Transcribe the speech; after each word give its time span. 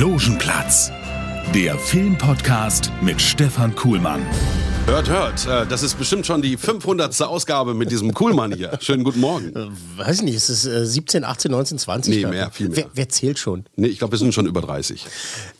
Logenplatz, 0.00 0.90
der 1.54 1.78
Filmpodcast 1.78 2.90
mit 3.02 3.20
Stefan 3.20 3.74
Kuhlmann. 3.74 4.22
Hört, 4.86 5.10
hört, 5.10 5.46
äh, 5.46 5.66
das 5.66 5.82
ist 5.82 5.98
bestimmt 5.98 6.24
schon 6.24 6.40
die 6.40 6.56
500. 6.56 7.20
Ausgabe 7.20 7.74
mit 7.74 7.90
diesem 7.90 8.14
Kuhlmann 8.14 8.54
hier. 8.54 8.78
Schönen 8.80 9.04
guten 9.04 9.20
Morgen. 9.20 9.52
Weiß 9.98 10.16
ich 10.16 10.22
nicht, 10.22 10.36
ist 10.36 10.48
es 10.48 10.64
äh, 10.64 10.86
17, 10.86 11.22
18, 11.22 11.50
19, 11.50 11.78
20? 11.78 12.14
Nee, 12.14 12.30
mehr, 12.30 12.50
viel 12.50 12.70
mehr. 12.70 12.78
Wer, 12.78 12.86
wer 12.94 13.08
zählt 13.10 13.38
schon? 13.38 13.66
Nee, 13.76 13.88
ich 13.88 13.98
glaube, 13.98 14.12
wir 14.12 14.18
sind 14.18 14.32
schon 14.32 14.46
über 14.46 14.62
30. 14.62 15.04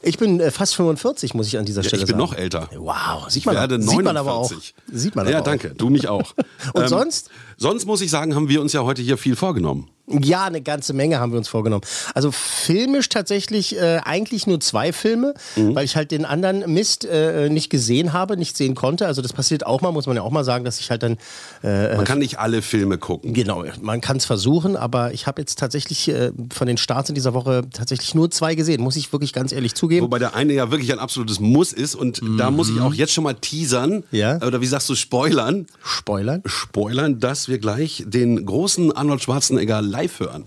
Ich 0.00 0.16
bin 0.16 0.40
äh, 0.40 0.50
fast 0.50 0.74
45, 0.74 1.34
muss 1.34 1.46
ich 1.46 1.58
an 1.58 1.66
dieser 1.66 1.82
Ja, 1.82 1.88
Stelle 1.88 2.04
ich 2.04 2.06
bin 2.06 2.16
sagen. 2.18 2.30
noch 2.30 2.34
älter. 2.34 2.70
Wow, 2.74 3.28
sieht 3.28 3.40
Ich 3.40 3.44
man, 3.46 3.56
werde 3.56 3.74
sieht 3.74 3.88
49. 3.88 4.04
man 4.06 4.16
aber 4.16 4.32
auch. 4.32 4.50
Sieht 4.90 5.16
man 5.16 5.28
ja, 5.28 5.36
aber 5.36 5.44
danke. 5.44 5.74
Du 5.76 5.90
mich 5.90 6.08
auch. 6.08 6.32
Und 6.72 6.88
sonst? 6.88 7.28
Sonst 7.58 7.84
muss 7.84 8.00
ich 8.00 8.10
sagen, 8.10 8.34
haben 8.34 8.48
wir 8.48 8.62
uns 8.62 8.72
ja 8.72 8.84
heute 8.84 9.02
hier 9.02 9.18
viel 9.18 9.36
vorgenommen. 9.36 9.90
Ja, 10.22 10.44
eine 10.44 10.60
ganze 10.60 10.92
Menge 10.92 11.20
haben 11.20 11.32
wir 11.32 11.38
uns 11.38 11.48
vorgenommen. 11.48 11.82
Also 12.14 12.30
filmisch 12.32 13.08
tatsächlich 13.08 13.76
äh, 13.76 14.00
eigentlich 14.04 14.46
nur 14.46 14.60
zwei 14.60 14.92
Filme, 14.92 15.34
Mhm. 15.56 15.74
weil 15.74 15.84
ich 15.84 15.96
halt 15.96 16.10
den 16.10 16.24
anderen 16.24 16.72
Mist 16.72 17.04
äh, 17.04 17.48
nicht 17.48 17.70
gesehen 17.70 18.12
habe, 18.12 18.36
nicht 18.36 18.56
sehen 18.56 18.74
konnte. 18.74 19.06
Also 19.06 19.22
das 19.22 19.32
passiert 19.32 19.66
auch 19.66 19.80
mal, 19.80 19.92
muss 19.92 20.06
man 20.06 20.16
ja 20.16 20.22
auch 20.22 20.30
mal 20.30 20.44
sagen, 20.44 20.64
dass 20.64 20.80
ich 20.80 20.90
halt 20.90 21.02
dann 21.02 21.16
Man 21.62 22.04
kann 22.04 22.18
nicht 22.18 22.38
alle 22.38 22.62
Filme 22.62 22.98
gucken. 22.98 23.32
Genau, 23.34 23.64
man 23.80 24.00
kann 24.00 24.16
es 24.16 24.24
versuchen, 24.24 24.76
aber 24.76 25.12
ich 25.12 25.26
habe 25.26 25.40
jetzt 25.42 25.58
tatsächlich 25.58 26.08
äh, 26.08 26.32
von 26.52 26.66
den 26.66 26.76
Starts 26.76 27.08
in 27.08 27.14
dieser 27.14 27.34
Woche 27.34 27.62
tatsächlich 27.72 28.14
nur 28.14 28.30
zwei 28.30 28.54
gesehen, 28.54 28.80
muss 28.82 28.96
ich 28.96 29.12
wirklich 29.12 29.32
ganz 29.32 29.52
ehrlich 29.52 29.74
zugeben. 29.74 30.04
Wobei 30.06 30.18
der 30.18 30.34
eine 30.34 30.52
ja 30.52 30.70
wirklich 30.70 30.92
ein 30.92 30.98
absolutes 30.98 31.40
Muss 31.40 31.72
ist 31.72 31.94
und 31.94 32.20
da 32.38 32.50
muss 32.50 32.70
ich 32.70 32.80
auch 32.80 32.94
jetzt 32.94 33.12
schon 33.12 33.24
mal 33.24 33.34
teasern. 33.34 33.90
Mhm. 33.90 34.02
Ja. 34.12 34.36
Oder 34.42 34.60
wie 34.60 34.66
sagst 34.66 34.88
du, 34.88 34.94
spoilern? 34.94 35.66
Spoilern? 35.82 36.42
Spoilern, 36.46 37.18
dass 37.20 37.48
wir 37.48 37.58
gleich 37.58 38.04
den 38.06 38.44
großen 38.46 38.92
Arnold 38.92 39.22
Schwarzenegger 39.22 39.82
live 39.82 39.99
hören. 40.08 40.44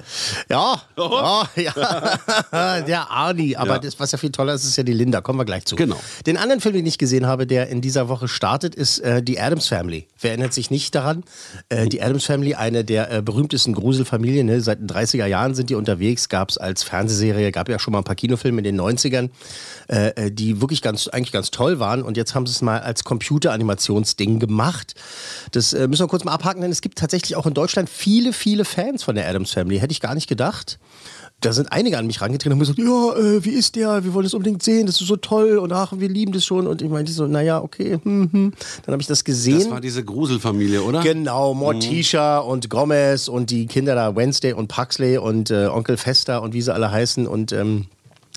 Ja, 0.49 0.81
ja, 0.97 1.49
ja, 2.51 2.81
der 2.81 3.09
Arnie. 3.11 3.55
Aber 3.55 3.73
Ja. 3.73 3.79
das, 3.79 3.99
was 3.99 4.11
ja 4.11 4.17
viel 4.17 4.31
toller 4.31 4.53
ist, 4.53 4.63
ist 4.63 4.75
ja 4.77 4.83
die 4.83 4.93
Linda. 4.93 5.21
Kommen 5.21 5.39
wir 5.39 5.45
gleich 5.45 5.65
zu. 5.65 5.75
Genau. 5.75 5.99
Den 6.25 6.37
anderen 6.37 6.61
Film, 6.61 6.73
den 6.75 6.85
ich 6.85 6.97
gesehen 6.97 7.27
habe, 7.27 7.45
der 7.47 7.67
in 7.69 7.81
dieser 7.81 8.09
Woche 8.09 8.27
startet, 8.27 8.75
ist 8.75 8.99
äh, 8.99 9.21
die 9.21 9.39
Adams 9.39 9.67
Family. 9.67 10.07
Wer 10.19 10.31
erinnert 10.31 10.53
sich 10.53 10.71
nicht 10.71 10.95
daran? 10.95 11.23
Äh, 11.69 11.87
die 11.87 12.01
Adams 12.01 12.25
Family, 12.25 12.55
eine 12.55 12.83
der 12.83 13.11
äh, 13.11 13.21
berühmtesten 13.21 13.73
Gruselfamilien. 13.73 14.45
Ne? 14.47 14.61
Seit 14.61 14.79
den 14.79 14.87
30er 14.87 15.25
Jahren 15.25 15.53
sind 15.55 15.69
die 15.69 15.75
unterwegs. 15.75 16.29
Gab 16.29 16.49
es 16.49 16.57
als 16.57 16.83
Fernsehserie, 16.83 17.51
gab 17.51 17.69
ja 17.69 17.79
schon 17.79 17.91
mal 17.91 17.99
ein 17.99 18.03
paar 18.03 18.15
Kinofilme 18.15 18.59
in 18.59 18.63
den 18.63 18.79
90ern, 18.81 19.29
äh, 19.89 20.09
äh, 20.09 20.31
die 20.31 20.61
wirklich 20.61 20.81
ganz, 20.81 21.07
eigentlich 21.07 21.31
ganz 21.31 21.51
toll 21.51 21.79
waren. 21.79 22.03
Und 22.03 22.17
jetzt 22.17 22.35
haben 22.35 22.45
sie 22.45 22.51
es 22.51 22.61
mal 22.61 22.79
als 22.79 23.03
Computeranimationsding 23.03 24.39
gemacht. 24.39 24.95
Das 25.51 25.73
äh, 25.73 25.87
müssen 25.87 26.03
wir 26.03 26.07
kurz 26.07 26.23
mal 26.23 26.33
abhaken, 26.33 26.61
denn 26.61 26.71
es 26.71 26.81
gibt 26.81 26.97
tatsächlich 26.97 27.35
auch 27.35 27.45
in 27.45 27.53
Deutschland 27.53 27.89
viele, 27.89 28.33
viele 28.33 28.65
Fans 28.65 29.03
von 29.03 29.15
der 29.15 29.27
Adams 29.27 29.51
Family. 29.51 29.79
Hätte 29.79 29.91
ich 29.91 29.99
gar 30.01 30.15
nicht 30.15 30.27
gedacht. 30.27 30.79
Da 31.43 31.51
sind 31.51 31.73
einige 31.73 31.97
an 31.97 32.07
mich 32.07 32.21
rangetreten 32.21 32.53
und 32.53 32.59
haben 32.59 32.75
gesagt, 32.75 32.79
ja, 32.79 33.21
äh, 33.21 33.43
wie 33.43 33.49
ist 33.49 33.75
der? 33.75 34.05
Wir 34.05 34.13
wollen 34.13 34.23
das 34.23 34.33
unbedingt 34.33 34.63
sehen, 34.63 34.85
das 34.85 35.01
ist 35.01 35.07
so 35.07 35.17
toll 35.17 35.57
und 35.57 35.73
ach, 35.73 35.91
wir 35.97 36.07
lieben 36.07 36.31
das 36.31 36.45
schon. 36.45 36.67
Und 36.67 36.81
ich 36.81 36.89
meinte 36.89 37.11
so, 37.11 37.27
naja, 37.27 37.61
okay, 37.61 37.99
hm, 38.01 38.29
hm. 38.31 38.53
Dann 38.85 38.93
habe 38.93 39.01
ich 39.01 39.07
das 39.07 39.25
gesehen. 39.25 39.59
Das 39.59 39.69
war 39.69 39.81
diese 39.81 40.05
Gruselfamilie, 40.05 40.81
oder? 40.81 41.01
Genau, 41.01 41.53
Morticia 41.53 42.37
und 42.37 42.69
Gomez 42.69 43.27
und 43.27 43.49
die 43.49 43.65
Kinder 43.65 43.93
da, 43.93 44.15
Wednesday 44.15 44.53
und 44.53 44.69
Paxley 44.69 45.17
und 45.17 45.51
äh, 45.51 45.67
Onkel 45.67 45.97
Fester 45.97 46.41
und 46.41 46.53
wie 46.53 46.61
sie 46.61 46.73
alle 46.73 46.89
heißen. 46.89 47.27
Und 47.27 47.51
ähm, 47.51 47.87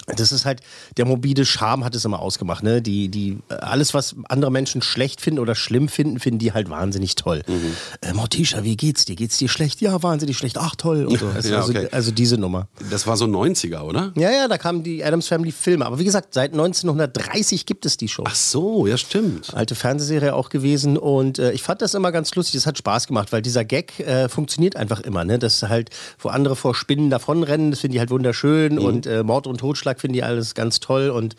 das 0.06 0.30
ist 0.30 0.44
halt, 0.44 0.60
der 0.96 1.04
mobile 1.04 1.44
Charme 1.44 1.84
hat 1.84 1.94
es 1.94 2.04
immer 2.04 2.20
ausgemacht. 2.20 2.62
Ne? 2.62 2.80
Die, 2.80 3.08
die, 3.08 3.38
alles, 3.48 3.92
was 3.92 4.14
andere 4.28 4.52
Menschen 4.52 4.82
schlecht 4.82 5.20
finden 5.20 5.40
oder 5.40 5.54
schlimm 5.54 5.88
finden, 5.88 6.20
finden 6.20 6.38
die 6.38 6.52
halt 6.52 6.70
wahnsinnig 6.70 7.16
toll. 7.16 7.42
Mhm. 7.46 7.76
Äh, 8.00 8.12
Morticia, 8.12 8.62
wie 8.62 8.76
geht's 8.76 9.04
dir? 9.04 9.16
Geht's 9.16 9.38
dir 9.38 9.48
schlecht? 9.48 9.80
Ja, 9.80 10.02
wahnsinnig 10.02 10.38
schlecht. 10.38 10.58
Ach, 10.58 10.76
toll. 10.76 11.08
So. 11.18 11.26
Also, 11.26 11.48
Ja, 11.48 11.64
okay. 11.64 11.88
also 11.90 12.12
diese 12.12 12.38
Nummer. 12.38 12.68
Das 12.90 13.06
war 13.06 13.16
so 13.16 13.24
90er, 13.24 13.80
oder? 13.80 14.12
Ja, 14.16 14.30
ja, 14.30 14.48
da 14.48 14.58
kamen 14.58 14.82
die 14.82 15.04
Adams 15.04 15.26
Family 15.26 15.50
Filme. 15.50 15.84
Aber 15.84 15.98
wie 15.98 16.04
gesagt, 16.04 16.34
seit 16.34 16.52
1930 16.52 17.66
gibt 17.66 17.84
es 17.84 17.96
die 17.96 18.08
Show. 18.08 18.24
Ach 18.26 18.34
so, 18.34 18.86
ja 18.86 18.96
stimmt. 18.96 19.54
Alte 19.54 19.74
Fernsehserie 19.74 20.34
auch 20.34 20.50
gewesen 20.50 20.96
und 20.96 21.38
äh, 21.38 21.52
ich 21.52 21.62
fand 21.62 21.82
das 21.82 21.94
immer 21.94 22.12
ganz 22.12 22.34
lustig. 22.34 22.56
Es 22.56 22.66
hat 22.66 22.78
Spaß 22.78 23.08
gemacht, 23.08 23.32
weil 23.32 23.42
dieser 23.42 23.64
Gag 23.64 23.98
äh, 24.00 24.28
funktioniert 24.28 24.76
einfach 24.76 25.00
immer. 25.00 25.24
Ne? 25.24 25.38
Das 25.38 25.62
halt, 25.62 25.90
wo 26.18 26.28
andere 26.28 26.54
vor 26.54 26.74
Spinnen 26.74 27.10
davonrennen, 27.10 27.70
das 27.72 27.80
finde 27.80 27.96
ich 27.96 27.98
halt 27.98 28.10
wunderschön 28.10 28.78
und 28.78 29.06
äh, 29.06 29.22
Mord 29.22 29.46
und 29.46 29.58
Totschlag 29.58 29.95
finde 30.00 30.18
ich 30.18 30.24
alles 30.24 30.54
ganz 30.54 30.80
toll 30.80 31.10
und 31.10 31.36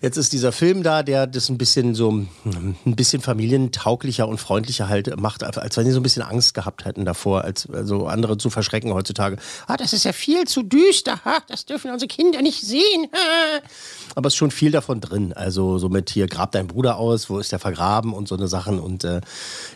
jetzt 0.00 0.16
ist 0.16 0.32
dieser 0.32 0.52
Film 0.52 0.82
da, 0.82 1.02
der 1.02 1.26
das 1.26 1.48
ein 1.48 1.58
bisschen 1.58 1.94
so 1.94 2.10
ein 2.10 2.76
bisschen 2.84 3.20
familientauglicher 3.20 4.26
und 4.26 4.38
freundlicher 4.38 4.88
halt 4.88 5.18
macht, 5.20 5.42
als 5.42 5.76
wenn 5.76 5.84
die 5.84 5.90
so 5.92 6.00
ein 6.00 6.02
bisschen 6.02 6.22
Angst 6.22 6.54
gehabt 6.54 6.84
hätten 6.84 7.04
davor, 7.04 7.44
als 7.44 7.68
also 7.70 8.06
andere 8.06 8.38
zu 8.38 8.50
verschrecken 8.50 8.92
heutzutage. 8.92 9.36
Ah, 9.66 9.76
das 9.76 9.92
ist 9.92 10.04
ja 10.04 10.12
viel 10.12 10.46
zu 10.46 10.62
düster, 10.62 11.20
das 11.48 11.66
dürfen 11.66 11.90
unsere 11.90 12.08
Kinder 12.08 12.42
nicht 12.42 12.62
sehen. 12.62 13.08
Aber 14.14 14.28
es 14.28 14.34
ist 14.34 14.38
schon 14.38 14.50
viel 14.50 14.70
davon 14.70 15.00
drin. 15.00 15.32
Also 15.32 15.78
so 15.78 15.88
mit 15.88 16.10
hier 16.10 16.26
grab 16.26 16.52
dein 16.52 16.66
Bruder 16.66 16.96
aus, 16.96 17.30
wo 17.30 17.38
ist 17.38 17.52
der 17.52 17.58
vergraben 17.58 18.12
und 18.12 18.28
so 18.28 18.36
eine 18.36 18.48
Sachen. 18.48 18.80
Und 18.80 19.04
äh, 19.04 19.20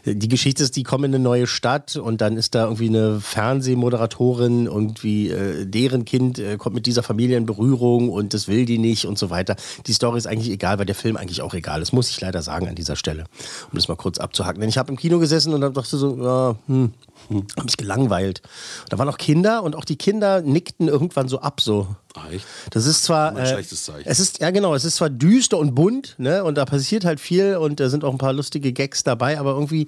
die 0.04 0.28
Geschichte 0.28 0.62
ist, 0.62 0.76
die 0.76 0.82
kommen 0.82 1.04
in 1.04 1.14
eine 1.14 1.24
neue 1.24 1.46
Stadt 1.46 1.96
und 1.96 2.20
dann 2.20 2.36
ist 2.36 2.54
da 2.54 2.64
irgendwie 2.64 2.88
eine 2.88 3.20
Fernsehmoderatorin 3.20 4.66
irgendwie 4.66 5.30
äh, 5.30 5.66
deren 5.66 6.04
Kind 6.04 6.38
äh, 6.38 6.56
kommt 6.56 6.74
mit 6.74 6.86
dieser 6.86 7.02
Familie 7.02 7.36
in 7.36 7.46
Berührung 7.46 8.08
und 8.08 8.34
das 8.34 8.48
will 8.48 8.64
die 8.64 8.78
nicht 8.78 9.06
und 9.06 9.18
so 9.18 9.30
weiter. 9.30 9.56
Die 9.86 9.92
Story 9.92 10.13
ist 10.16 10.26
eigentlich 10.26 10.50
egal, 10.50 10.78
weil 10.78 10.86
der 10.86 10.94
Film 10.94 11.16
eigentlich 11.16 11.42
auch 11.42 11.54
egal 11.54 11.82
ist, 11.82 11.92
muss 11.92 12.10
ich 12.10 12.20
leider 12.20 12.42
sagen 12.42 12.68
an 12.68 12.74
dieser 12.74 12.96
Stelle, 12.96 13.24
um 13.70 13.76
das 13.76 13.88
mal 13.88 13.96
kurz 13.96 14.18
abzuhaken. 14.18 14.60
Denn 14.60 14.68
ich 14.68 14.78
habe 14.78 14.90
im 14.90 14.98
Kino 14.98 15.18
gesessen 15.18 15.54
und 15.54 15.60
dann 15.60 15.74
dachte 15.74 15.96
so, 15.96 16.16
ja, 16.16 16.56
hm, 16.66 16.92
habe 17.30 17.64
mich 17.64 17.76
gelangweilt. 17.76 18.42
Da 18.88 18.98
waren 18.98 19.08
auch 19.08 19.18
Kinder 19.18 19.62
und 19.62 19.76
auch 19.76 19.84
die 19.84 19.96
Kinder 19.96 20.42
nickten 20.42 20.88
irgendwann 20.88 21.28
so 21.28 21.40
ab, 21.40 21.60
so. 21.60 21.88
Echt? 22.30 22.46
Das 22.70 22.86
ist 22.86 23.04
zwar. 23.04 23.34
Ein 23.34 23.46
schlechtes 23.46 23.84
Zeichen. 23.84 24.08
Es 24.08 24.20
ist, 24.20 24.40
ja, 24.40 24.50
genau, 24.50 24.74
es 24.74 24.84
ist 24.84 24.96
zwar 24.96 25.10
düster 25.10 25.58
und 25.58 25.74
bunt, 25.74 26.14
ne? 26.18 26.44
Und 26.44 26.56
da 26.56 26.64
passiert 26.64 27.04
halt 27.04 27.20
viel 27.20 27.56
und 27.56 27.80
da 27.80 27.88
sind 27.88 28.04
auch 28.04 28.12
ein 28.12 28.18
paar 28.18 28.32
lustige 28.32 28.72
Gags 28.72 29.02
dabei, 29.02 29.38
aber 29.38 29.52
irgendwie. 29.52 29.86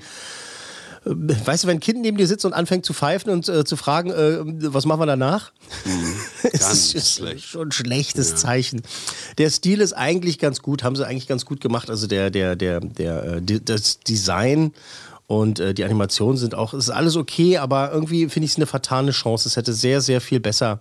Äh, 1.07 1.47
Weißt 1.47 1.65
du, 1.65 1.69
wenn 1.69 1.79
ein 1.79 1.81
Kind 1.81 2.01
neben 2.01 2.17
dir 2.17 2.27
sitzt 2.27 2.45
und 2.45 2.53
anfängt 2.53 2.85
zu 2.85 2.93
pfeifen 2.93 3.31
und 3.31 3.49
äh, 3.49 3.65
zu 3.65 3.77
fragen, 3.77 4.11
äh, 4.11 4.39
was 4.73 4.85
machen 4.87 5.01
wir 5.01 5.07
danach? 5.07 5.53
es 6.53 6.61
Ganz 6.61 6.95
ist 6.95 7.15
schlecht. 7.15 7.45
schon 7.45 7.69
ein 7.69 7.73
schlechtes 7.73 8.35
Zeichen. 8.37 8.83
Der 9.39 9.51
Stil 9.51 9.81
ist 9.81 9.93
eigentlich 9.93 10.39
ganz 10.39 10.61
gut, 10.63 10.83
haben 10.83 10.97
sie 10.97 11.07
eigentlich 11.07 11.29
ganz 11.29 11.45
gut 11.45 11.61
gemacht. 11.61 11.91
Also 11.91 12.07
der, 12.07 12.31
der, 12.31 12.57
der, 12.57 12.81
der, 12.81 13.25
äh, 13.37 13.61
das 13.65 14.01
Design 14.01 14.73
und 15.29 15.59
äh, 15.59 15.75
die 15.75 15.83
Animationen 15.83 16.37
sind 16.37 16.55
auch, 16.55 16.73
es 16.73 16.85
ist 16.85 16.91
alles 16.91 17.17
okay, 17.17 17.59
aber 17.59 17.91
irgendwie 17.93 18.29
finde 18.29 18.45
ich 18.45 18.53
es 18.53 18.57
eine 18.57 18.67
vertane 18.67 19.11
Chance. 19.11 19.49
Es 19.49 19.57
hätte 19.57 19.73
sehr, 19.73 20.01
sehr 20.01 20.21
viel 20.21 20.39
besser 20.39 20.79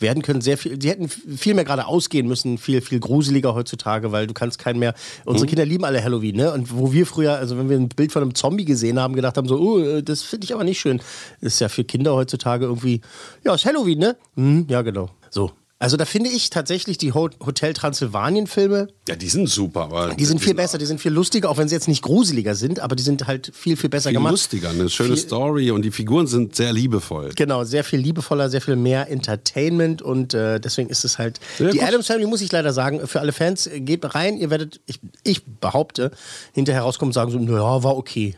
werden 0.00 0.22
können. 0.22 0.40
Sehr 0.40 0.58
viel, 0.58 0.76
die 0.76 0.88
hätten 0.88 1.08
viel 1.08 1.54
mehr 1.54 1.64
gerade 1.64 1.86
ausgehen 1.86 2.26
müssen, 2.26 2.58
viel, 2.58 2.80
viel 2.80 2.98
gruseliger 2.98 3.54
heutzutage, 3.54 4.10
weil 4.10 4.26
du 4.26 4.34
kannst 4.34 4.58
keinen 4.58 4.80
mehr. 4.80 4.94
Unsere 5.24 5.46
Kinder 5.46 5.64
lieben 5.64 5.84
alle 5.84 6.02
Halloween, 6.02 6.36
ne? 6.36 6.52
Und 6.52 6.76
wo 6.76 6.92
wir 6.92 7.06
früher, 7.06 7.34
also 7.36 7.56
wenn 7.56 7.68
wir 7.68 7.76
ein 7.76 7.88
Bild 7.88 8.10
von 8.10 8.22
einem 8.22 8.34
Zombie 8.34 8.64
gesehen 8.64 8.98
haben, 8.98 9.14
gedacht 9.14 9.36
haben, 9.36 9.46
so, 9.46 9.58
oh, 9.58 9.78
äh, 9.78 10.02
das 10.02 10.22
finde 10.22 10.44
ich 10.44 10.54
aber 10.54 10.64
nicht 10.64 10.80
schön. 10.80 11.00
Ist 11.40 11.60
ja 11.60 11.68
für 11.68 11.84
Kinder 11.84 12.14
heutzutage 12.14 12.64
irgendwie, 12.64 13.00
ja, 13.44 13.54
ist 13.54 13.64
Halloween, 13.64 14.00
ne? 14.00 14.16
Hm, 14.34 14.66
ja, 14.68 14.82
genau. 14.82 15.10
So. 15.30 15.52
Also 15.84 15.96
da 15.96 16.04
finde 16.06 16.30
ich 16.30 16.50
tatsächlich 16.50 16.98
die 16.98 17.12
Ho 17.12 17.28
Hotel 17.44 17.72
Transsilvanien-Filme, 17.74 18.88
Ja, 19.08 19.16
die 19.16 19.28
sind 19.28 19.48
super, 19.48 19.82
aber 19.82 20.14
die 20.14 20.24
sind 20.24 20.40
viel 20.40 20.54
besser, 20.54 20.78
die 20.78 20.86
sind 20.86 21.00
viel 21.00 21.12
lustiger, 21.12 21.50
auch 21.50 21.58
wenn 21.58 21.68
sie 21.68 21.74
jetzt 21.74 21.88
nicht 21.88 22.02
gruseliger 22.02 22.54
sind, 22.54 22.80
aber 22.80 22.96
die 22.96 23.02
sind 23.02 23.26
halt 23.26 23.52
viel, 23.54 23.76
viel 23.76 23.90
besser 23.90 24.08
viel 24.10 24.16
gemacht. 24.18 24.32
lustiger, 24.32 24.70
eine 24.70 24.88
schöne 24.88 25.10
Viel- 25.16 25.18
Story 25.18 25.70
und 25.70 25.82
die 25.82 25.90
Figuren 25.90 26.26
sind 26.26 26.56
sehr 26.56 26.72
liebevoll. 26.72 27.30
Genau, 27.36 27.64
sehr 27.64 27.84
viel 27.84 28.00
liebevoller, 28.00 28.48
sehr 28.48 28.60
viel 28.60 28.76
mehr 28.76 29.10
Entertainment 29.10 30.00
und 30.02 30.34
äh, 30.34 30.58
deswegen 30.60 30.88
ist 30.88 31.04
es 31.04 31.18
halt. 31.18 31.38
Sehr 31.58 31.70
die. 31.70 31.82
Adams 31.82 32.06
Family 32.06 32.26
muss 32.26 32.40
ich 32.40 32.50
leider 32.50 32.72
sagen, 32.72 33.06
für 33.06 33.20
alle 33.20 33.32
Fans, 33.32 33.66
äh, 33.66 33.80
geht 33.80 34.14
rein, 34.14 34.38
ihr 34.38 34.50
werdet, 34.50 34.80
ich, 34.86 35.00
ich 35.22 35.44
behaupte, 35.44 36.10
hinterher 36.52 36.82
rauskommen 36.82 37.10
und 37.10 37.14
sagen 37.14 37.30
so, 37.30 37.38
naja, 37.38 37.82
war 37.82 37.96
okay. 37.96 38.36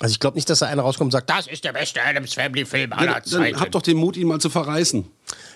Also 0.00 0.12
ich 0.12 0.20
glaube 0.20 0.36
nicht, 0.36 0.48
dass 0.48 0.60
da 0.60 0.66
einer 0.66 0.82
rauskommt 0.82 1.08
und 1.08 1.12
sagt, 1.12 1.28
das 1.28 1.46
ist 1.48 1.64
der 1.64 1.72
beste 1.72 2.00
Adams 2.04 2.34
Family 2.34 2.64
Film 2.64 2.92
aller 2.92 3.16
Ja, 3.16 3.22
Zeiten. 3.22 3.52
dann 3.52 3.60
habt 3.60 3.74
doch 3.74 3.82
den 3.82 3.96
Mut, 3.96 4.16
ihn 4.16 4.28
mal 4.28 4.38
zu 4.40 4.48
verreißen. 4.48 5.04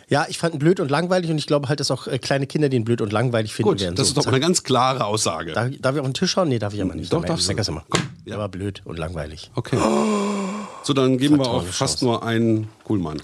ja, 0.08 0.26
ich 0.28 0.38
fand 0.38 0.54
ihn 0.54 0.58
blöd 0.58 0.80
und 0.80 0.90
langweilig 0.90 1.30
und 1.30 1.38
ich 1.38 1.46
glaube 1.46 1.68
halt, 1.68 1.78
dass 1.78 1.90
auch 1.92 2.08
äh, 2.08 2.18
kleine 2.18 2.46
Kinder 2.48 2.68
den 2.68 2.84
blöd 2.84 3.00
und 3.00 3.12
langweilig 3.12 3.54
finden 3.54 3.70
Gut, 3.70 3.80
werden. 3.80 3.94
das 3.94 4.08
So, 4.08 4.12
ist 4.18 4.26
doch 4.26 4.32
eine 4.32 4.40
ganz 4.40 4.64
klare 4.64 5.04
Aussage. 5.04 5.52
Darf, 5.52 5.70
darf 5.80 5.94
ich 5.94 6.00
auf 6.00 6.06
den 6.06 6.14
Tisch 6.14 6.32
schauen? 6.32 6.48
Nee, 6.48 6.58
darf 6.58 6.74
ich 6.74 6.82
aber 6.82 6.94
nicht. 6.94 7.12
Doch, 7.12 7.24
darfst 7.24 7.48
du. 7.48 7.72
mal. 7.72 7.82
Komm, 7.88 8.00
ja. 8.24 8.30
Der 8.32 8.38
war 8.38 8.48
blöd 8.48 8.82
und 8.84 8.98
langweilig. 8.98 9.50
Okay. 9.54 9.78
So, 10.84 10.92
dann 10.92 11.18
geben 11.18 11.38
wir 11.38 11.46
auch 11.48 11.64
fast 11.64 12.02
nur 12.02 12.24
einen 12.24 12.68
Kuhlmann. 12.84 13.20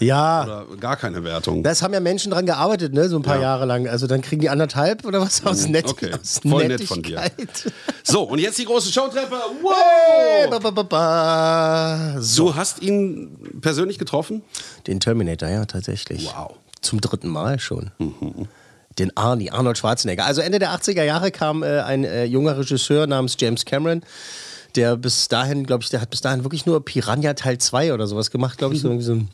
Ja, 0.00 0.42
Oder 0.44 0.64
gar 0.80 0.96
keine 0.96 1.22
Wertung. 1.22 1.62
das 1.62 1.80
haben 1.80 1.94
ja 1.94 2.00
Menschen 2.00 2.32
dran 2.32 2.46
gearbeitet, 2.46 2.92
ne? 2.94 3.08
so 3.08 3.16
ein 3.16 3.22
paar 3.22 3.36
Ja. 3.36 3.42
Jahre 3.42 3.64
lang. 3.64 3.86
Also 3.86 4.06
dann 4.08 4.22
kriegen 4.22 4.40
die 4.40 4.50
anderthalb 4.50 5.04
oder 5.04 5.20
was 5.20 5.46
aus, 5.46 5.68
Nett 5.68 5.88
okay. 5.88 6.10
aus 6.20 6.40
Voll 6.46 6.66
nett 6.68 6.82
von 6.84 7.02
dir. 7.02 7.22
So, 8.02 8.22
und 8.24 8.38
jetzt 8.38 8.58
die 8.58 8.64
große 8.64 8.92
Showtreppe. 8.92 9.36
Hey, 9.36 10.50
Wow! 10.50 10.50
ba, 10.50 10.58
ba, 10.58 10.70
ba, 10.70 10.82
ba. 10.82 12.20
So, 12.20 12.46
Du 12.48 12.54
hast 12.56 12.82
ihn 12.82 13.36
persönlich 13.60 13.98
getroffen? 13.98 14.42
den 14.86 14.98
Terminator, 15.00 15.48
ja, 15.48 15.64
tatsächlich. 15.64 16.26
Wow. 16.26 16.54
Zum 16.82 17.00
dritten 17.00 17.28
Mal 17.28 17.58
schon. 17.60 17.90
Den 18.98 19.16
Arnie, 19.16 19.50
Arnold 19.50 19.78
Schwarzenegger. 19.78 20.26
Also 20.26 20.40
Ende 20.42 20.58
der 20.58 20.70
80er 20.70 21.02
Jahre 21.04 21.30
kam 21.30 21.62
äh, 21.62 21.80
ein 21.80 22.04
äh, 22.04 22.24
junger 22.24 22.58
Regisseur 22.58 23.06
namens 23.06 23.36
James 23.38 23.64
Cameron, 23.64 24.02
der 24.76 24.96
bis 24.96 25.28
dahin, 25.28 25.64
glaube 25.64 25.82
ich, 25.82 25.90
der 25.90 26.00
hat 26.00 26.10
bis 26.10 26.20
dahin 26.20 26.44
wirklich 26.44 26.66
nur 26.66 26.84
Piranha 26.84 27.34
Teil 27.34 27.58
2 27.58 27.94
oder 27.94 28.06
sowas 28.06 28.30
gemacht, 28.30 28.58
glaube 28.58 28.74
ich. 28.74 28.80
So, 28.80 28.88
irgendwie 28.88 29.04
so 29.04 29.12
ein 29.12 29.28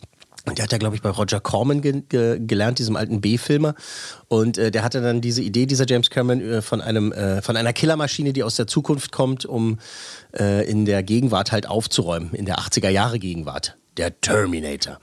und 0.46 0.56
der 0.56 0.64
hat 0.64 0.72
ja, 0.72 0.78
glaube 0.78 0.96
ich, 0.96 1.02
bei 1.02 1.10
Roger 1.10 1.40
Corman 1.40 1.82
ge 1.82 2.02
ge 2.08 2.40
gelernt, 2.40 2.78
diesem 2.78 2.96
alten 2.96 3.20
B-Filmer. 3.20 3.74
Und 4.28 4.56
äh, 4.56 4.70
der 4.70 4.82
hatte 4.82 5.02
dann 5.02 5.20
diese 5.20 5.42
Idee, 5.42 5.66
dieser 5.66 5.86
James 5.86 6.08
Cameron, 6.08 6.40
äh, 6.40 6.62
von, 6.62 6.80
einem, 6.80 7.12
äh, 7.12 7.42
von 7.42 7.56
einer 7.56 7.72
Killermaschine, 7.72 8.32
die 8.32 8.42
aus 8.42 8.56
der 8.56 8.66
Zukunft 8.66 9.12
kommt, 9.12 9.44
um 9.44 9.78
äh, 10.38 10.68
in 10.68 10.86
der 10.86 11.02
Gegenwart 11.02 11.52
halt 11.52 11.68
aufzuräumen, 11.68 12.32
in 12.32 12.46
der 12.46 12.56
80er-Jahre-Gegenwart. 12.56 13.76
Der 13.96 14.18
Terminator. 14.20 14.98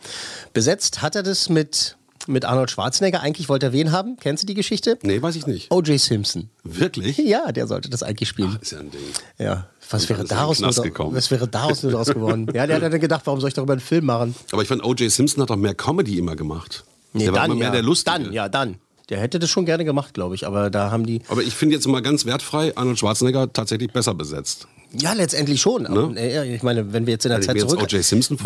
Besetzt 0.54 1.02
hat 1.02 1.16
er 1.16 1.22
das 1.22 1.50
mit, 1.50 1.97
mit 2.28 2.46
Arnold 2.46 2.72
Schwarzenegger. 2.72 3.22
Eigentlich 3.22 3.50
wollte 3.50 3.68
er 3.68 3.74
wen 3.74 3.92
haben? 3.92 4.18
Kennst 4.20 4.44
du 4.44 4.48
die 4.48 4.54
Geschichte? 4.54 4.98
Nee, 5.02 5.22
weiß 5.22 5.36
ich 5.36 5.48
nicht. 5.48 5.72
O.J. 5.72 6.00
Simpson. 6.00 6.50
Wirklich? 6.64 7.18
Ja, 7.18 7.52
der 7.52 7.68
sollte 7.68 7.90
das 7.90 8.04
eigentlich 8.04 8.30
spielen. 8.30 8.58
Ist 8.62 8.72
ja 8.72 8.80
ein 8.80 8.92
Ding. 8.92 9.02
Ja, 9.38 9.68
was 9.90 10.10
wäre 10.10 10.20
dann 10.20 10.28
daraus 10.28 10.60
nur, 10.60 10.72
gekommen. 10.72 11.16
was 11.16 11.32
wäre 11.32 11.48
daraus 11.48 11.84
nur 11.84 11.92
draus 11.92 12.08
geworden? 12.08 12.48
Ja, 12.54 12.66
der 12.66 12.78
hat 12.78 12.84
dann 12.84 13.00
gedacht, 13.00 13.22
warum 13.26 13.40
soll 13.40 13.50
ich 13.50 13.54
darüber 13.54 13.74
einen 13.74 13.82
Film 13.82 14.06
machen? 14.06 14.36
Aber 14.52 14.62
ich 14.62 14.68
fand, 14.68 14.84
O.J. 14.84 15.12
Simpson 15.12 15.42
hat 15.42 15.50
doch 15.50 15.56
mehr 15.58 15.76
Comedy 15.76 16.18
immer 16.18 16.36
gemacht. 16.36 16.86
der 17.14 17.32
war 17.34 17.46
immer 17.46 17.56
mehr 17.56 17.68
ja. 17.68 17.74
der 17.74 17.84
Lustige. 17.84 18.20
Dann, 18.24 18.34
ja, 18.34 18.50
dann. 18.50 18.78
Der 19.10 19.20
hätte 19.20 19.40
das 19.40 19.50
schon 19.50 19.66
gerne 19.66 19.86
gemacht, 19.86 20.14
glaube 20.14 20.36
ich. 20.36 20.46
Aber 20.46 20.70
da 20.70 20.92
haben 20.92 21.06
die. 21.06 21.22
Aber 21.30 21.42
ich 21.42 21.54
finde 21.54 21.76
jetzt 21.76 21.88
mal 21.88 22.02
ganz 22.02 22.26
wertfrei, 22.26 22.76
Arnold 22.76 23.00
Schwarzenegger 23.00 23.52
tatsächlich 23.54 23.92
besser 23.92 24.14
besetzt. 24.14 24.68
Ja, 24.94 25.14
letztendlich 25.14 25.62
schon. 25.62 25.86
Aber, 25.86 26.16
äh, 26.16 26.56
ich 26.56 26.64
meine, 26.64 26.94
wenn 26.94 27.06
wir 27.06 27.14
jetzt 27.14 27.26
in 27.26 27.30
der 27.30 27.40
Wenn 27.40 27.46
Zeit 27.46 27.60
zurück. 27.60 27.88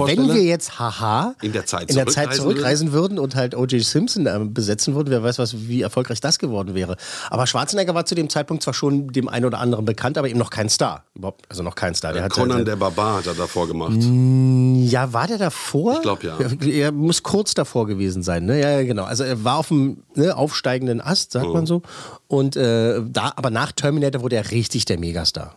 Wenn 0.07 0.33
wir 0.33 0.43
jetzt 0.43 0.79
haha 0.79 1.35
in 1.41 1.53
der 1.53 1.65
Zeit 1.65 1.89
in 1.89 1.95
der 1.95 2.07
Zeit 2.07 2.33
zurückreisen 2.33 2.91
würden 2.91 3.19
und 3.19 3.35
halt 3.35 3.55
O.J. 3.55 3.83
Simpson 3.83 4.25
äh, 4.25 4.39
besetzen 4.43 4.95
würden, 4.95 5.11
wer 5.11 5.23
weiß, 5.23 5.38
was, 5.39 5.67
wie 5.67 5.81
erfolgreich 5.81 6.19
das 6.19 6.39
geworden 6.39 6.73
wäre. 6.73 6.97
Aber 7.29 7.45
Schwarzenegger 7.45 7.93
war 7.93 8.05
zu 8.05 8.15
dem 8.15 8.29
Zeitpunkt 8.29 8.63
zwar 8.63 8.73
schon 8.73 9.09
dem 9.09 9.27
einen 9.29 9.45
oder 9.45 9.59
anderen 9.59 9.85
bekannt, 9.85 10.17
aber 10.17 10.29
eben 10.29 10.39
noch 10.39 10.49
kein 10.49 10.69
Star. 10.69 11.03
Überhaupt, 11.15 11.45
also 11.49 11.61
noch 11.63 11.75
kein 11.75 11.93
Star. 11.93 12.13
Der 12.13 12.23
hat 12.23 12.31
Conan 12.31 12.57
halt, 12.57 12.67
der 12.67 12.75
Barbar 12.75 13.17
hat 13.17 13.27
er 13.27 13.35
davor 13.35 13.67
gemacht. 13.67 13.97
Ja, 14.91 15.13
war 15.13 15.27
der 15.27 15.38
davor? 15.38 15.95
Ich 15.95 16.01
glaub, 16.01 16.23
ja. 16.23 16.38
Er 16.65 16.91
muss 16.91 17.21
kurz 17.21 17.53
davor 17.53 17.85
gewesen 17.85 18.23
sein, 18.23 18.45
ne? 18.45 18.59
Ja, 18.59 18.81
genau. 18.83 19.03
Also 19.03 19.23
er 19.23 19.43
war 19.43 19.57
auf 19.57 19.67
dem 19.67 20.03
ne, 20.15 20.35
aufsteigenden 20.35 21.01
Ast, 21.01 21.33
sagt 21.33 21.47
man 21.47 21.65
so. 21.65 21.81
Und 22.27 22.55
äh, 22.55 23.01
da, 23.05 23.33
aber 23.35 23.49
nach 23.49 23.71
Terminator 23.73 24.21
wurde 24.21 24.38
er 24.38 24.51
richtig 24.51 24.85
der 24.85 24.97
Megastar. 24.99 25.55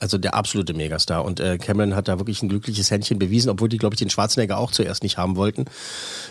Also 0.00 0.18
der 0.18 0.34
absolute 0.34 0.74
Megastar. 0.74 1.24
Und 1.24 1.40
äh, 1.40 1.58
Cameron 1.58 1.94
hat 1.94 2.08
da 2.08 2.18
wirklich 2.18 2.42
ein 2.42 2.48
glückliches 2.48 2.90
Händchen 2.90 3.18
bewiesen, 3.18 3.50
obwohl 3.50 3.68
die, 3.68 3.78
glaube 3.78 3.94
ich, 3.94 3.98
den 3.98 4.10
Schwarzenegger 4.10 4.58
auch 4.58 4.70
zuerst 4.70 5.02
nicht 5.02 5.16
haben 5.18 5.36
wollten. 5.36 5.64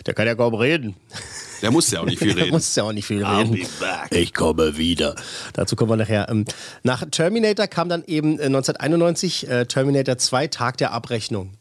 Der 0.06 0.14
kann 0.14 0.28
ja 0.28 0.36
kaum 0.36 0.54
reden. 0.54 0.96
Der 1.62 1.72
musste 1.72 1.96
ja 1.96 2.02
auch 2.02 2.06
nicht 2.06 2.20
viel 2.20 2.28
Der 2.36 2.44
reden. 2.46 2.52
muss 2.54 2.76
ja 2.76 2.84
auch 2.84 2.94
nicht 2.94 3.06
viel 3.06 3.26
reden. 3.26 3.66
Ich 4.12 4.34
komme 4.34 4.78
wieder. 4.78 5.16
Dazu 5.54 5.76
kommen 5.76 5.92
wir 5.92 5.98
nachher. 5.98 6.28
Ähm, 6.30 6.46
Nach 6.84 7.04
Terminator 7.10 7.68
kam 7.68 7.90
dann 7.90 8.04
eben 8.06 8.40
äh, 8.40 8.44
1991 8.44 9.48
äh, 9.50 9.66
Terminator 9.66 10.18
2, 10.18 10.48
Tag 10.48 10.78
der 10.78 10.92
Abrechnung. 10.92 11.52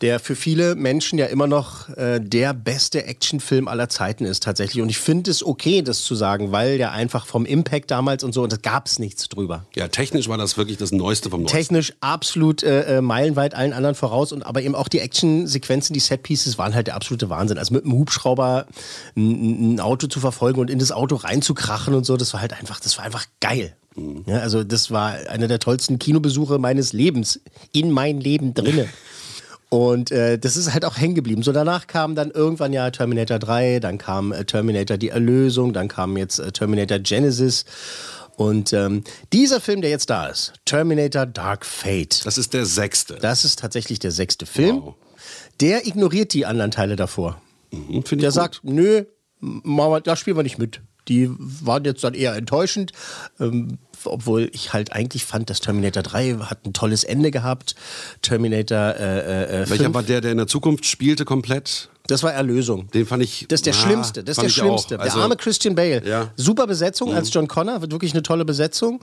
Der 0.00 0.18
für 0.18 0.34
viele 0.34 0.74
Menschen 0.74 1.16
ja 1.18 1.26
immer 1.26 1.46
noch 1.46 1.88
äh, 1.90 2.18
der 2.20 2.54
beste 2.54 3.04
Actionfilm 3.04 3.68
aller 3.68 3.88
Zeiten 3.88 4.24
ist 4.24 4.42
tatsächlich. 4.42 4.82
Und 4.82 4.88
ich 4.88 4.98
finde 4.98 5.30
es 5.30 5.44
okay, 5.44 5.82
das 5.82 6.02
zu 6.02 6.16
sagen, 6.16 6.50
weil 6.50 6.76
der 6.78 6.90
einfach 6.90 7.26
vom 7.26 7.46
Impact 7.46 7.90
damals 7.92 8.24
und 8.24 8.32
so, 8.32 8.42
und 8.42 8.52
da 8.52 8.56
gab 8.56 8.86
es 8.86 8.98
nichts 8.98 9.28
drüber. 9.28 9.64
Ja, 9.76 9.86
technisch 9.86 10.28
war 10.28 10.38
das 10.38 10.56
wirklich 10.56 10.76
das 10.76 10.90
Neueste 10.90 11.30
vom 11.30 11.42
Neuesten. 11.42 11.56
Technisch 11.56 11.92
absolut 12.00 12.64
äh, 12.64 12.98
äh, 12.98 13.00
meilenweit 13.00 13.54
allen 13.54 13.72
anderen 13.72 13.94
voraus 13.94 14.32
und 14.32 14.44
aber 14.44 14.62
eben 14.62 14.74
auch 14.74 14.88
die 14.88 14.98
Actionsequenzen, 14.98 15.94
die 15.94 16.00
Setpieces 16.00 16.58
waren 16.58 16.74
halt 16.74 16.88
der 16.88 16.96
absolute 16.96 17.30
Wahnsinn. 17.30 17.58
Also 17.58 17.72
mit 17.72 17.84
einem 17.84 17.92
Hubschrauber 17.94 18.66
ein, 19.16 19.41
ein 19.42 19.80
Auto 19.80 20.06
zu 20.06 20.20
verfolgen 20.20 20.60
und 20.60 20.70
in 20.70 20.78
das 20.78 20.92
Auto 20.92 21.16
reinzukrachen 21.16 21.94
und 21.94 22.04
so, 22.06 22.16
das 22.16 22.32
war 22.32 22.40
halt 22.40 22.52
einfach, 22.52 22.80
das 22.80 22.96
war 22.98 23.04
einfach 23.04 23.26
geil. 23.40 23.74
Ja, 24.26 24.38
also 24.38 24.64
das 24.64 24.90
war 24.90 25.12
einer 25.28 25.48
der 25.48 25.58
tollsten 25.58 25.98
Kinobesuche 25.98 26.58
meines 26.58 26.92
Lebens 26.94 27.40
in 27.72 27.90
mein 27.90 28.20
Leben 28.20 28.54
drinne. 28.54 28.88
Und 29.68 30.10
äh, 30.10 30.38
das 30.38 30.58
ist 30.58 30.74
halt 30.74 30.84
auch 30.84 30.98
hängen 30.98 31.14
geblieben. 31.14 31.42
So 31.42 31.50
danach 31.50 31.86
kam 31.86 32.14
dann 32.14 32.30
irgendwann 32.30 32.74
ja 32.74 32.90
Terminator 32.90 33.38
3, 33.38 33.80
dann 33.80 33.96
kam 33.96 34.30
äh, 34.30 34.44
Terminator 34.44 34.98
die 34.98 35.08
Erlösung, 35.08 35.72
dann 35.72 35.88
kam 35.88 36.18
jetzt 36.18 36.38
äh, 36.40 36.52
Terminator 36.52 36.98
Genesis. 36.98 37.64
Und 38.36 38.74
ähm, 38.74 39.02
dieser 39.32 39.62
Film, 39.62 39.80
der 39.80 39.88
jetzt 39.88 40.10
da 40.10 40.26
ist, 40.26 40.52
Terminator 40.66 41.24
Dark 41.24 41.64
Fate, 41.64 42.24
Das 42.26 42.36
ist 42.36 42.52
der 42.52 42.66
sechste. 42.66 43.14
das 43.14 43.46
ist 43.46 43.60
tatsächlich 43.60 43.98
der 43.98 44.10
sechste 44.10 44.44
Film. 44.44 44.82
Wow. 44.82 44.94
Der 45.60 45.86
ignoriert 45.86 46.34
die 46.34 46.44
anderen 46.44 46.70
Teile 46.70 46.96
davor. 46.96 47.40
Mhm, 47.70 48.04
Der 48.18 48.30
sagt, 48.30 48.60
nö, 48.64 49.04
da 50.04 50.16
spielen 50.16 50.36
wir 50.36 50.42
nicht 50.42 50.58
mit. 50.58 50.80
Die 51.08 51.28
waren 51.38 51.84
jetzt 51.84 52.04
dann 52.04 52.14
eher 52.14 52.34
enttäuschend, 52.36 52.92
ähm, 53.40 53.78
obwohl 54.04 54.50
ich 54.52 54.72
halt 54.72 54.92
eigentlich 54.92 55.24
fand, 55.24 55.50
dass 55.50 55.60
Terminator 55.60 56.02
3 56.02 56.34
hat 56.42 56.64
ein 56.64 56.72
tolles 56.72 57.02
Ende 57.02 57.32
gehabt. 57.32 57.74
Terminator 58.22 58.94
äh, 58.96 59.62
äh, 59.62 59.70
Welcher 59.70 59.84
5, 59.84 59.94
war 59.94 60.02
der, 60.04 60.20
der 60.20 60.30
in 60.30 60.38
der 60.38 60.46
Zukunft 60.46 60.86
spielte 60.86 61.24
komplett? 61.24 61.88
Das 62.08 62.22
war 62.22 62.32
Erlösung. 62.32 62.88
Den 62.90 63.06
fand 63.06 63.22
ich. 63.22 63.46
Das 63.48 63.58
ist 63.60 63.66
der 63.66 63.74
na, 63.74 63.80
Schlimmste. 63.80 64.24
Das 64.24 64.36
ist 64.36 64.42
der 64.42 64.48
Schlimmste. 64.48 64.98
Also, 64.98 65.16
der 65.16 65.22
arme 65.24 65.36
Christian 65.36 65.74
Bale. 65.74 66.02
Ja. 66.06 66.24
Mhm. 66.24 66.28
Super 66.36 66.66
Besetzung 66.66 67.14
als 67.14 67.32
John 67.32 67.46
Connor, 67.48 67.80
wird 67.80 67.92
wirklich 67.92 68.12
eine 68.12 68.22
tolle 68.22 68.44
Besetzung. 68.44 69.00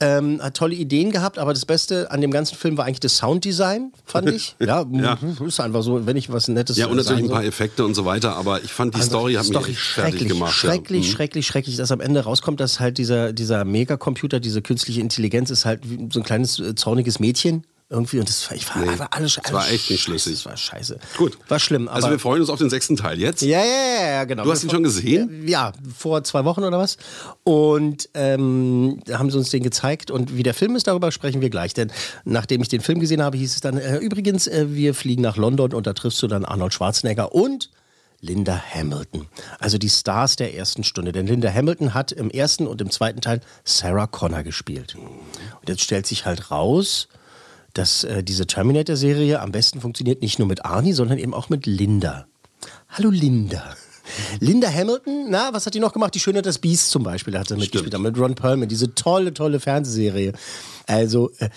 Ähm, 0.00 0.40
hat 0.42 0.56
tolle 0.56 0.74
Ideen 0.74 1.10
gehabt, 1.12 1.38
aber 1.38 1.54
das 1.54 1.64
Beste 1.64 2.10
an 2.10 2.20
dem 2.20 2.30
ganzen 2.30 2.56
Film 2.56 2.76
war 2.76 2.84
eigentlich 2.84 3.00
das 3.00 3.16
Sounddesign, 3.16 3.92
fand 4.04 4.30
ich. 4.30 4.56
ja, 4.60 4.84
Ja. 4.92 5.18
mhm, 5.20 5.46
ist 5.46 5.60
einfach 5.60 5.82
so, 5.82 6.06
wenn 6.06 6.16
ich 6.16 6.30
was 6.32 6.48
Nettes 6.48 6.76
Ja, 6.76 6.86
und 6.86 6.96
natürlich 6.96 7.24
ein 7.24 7.30
paar. 7.30 7.44
Effekte 7.44 7.84
und 7.84 7.94
so 7.94 8.04
weiter, 8.04 8.36
aber 8.36 8.62
ich 8.62 8.72
fand 8.72 8.94
die 8.94 8.98
Also, 8.98 9.10
Story 9.10 9.34
hat 9.34 9.42
mich 9.44 9.56
Story 9.56 9.70
echt 9.72 9.80
fertig 9.80 10.12
schrecklich, 10.12 10.28
gemacht. 10.32 10.52
Schrecklich, 10.54 11.02
ja. 11.04 11.08
Mhm. 11.08 11.12
schrecklich, 11.16 11.46
schrecklich, 11.46 11.76
dass 11.76 11.90
am 11.90 12.00
Ende 12.00 12.20
rauskommt, 12.20 12.60
dass 12.60 12.80
halt 12.80 12.98
dieser, 12.98 13.32
dieser 13.32 13.64
Megacomputer, 13.64 14.40
diese 14.40 14.62
künstliche 14.62 15.00
Intelligenz 15.00 15.50
ist 15.50 15.64
halt 15.64 15.80
so 16.12 16.20
ein 16.20 16.22
kleines 16.24 16.58
äh, 16.58 16.74
zorniges 16.74 17.18
Mädchen. 17.18 17.64
Irgendwie, 17.92 18.20
und 18.20 18.26
das 18.26 18.50
war, 18.50 18.56
ich 18.56 18.66
war 18.70 18.82
Nee, 18.82 18.88
einfach 18.88 19.08
alles, 19.10 19.38
das 19.42 19.52
war 19.52 19.70
echt 19.70 19.90
nicht 19.90 20.02
schlüssig. 20.02 20.32
Das 20.32 20.46
war 20.46 20.56
scheiße. 20.56 20.98
Gut. 21.18 21.36
War 21.48 21.58
schlimm. 21.58 21.88
Also 21.88 22.08
wir 22.08 22.18
freuen 22.18 22.40
uns 22.40 22.48
auf 22.48 22.58
den 22.58 22.70
sechsten 22.70 22.96
Teil 22.96 23.20
jetzt. 23.20 23.42
Ja, 23.42 23.58
ja, 23.58 23.64
ja, 23.64 24.10
ja, 24.12 24.24
genau. 24.24 24.44
Du 24.44 24.50
hast 24.50 24.64
ihn 24.64 24.70
schon 24.70 24.82
gesehen? 24.82 25.46
Ja, 25.46 25.72
vor 25.94 26.24
zwei 26.24 26.46
Wochen 26.46 26.64
oder 26.64 26.78
was. 26.78 26.96
Und 27.44 28.08
ähm, 28.14 29.02
da 29.04 29.18
haben 29.18 29.30
sie 29.30 29.36
uns 29.36 29.50
den 29.50 29.62
gezeigt. 29.62 30.10
Und 30.10 30.34
wie 30.34 30.42
der 30.42 30.54
Film 30.54 30.74
ist, 30.74 30.86
darüber 30.86 31.12
sprechen 31.12 31.42
wir 31.42 31.50
gleich. 31.50 31.74
Denn 31.74 31.92
nachdem 32.24 32.62
ich 32.62 32.68
den 32.68 32.80
Film 32.80 32.98
gesehen 32.98 33.22
habe, 33.22 33.36
hieß 33.36 33.56
es 33.56 33.60
dann, 33.60 33.76
äh, 33.76 33.98
übrigens, 33.98 34.46
äh, 34.46 34.68
wir 34.70 34.94
fliegen 34.94 35.20
nach 35.20 35.36
London 35.36 35.74
und 35.74 35.86
da 35.86 35.92
triffst 35.92 36.22
du 36.22 36.28
dann 36.28 36.46
Arnold 36.46 36.72
Schwarzenegger 36.72 37.34
und 37.34 37.68
Linda 38.22 38.58
Hamilton. 38.72 39.26
Also 39.58 39.76
die 39.76 39.90
Stars 39.90 40.36
der 40.36 40.54
ersten 40.54 40.82
Stunde. 40.82 41.12
Denn 41.12 41.26
Linda 41.26 41.52
Hamilton 41.52 41.92
hat 41.92 42.10
im 42.10 42.30
ersten 42.30 42.66
und 42.66 42.80
im 42.80 42.90
zweiten 42.90 43.20
Teil 43.20 43.40
Sarah 43.64 44.06
Connor 44.06 44.44
gespielt. 44.44 44.94
Und 44.94 45.68
jetzt 45.68 45.82
stellt 45.82 46.06
sich 46.06 46.24
halt 46.24 46.50
raus, 46.50 47.08
dass 47.74 48.04
äh, 48.04 48.22
diese 48.22 48.46
Terminator-Serie 48.46 49.40
am 49.40 49.52
besten 49.52 49.80
funktioniert 49.80 50.22
nicht 50.22 50.38
nur 50.38 50.48
mit 50.48 50.64
Arnie, 50.64 50.92
sondern 50.92 51.18
eben 51.18 51.34
auch 51.34 51.48
mit 51.48 51.66
Linda. 51.66 52.26
Hallo 52.88 53.10
Linda. 53.10 53.76
Linda 54.40 54.68
Hamilton, 54.70 55.26
na, 55.30 55.52
was 55.52 55.64
hat 55.64 55.74
die 55.74 55.80
noch 55.80 55.92
gemacht? 55.92 56.14
Die 56.14 56.20
Schöne 56.20 56.42
des 56.42 56.58
Biest 56.58 56.90
zum 56.90 57.02
Beispiel, 57.02 57.32
da 57.32 57.40
hat 57.40 57.48
sie 57.48 57.56
mitgespielt, 57.56 57.96
mit 57.98 58.18
Ron 58.18 58.34
Perlman, 58.34 58.68
diese 58.68 58.94
tolle, 58.94 59.32
tolle 59.32 59.60
Fernsehserie. 59.60 60.32
Also, 60.86 61.30
äh, 61.38 61.48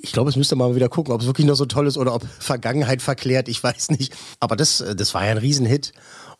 ich 0.00 0.12
glaube, 0.12 0.30
es 0.30 0.36
müsste 0.36 0.54
mal 0.56 0.74
wieder 0.74 0.88
gucken, 0.88 1.12
ob 1.12 1.20
es 1.20 1.26
wirklich 1.26 1.46
noch 1.46 1.56
so 1.56 1.66
toll 1.66 1.86
ist 1.86 1.98
oder 1.98 2.14
ob 2.14 2.24
Vergangenheit 2.38 3.02
verklärt, 3.02 3.48
ich 3.48 3.62
weiß 3.62 3.90
nicht. 3.90 4.14
Aber 4.40 4.56
das, 4.56 4.80
äh, 4.80 4.94
das 4.94 5.12
war 5.14 5.24
ja 5.24 5.32
ein 5.32 5.38
Riesenhit. 5.38 5.92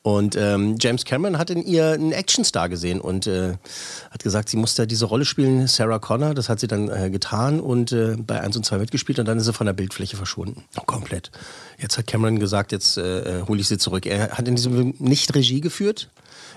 Und 0.03 0.35
ähm, 0.35 0.77
James 0.81 1.05
Cameron 1.05 1.39
hat 1.39 1.51
in 1.51 1.65
ihr 1.65 1.93
einen 1.93 2.13
Actionstar 2.13 2.69
gesehen 2.69 3.01
und 3.01 3.29
äh, 3.29 3.53
hat 4.11 4.23
gesagt, 4.25 4.49
sie 4.49 4.57
musste 4.57 4.85
diese 4.87 5.05
Rolle 5.05 5.25
spielen, 5.25 5.69
Sarah 5.69 6.01
Connor. 6.01 6.35
Das 6.35 6.49
hat 6.49 6.59
sie 6.59 6.67
dann 6.67 6.89
äh, 6.89 7.09
getan 7.09 7.61
und 7.61 7.93
äh, 7.93 8.17
bei 8.17 8.41
1 8.41 8.57
und 8.57 8.67
2 8.67 8.79
mitgespielt 8.79 9.21
und 9.21 9.27
dann 9.27 9.39
ist 9.39 9.45
sie 9.45 9.53
von 9.53 9.67
der 9.67 9.75
Bildfläche 9.75 10.17
verschwunden. 10.17 10.65
Komplett. 10.87 11.31
Jetzt 11.79 11.99
hat 11.99 12.09
Cameron 12.09 12.41
gesagt, 12.41 12.73
jetzt 12.73 12.99
äh, 12.99 13.43
hole 13.47 13.61
ich 13.61 13.69
sie 13.69 13.79
zurück. 13.79 14.05
Er 14.05 14.31
hat 14.31 14.49
in 14.49 14.57
diesem 14.57 14.73
Film 14.73 14.95
nicht 14.99 15.33
Regie 15.37 15.61
geführt. 15.61 16.09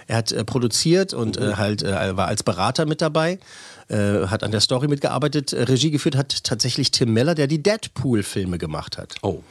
Er 0.08 0.18
hat 0.18 0.32
äh, 0.32 0.44
produziert 0.44 1.14
und 1.14 1.38
äh, 1.38 1.54
halt 1.56 1.84
äh, 1.84 2.18
war 2.18 2.28
als 2.28 2.42
Berater 2.42 2.88
mit 2.88 3.02
dabei 3.02 3.38
äh, 3.88 4.28
hat 4.28 4.44
an 4.44 4.52
der 4.52 4.62
Story 4.62 4.88
mitgearbeitet. 4.88 5.54
Äh, 5.54 5.64
Regie 5.64 5.92
geführt 5.92 6.16
hat 6.16 6.44
tatsächlich 6.44 6.92
Tim 6.92 7.14
Miller, 7.14 7.36
der 7.36 7.48
die 7.48 7.62
Deadpool-Filme 7.62 8.58
gemacht 8.58 8.98
hat. 8.98 9.16
Oh. 9.22 9.42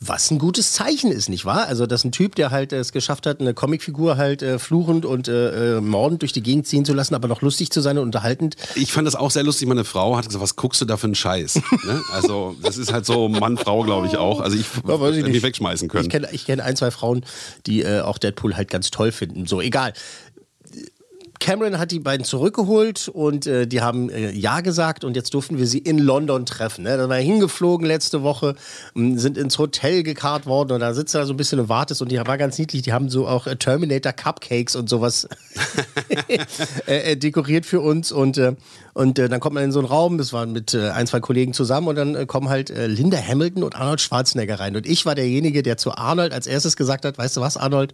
Was 0.00 0.30
ein 0.30 0.38
gutes 0.38 0.72
Zeichen 0.72 1.10
ist, 1.10 1.28
nicht 1.28 1.44
wahr? 1.44 1.66
Also, 1.66 1.86
dass 1.86 2.04
ein 2.04 2.12
Typ, 2.12 2.34
der 2.36 2.50
halt 2.50 2.72
es 2.72 2.92
geschafft 2.92 3.26
hat, 3.26 3.40
eine 3.40 3.52
Comicfigur 3.52 4.16
halt 4.16 4.42
äh, 4.42 4.58
fluchend 4.58 5.04
und 5.04 5.28
äh, 5.28 5.78
äh, 5.78 5.80
mordend 5.80 6.22
durch 6.22 6.32
die 6.32 6.42
Gegend 6.42 6.66
ziehen 6.66 6.84
zu 6.84 6.92
lassen, 6.94 7.14
aber 7.14 7.26
noch 7.28 7.42
lustig 7.42 7.70
zu 7.70 7.80
sein 7.80 7.98
und 7.98 8.04
unterhaltend. 8.04 8.56
Ich 8.76 8.92
fand 8.92 9.06
das 9.06 9.16
auch 9.16 9.30
sehr 9.30 9.42
lustig. 9.42 9.66
Meine 9.68 9.84
Frau 9.84 10.16
hat 10.16 10.26
gesagt, 10.26 10.42
was 10.42 10.56
guckst 10.56 10.80
du 10.80 10.84
da 10.84 10.96
für 10.96 11.06
einen 11.08 11.14
Scheiß? 11.16 11.56
ne? 11.84 12.02
Also, 12.12 12.56
das 12.62 12.76
ist 12.78 12.92
halt 12.92 13.06
so 13.06 13.28
Mann-Frau, 13.28 13.82
glaube 13.82 14.06
ich 14.06 14.16
auch. 14.16 14.40
Also, 14.40 14.56
ich 14.56 14.66
Ja, 14.86 14.98
hätte 14.98 15.22
mich 15.22 15.32
nicht. 15.32 15.42
wegschmeißen 15.42 15.88
können. 15.88 16.04
Ich 16.04 16.10
kenne 16.10 16.28
kenn 16.28 16.60
ein, 16.60 16.76
zwei 16.76 16.90
Frauen, 16.90 17.24
die 17.66 17.86
auch 17.86 18.18
Deadpool 18.18 18.56
halt 18.56 18.70
ganz 18.70 18.90
toll 18.90 19.10
finden. 19.12 19.46
So, 19.46 19.60
egal. 19.60 19.92
Cameron 21.40 21.78
hat 21.78 21.90
die 21.90 21.98
beiden 21.98 22.24
zurückgeholt 22.24 23.08
und 23.08 23.46
äh, 23.46 23.66
die 23.66 23.80
haben 23.80 24.10
äh, 24.10 24.30
Ja 24.30 24.60
gesagt 24.60 25.04
und 25.04 25.16
jetzt 25.16 25.34
durften 25.34 25.58
wir 25.58 25.66
sie 25.66 25.78
in 25.78 25.98
London 25.98 26.46
treffen. 26.46 26.84
Ne? 26.84 26.96
Da 26.96 27.08
war 27.08 27.16
er 27.16 27.22
hingeflogen 27.22 27.86
letzte 27.86 28.22
Woche, 28.22 28.54
sind 28.94 29.38
ins 29.38 29.58
Hotel 29.58 30.02
gekarrt 30.02 30.46
worden 30.46 30.72
und 30.72 30.80
da 30.80 30.92
sitzt 30.92 31.14
er 31.14 31.26
so 31.26 31.32
ein 31.32 31.36
bisschen 31.38 31.58
und 31.58 31.68
wartest 31.68 32.02
und 32.02 32.12
die 32.12 32.18
war 32.18 32.38
ganz 32.38 32.58
niedlich. 32.58 32.82
Die 32.82 32.92
haben 32.92 33.08
so 33.08 33.26
auch 33.26 33.46
äh, 33.46 33.56
Terminator 33.56 34.12
Cupcakes 34.12 34.76
und 34.76 34.88
sowas 34.88 35.26
äh, 36.86 37.12
äh, 37.12 37.16
dekoriert 37.16 37.64
für 37.66 37.80
uns 37.80 38.12
und, 38.12 38.38
äh, 38.38 38.54
und 38.94 39.18
äh, 39.18 39.28
dann 39.28 39.40
kommt 39.40 39.54
man 39.54 39.64
in 39.64 39.72
so 39.72 39.78
einen 39.78 39.88
Raum, 39.88 40.18
das 40.18 40.32
waren 40.32 40.52
mit 40.52 40.74
äh, 40.74 40.90
ein, 40.90 41.06
zwei 41.06 41.20
Kollegen 41.20 41.52
zusammen 41.52 41.88
und 41.88 41.96
dann 41.96 42.14
äh, 42.14 42.26
kommen 42.26 42.48
halt 42.48 42.70
äh, 42.70 42.86
Linda 42.86 43.18
Hamilton 43.18 43.62
und 43.62 43.76
Arnold 43.76 44.00
Schwarzenegger 44.00 44.60
rein 44.60 44.76
und 44.76 44.86
ich 44.86 45.06
war 45.06 45.14
derjenige, 45.14 45.62
der 45.62 45.76
zu 45.76 45.92
Arnold 45.94 46.32
als 46.32 46.46
erstes 46.46 46.76
gesagt 46.76 47.04
hat, 47.04 47.18
weißt 47.18 47.36
du 47.36 47.40
was 47.40 47.56
Arnold, 47.56 47.92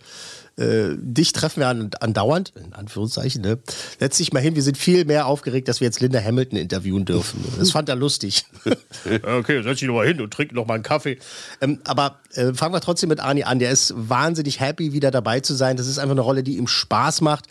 äh, 0.58 0.96
dich 0.96 1.32
treffen 1.32 1.60
wir 1.60 1.68
an, 1.68 1.90
andauernd, 2.00 2.52
in 2.56 2.72
Anführungszeichen, 2.72 3.42
ne? 3.42 3.58
Setz 3.98 4.16
dich 4.16 4.32
mal 4.32 4.40
hin, 4.40 4.54
wir 4.54 4.62
sind 4.62 4.78
viel 4.78 5.04
mehr 5.04 5.26
aufgeregt, 5.26 5.68
dass 5.68 5.80
wir 5.80 5.86
jetzt 5.86 6.00
Linda 6.00 6.18
Hamilton 6.18 6.58
interviewen 6.58 7.04
dürfen. 7.04 7.44
Das 7.58 7.72
fand 7.72 7.90
er 7.90 7.96
lustig. 7.96 8.46
okay, 9.22 9.62
setz 9.62 9.80
dich 9.80 9.88
doch 9.88 9.94
mal 9.94 10.06
hin 10.06 10.20
und 10.20 10.32
trink 10.32 10.52
noch 10.52 10.66
mal 10.66 10.74
einen 10.74 10.82
Kaffee. 10.82 11.18
Ähm, 11.60 11.80
aber 11.84 12.20
äh, 12.32 12.54
fangen 12.54 12.74
wir 12.74 12.80
trotzdem 12.80 13.10
mit 13.10 13.20
Arnie 13.20 13.44
an. 13.44 13.58
Der 13.58 13.70
ist 13.70 13.92
wahnsinnig 13.96 14.60
happy, 14.60 14.94
wieder 14.94 15.10
dabei 15.10 15.40
zu 15.40 15.54
sein. 15.54 15.76
Das 15.76 15.86
ist 15.86 15.98
einfach 15.98 16.12
eine 16.12 16.22
Rolle, 16.22 16.42
die 16.42 16.56
ihm 16.56 16.68
Spaß 16.68 17.20
macht. 17.20 17.44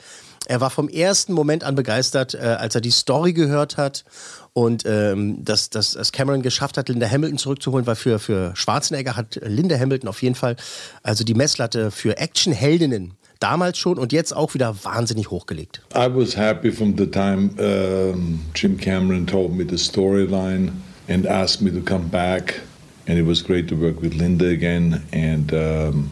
Er 0.48 0.62
war 0.62 0.70
vom 0.70 0.90
ersten 0.90 1.34
Moment 1.34 1.64
an 1.64 1.76
begeistert, 1.76 2.34
äh, 2.34 2.40
als 2.40 2.76
er 2.76 2.82
die 2.82 2.92
Story 2.92 3.34
gehört 3.34 3.78
hat. 3.78 4.06
Und 4.54 4.84
ähm, 4.86 5.44
dass, 5.44 5.70
dass 5.70 5.94
dass 5.94 6.12
Cameron 6.14 6.42
geschafft 6.42 6.78
hat, 6.78 6.88
Linda 6.88 7.10
Hamilton 7.10 7.38
zurückzuholen, 7.38 7.86
weil 7.86 7.96
für, 7.96 8.20
für 8.20 8.56
Schwarzenegger 8.56 9.18
hat 9.18 9.40
Linda 9.44 9.78
Hamilton 9.78 10.08
auf 10.08 10.22
jeden 10.22 10.36
Fall 10.36 10.56
also 11.04 11.26
die 11.26 11.34
Messlatte 11.34 11.92
für 11.92 12.18
Actionheldinnen 12.18 13.16
damals 13.40 13.78
schon 13.78 14.00
und 14.00 14.14
jetzt 14.14 14.36
auch 14.36 14.54
wieder 14.54 14.76
wahnsinnig 14.84 15.30
hochgelegt. 15.30 15.82
I 15.94 16.08
was 16.10 16.38
happy 16.38 16.72
from 16.72 16.98
the 16.98 17.06
time 17.06 17.50
um, 17.60 18.40
Jim 18.56 18.78
Cameron 18.78 19.28
told 19.28 19.54
me 19.54 19.66
the 19.68 19.78
storyline 19.78 20.72
and 21.08 21.28
asked 21.28 21.62
me 21.62 21.72
to 21.72 21.82
come 21.82 22.08
back. 22.10 22.62
And 23.08 23.20
it 23.20 23.26
was 23.26 23.44
great 23.44 23.68
to 23.68 23.76
work 23.76 24.02
with 24.02 24.14
Linda 24.16 24.48
again. 24.48 25.04
And 25.12 25.54
um, 25.54 26.10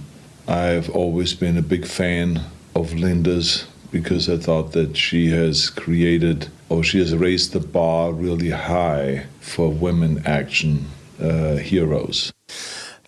I've 0.48 0.90
always 0.90 1.34
been 1.34 1.58
a 1.58 1.62
big 1.62 1.88
fan 1.88 2.42
of 2.76 2.94
Linda's 2.94 3.66
because 3.94 4.28
I 4.28 4.38
thought 4.38 4.74
that 4.74 4.98
she 4.98 5.30
has 5.30 5.70
created 5.74 6.50
or 6.68 6.84
she 6.84 7.00
has 7.00 7.14
raised 7.16 7.54
the 7.54 7.60
bar 7.60 8.12
really 8.12 8.50
high 8.50 9.26
for 9.40 9.70
women 9.70 10.22
action 10.26 10.88
uh, 11.22 11.56
heroes. 11.56 12.34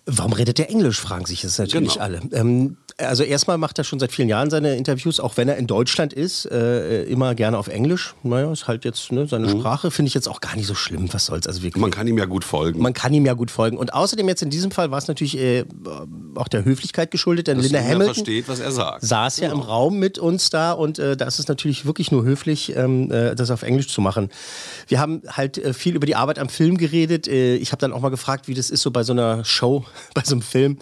Warum 0.06 0.32
redet 0.32 0.60
er 0.60 0.70
Englisch, 0.70 1.00
fragen 1.00 1.26
sich 1.26 1.42
jetzt 1.42 1.58
natürlich 1.58 1.94
Genau. 1.94 2.04
alle. 2.04 2.20
Ähm, 2.32 2.76
also 2.98 3.24
erstmal 3.24 3.58
macht 3.58 3.76
er 3.78 3.84
schon 3.84 3.98
seit 3.98 4.10
vielen 4.10 4.28
Jahren 4.28 4.48
seine 4.48 4.74
Interviews, 4.74 5.20
auch 5.20 5.36
wenn 5.36 5.48
er 5.48 5.56
in 5.56 5.66
Deutschland 5.66 6.14
ist, 6.14 6.46
äh, 6.46 7.02
immer 7.04 7.34
gerne 7.34 7.58
auf 7.58 7.68
Englisch. 7.68 8.14
Naja, 8.22 8.50
ist 8.50 8.68
halt 8.68 8.84
jetzt 8.84 9.12
ne, 9.12 9.26
seine 9.26 9.50
Sprache, 9.50 9.90
finde 9.90 10.08
ich 10.08 10.14
jetzt 10.14 10.28
auch 10.28 10.40
gar 10.40 10.56
nicht 10.56 10.66
so 10.66 10.74
schlimm, 10.74 11.12
was 11.12 11.26
soll's. 11.26 11.46
Also 11.46 11.62
wirklich. 11.62 11.80
Man 11.80 11.90
kann 11.90 12.06
ihm 12.06 12.16
ja 12.16 12.24
gut 12.24 12.44
folgen. 12.44 12.80
Man 12.80 12.94
kann 12.94 13.12
ihm 13.12 13.26
ja 13.26 13.34
gut 13.34 13.50
folgen. 13.50 13.76
Und 13.76 13.92
außerdem 13.92 14.26
jetzt 14.28 14.42
in 14.42 14.48
diesem 14.48 14.70
Fall 14.70 14.90
war 14.90 14.98
es 14.98 15.08
natürlich 15.08 15.36
äh, 15.36 15.64
auch 16.36 16.48
der 16.48 16.64
Höflichkeit 16.64 17.10
geschuldet, 17.10 17.48
denn 17.48 17.58
dass 17.58 17.66
Linda 17.66 17.80
Hamilton 17.80 18.14
versteht, 18.14 18.48
was 18.48 18.60
er 18.60 18.72
sagt. 18.72 19.04
saß 19.04 19.38
ja 19.38 19.52
im 19.52 19.60
Raum 19.60 19.98
mit 19.98 20.18
uns 20.18 20.48
da 20.48 20.72
und 20.72 20.98
äh, 20.98 21.16
da 21.18 21.26
ist 21.26 21.38
es 21.38 21.48
natürlich 21.48 21.84
wirklich 21.84 22.10
nur 22.10 22.24
höflich, 22.24 22.74
ähm, 22.76 23.10
äh, 23.10 23.34
das 23.34 23.50
auf 23.50 23.62
Englisch 23.62 23.88
zu 23.88 24.00
machen. 24.00 24.30
Wir 24.88 25.00
haben 25.00 25.20
halt 25.28 25.58
äh, 25.58 25.74
viel 25.74 25.96
über 25.96 26.06
die 26.06 26.16
Arbeit 26.16 26.38
am 26.38 26.48
Film 26.48 26.78
geredet. 26.78 27.28
Äh, 27.28 27.56
ich 27.56 27.72
habe 27.72 27.80
dann 27.80 27.92
auch 27.92 28.00
mal 28.00 28.08
gefragt, 28.08 28.48
wie 28.48 28.54
das 28.54 28.70
ist 28.70 28.80
so 28.80 28.90
bei 28.90 29.02
so 29.02 29.12
einer 29.12 29.44
Show, 29.44 29.84
bei 30.14 30.22
so 30.24 30.34
einem 30.34 30.42
Film, 30.42 30.78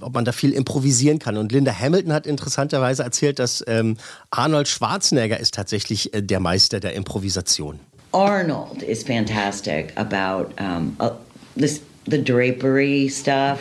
ob 0.00 0.14
man 0.14 0.24
da 0.24 0.30
viel 0.30 0.52
improvisieren 0.52 1.18
kann. 1.18 1.36
Und 1.36 1.47
Linda 1.52 1.72
Hamilton 1.78 2.12
hat 2.12 2.26
interessanterweise 2.26 3.02
erzählt, 3.02 3.38
dass 3.38 3.64
ähm, 3.66 3.96
Arnold 4.30 4.68
Schwarzenegger 4.68 5.38
ist 5.38 5.54
tatsächlich 5.54 6.14
äh, 6.14 6.22
der 6.22 6.40
Meister 6.40 6.80
der 6.80 6.94
Improvisation. 6.94 7.80
Arnold 8.12 8.82
is 8.82 9.02
fantastic 9.02 9.92
about 9.96 10.54
um, 10.58 10.96
uh, 10.98 11.10
this 11.56 11.82
the 12.06 12.18
drapery 12.18 13.08
stuff. 13.08 13.60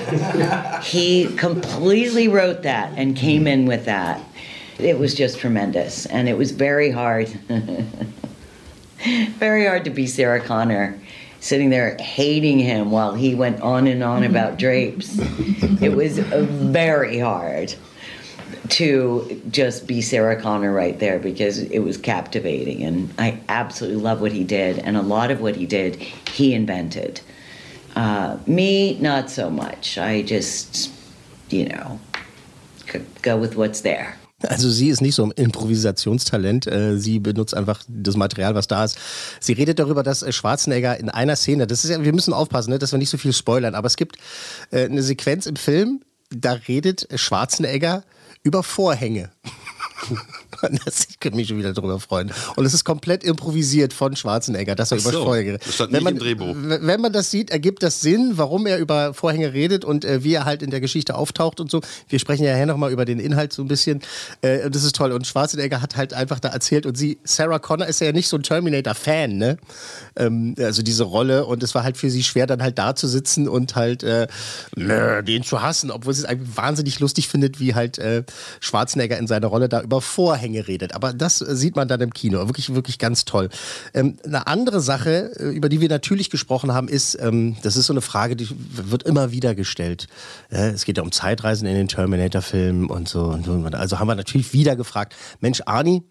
he 0.84 1.28
completely 1.36 2.28
wrote 2.28 2.64
that 2.64 2.92
and 2.98 3.16
came 3.16 3.46
in 3.46 3.68
with 3.68 3.86
that. 3.86 4.22
It 4.80 4.98
was 5.00 5.14
just 5.16 5.40
tremendous, 5.40 6.06
and 6.06 6.30
it 6.30 6.38
was 6.38 6.52
very 6.52 6.92
hard, 6.92 7.28
very 9.40 9.66
hard 9.66 9.84
to 9.86 9.90
be 9.90 10.08
Sarah 10.08 10.40
Connor. 10.40 10.96
Sitting 11.48 11.70
there 11.70 11.96
hating 12.02 12.60
him 12.60 12.92
while 12.92 13.14
he 13.14 13.34
went 13.34 13.62
on 13.62 13.88
and 13.88 14.04
on 14.04 14.26
about 14.26 14.58
drapes. 14.60 15.18
It 15.82 15.96
was 15.96 16.20
very 16.20 17.20
hard 17.20 17.74
to 18.72 19.42
just 19.50 19.88
be 19.88 20.02
Sarah 20.02 20.42
Connor 20.42 20.74
right 20.74 21.00
there 21.00 21.20
because 21.20 21.60
it 21.60 21.80
was 21.80 21.96
captivating 21.98 22.84
and 22.84 23.14
I 23.18 23.40
absolutely 23.48 24.02
love 24.02 24.20
what 24.20 24.34
he 24.34 24.44
did 24.44 24.80
and 24.80 24.98
a 24.98 25.02
lot 25.02 25.32
of 25.32 25.40
what 25.40 25.56
he 25.56 25.66
did 25.66 25.96
he 25.96 26.54
invented. 26.54 27.22
Uh, 27.96 28.40
me, 28.46 29.00
not 29.00 29.30
so 29.30 29.50
much. 29.50 29.98
I 29.98 30.24
just, 30.24 30.92
you 31.50 31.70
know, 31.70 31.98
c- 32.92 33.06
go 33.22 33.38
with 33.38 33.56
what's 33.56 33.80
there. 33.80 34.18
Also 34.44 34.70
sie 34.70 34.90
ist 34.90 35.02
nicht 35.02 35.16
so 35.16 35.24
ein 35.24 35.32
Improvisationstalent. 35.32 36.68
Äh, 36.68 36.98
Sie 36.98 37.20
benutzt 37.20 37.56
einfach 37.56 37.82
das 37.88 38.16
Material, 38.16 38.54
was 38.54 38.68
da 38.68 38.84
ist. 38.84 38.98
Sie 39.40 39.54
redet 39.54 39.80
darüber, 39.80 40.04
dass 40.04 40.22
äh, 40.22 40.32
Schwarzenegger 40.32 41.00
in 41.00 41.10
einer 41.10 41.36
Szene, 41.36 41.66
das 41.66 41.84
ist 41.84 41.90
ja, 41.90 42.04
wir 42.04 42.14
müssen 42.14 42.34
aufpassen, 42.34 42.70
ne, 42.70 42.80
dass 42.80 42.92
wir 42.92 43.00
nicht 43.00 43.10
so 43.10 43.18
viel 43.18 43.34
spoilern, 43.34 43.74
aber 43.74 43.88
es 43.88 43.98
gibt 43.98 44.18
äh, 44.72 44.86
eine 44.86 45.02
Sequenz 45.02 45.48
im 45.48 45.56
Film, 45.56 46.02
da 46.30 46.54
redet 46.54 47.08
Schwarzenegger 47.20 48.04
über 48.44 48.62
Vorhänge. 48.62 49.32
Das, 50.86 51.08
ich 51.10 51.20
könnte 51.20 51.36
mich 51.38 51.48
schon 51.48 51.58
wieder 51.58 51.72
darüber 51.74 52.00
freuen. 52.00 52.32
Und 52.56 52.66
es 52.66 52.74
ist 52.74 52.84
komplett 52.84 53.24
improvisiert 53.24 53.94
von 53.94 54.16
Schwarzenegger, 54.16 54.74
dass 54.76 54.92
er 54.92 54.98
Ach 54.98 55.02
über 55.02 55.12
so, 55.12 55.24
Vorhänge 55.24 55.50
redet. 55.50 55.68
das 55.68 55.76
stand 55.76 55.92
Wenn 55.92 55.98
nicht 56.00 56.04
man, 56.06 56.14
im 56.16 56.20
Drehbuch. 56.20 56.56
Wenn 56.56 57.02
man 57.02 57.14
das 57.14 57.30
sieht, 57.30 57.52
ergibt 57.52 57.84
das 57.84 58.02
Sinn, 58.02 58.34
warum 58.36 58.66
er 58.66 58.80
über 58.80 59.14
Vorhänge 59.14 59.54
redet 59.54 59.86
und 59.86 60.04
äh, 60.04 60.24
wie 60.24 60.34
er 60.34 60.46
halt 60.46 60.64
in 60.64 60.72
der 60.72 60.82
Geschichte 60.82 61.16
auftaucht 61.16 61.60
und 61.60 61.70
so. 61.70 61.82
Wir 62.10 62.20
sprechen 62.20 62.44
ja 62.44 62.54
nachher 62.54 62.66
nochmal 62.66 62.92
über 62.92 63.06
den 63.06 63.20
Inhalt 63.20 63.54
so 63.54 63.62
ein 63.62 63.68
bisschen. 63.68 64.02
Äh, 64.42 64.66
und 64.66 64.74
das 64.74 64.84
ist 64.84 64.96
toll. 64.96 65.12
Und 65.12 65.28
Schwarzenegger 65.28 65.82
hat 65.82 65.96
halt 65.96 66.14
einfach 66.14 66.40
da 66.40 66.50
erzählt 66.50 66.86
und 66.86 66.98
sie, 66.98 67.20
Sarah 67.24 67.60
Connor 67.60 67.88
ist 67.88 68.02
ja 68.02 68.12
nicht 68.12 68.28
so 68.28 68.38
ein 68.38 68.44
Terminator-Fan, 68.44 69.38
ne? 69.38 69.58
Ähm, 70.16 70.56
also 70.58 70.82
diese 70.82 71.04
Rolle. 71.04 71.46
Und 71.46 71.62
es 71.62 71.76
war 71.76 71.84
halt 71.84 71.98
für 71.98 72.10
sie 72.10 72.24
schwer, 72.24 72.48
dann 72.48 72.64
halt 72.64 72.80
da 72.80 72.96
zu 72.96 73.08
sitzen 73.08 73.48
und 73.48 73.76
halt 73.76 74.04
äh, 74.04 74.28
nö, 74.76 75.22
den 75.22 75.44
zu 75.44 75.62
hassen, 75.62 75.92
obwohl 75.92 76.14
sie 76.14 76.24
es 76.24 76.26
eigentlich 76.26 76.58
wahnsinnig 76.58 77.00
lustig 77.00 77.28
findet, 77.28 77.60
wie 77.60 77.76
halt 77.76 77.98
äh, 78.00 78.24
Schwarzenegger 78.60 79.18
in 79.18 79.28
seiner 79.28 79.48
Rolle 79.48 79.70
da 79.70 79.82
über 79.82 79.97
Vorhänge 80.02 80.68
redet. 80.68 80.94
Aber 80.94 81.14
das 81.14 81.42
äh, 81.42 81.56
sieht 81.56 81.76
man 81.76 81.88
dann 81.88 82.02
im 82.02 82.14
Kino. 82.14 82.48
Wirklich, 82.48 82.74
wirklich 82.74 83.00
ganz 83.00 83.26
toll. 83.26 83.50
Ähm, 83.94 84.18
eine 84.24 84.48
andere 84.48 84.82
Sache, 84.82 85.32
äh, 85.40 85.50
über 85.50 85.70
die 85.70 85.82
wir 85.82 85.90
natürlich 85.90 86.30
gesprochen 86.30 86.74
haben, 86.74 86.88
ist, 86.88 87.18
ähm, 87.22 87.58
das 87.64 87.76
ist 87.76 87.88
so 87.88 87.94
eine 87.94 88.02
Frage, 88.02 88.36
die 88.36 88.48
wird 88.72 89.04
immer 89.04 89.32
wieder 89.32 89.56
gestellt. 89.56 90.08
Äh, 90.50 90.70
es 90.70 90.86
geht 90.86 90.98
ja 90.98 91.04
um 91.04 91.12
Zeitreisen 91.12 91.68
in 91.68 91.76
den 91.76 91.88
Terminator-Filmen 91.88 92.90
und 92.90 93.08
so. 93.08 93.26
Und 93.26 93.46
so. 93.46 93.54
Also 93.74 94.00
haben 94.00 94.08
wir 94.08 94.16
natürlich 94.16 94.54
wieder 94.54 94.76
gefragt, 94.76 95.16
Mensch, 95.42 95.62
Arnie, 95.66 96.04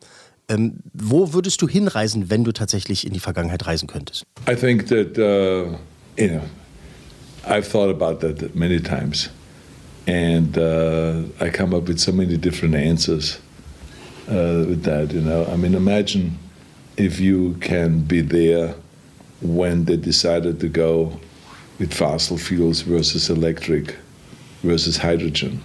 ähm, 0.49 0.75
wo 0.93 1.33
würdest 1.33 1.61
du 1.63 1.69
hinreisen, 1.69 2.31
wenn 2.31 2.45
du 2.45 2.53
tatsächlich 2.53 3.07
in 3.07 3.13
die 3.13 3.21
Vergangenheit 3.21 3.67
reisen 3.67 3.89
könntest? 3.89 4.25
I 4.49 4.55
think 4.55 4.87
that 4.89 5.19
uh, 5.19 5.77
you 6.17 6.29
know, 6.29 6.43
I've 7.45 7.69
thought 7.69 7.91
about 7.91 8.21
that 8.21 8.55
many 8.55 8.81
times, 8.81 9.31
and 10.07 10.57
uh, 10.57 11.25
I 11.41 11.51
come 11.51 11.75
up 11.75 11.89
with 11.89 11.99
so 11.99 12.13
many 12.13 12.37
different 12.39 12.75
answers 12.75 13.41
uh, 14.29 14.65
with 14.69 14.83
that. 14.85 15.13
You 15.13 15.21
know, 15.21 15.47
I 15.47 15.57
mean, 15.57 15.75
imagine 15.75 16.39
if 16.97 17.21
you 17.21 17.55
can 17.61 18.01
be 18.01 18.21
there 18.21 18.75
when 19.41 19.85
they 19.85 19.97
decided 19.97 20.61
to 20.61 20.69
go 20.69 21.19
with 21.79 21.93
fossil 21.93 22.39
fuels 22.39 22.81
versus 22.83 23.29
electric 23.29 23.97
versus 24.63 24.97
hydrogen 24.97 25.63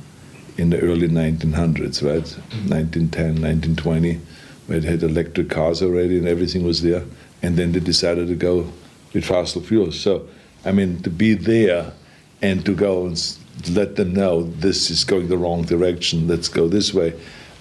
in 0.58 0.70
the 0.70 0.80
early 0.82 1.08
1900s, 1.08 2.04
right? 2.04 2.28
1910, 2.70 3.42
1920, 3.42 4.20
where 4.68 4.78
it 4.78 4.84
had 4.84 5.04
electric 5.04 5.50
cars 5.50 5.82
already 5.82 6.18
and 6.18 6.28
everything 6.28 6.64
was 6.64 6.82
there. 6.82 7.04
And 7.42 7.58
then 7.58 7.72
they 7.72 7.80
decided 7.80 8.28
to 8.28 8.36
go 8.36 8.72
with 9.14 9.26
fossil 9.26 9.62
fuels. 9.62 10.00
So, 10.00 10.28
I 10.66 10.72
mean, 10.72 11.02
to 11.04 11.10
be 11.10 11.34
there 11.34 11.94
and 12.42 12.66
to 12.66 12.76
go 12.76 13.06
and 13.08 13.38
let 13.72 13.96
them 13.96 14.14
know 14.14 14.44
this 14.44 14.90
is 14.90 15.04
going 15.04 15.30
the 15.30 15.38
wrong 15.38 15.64
direction, 15.64 16.28
let's 16.28 16.50
go 16.50 16.68
this 16.68 16.94
way. 16.94 17.14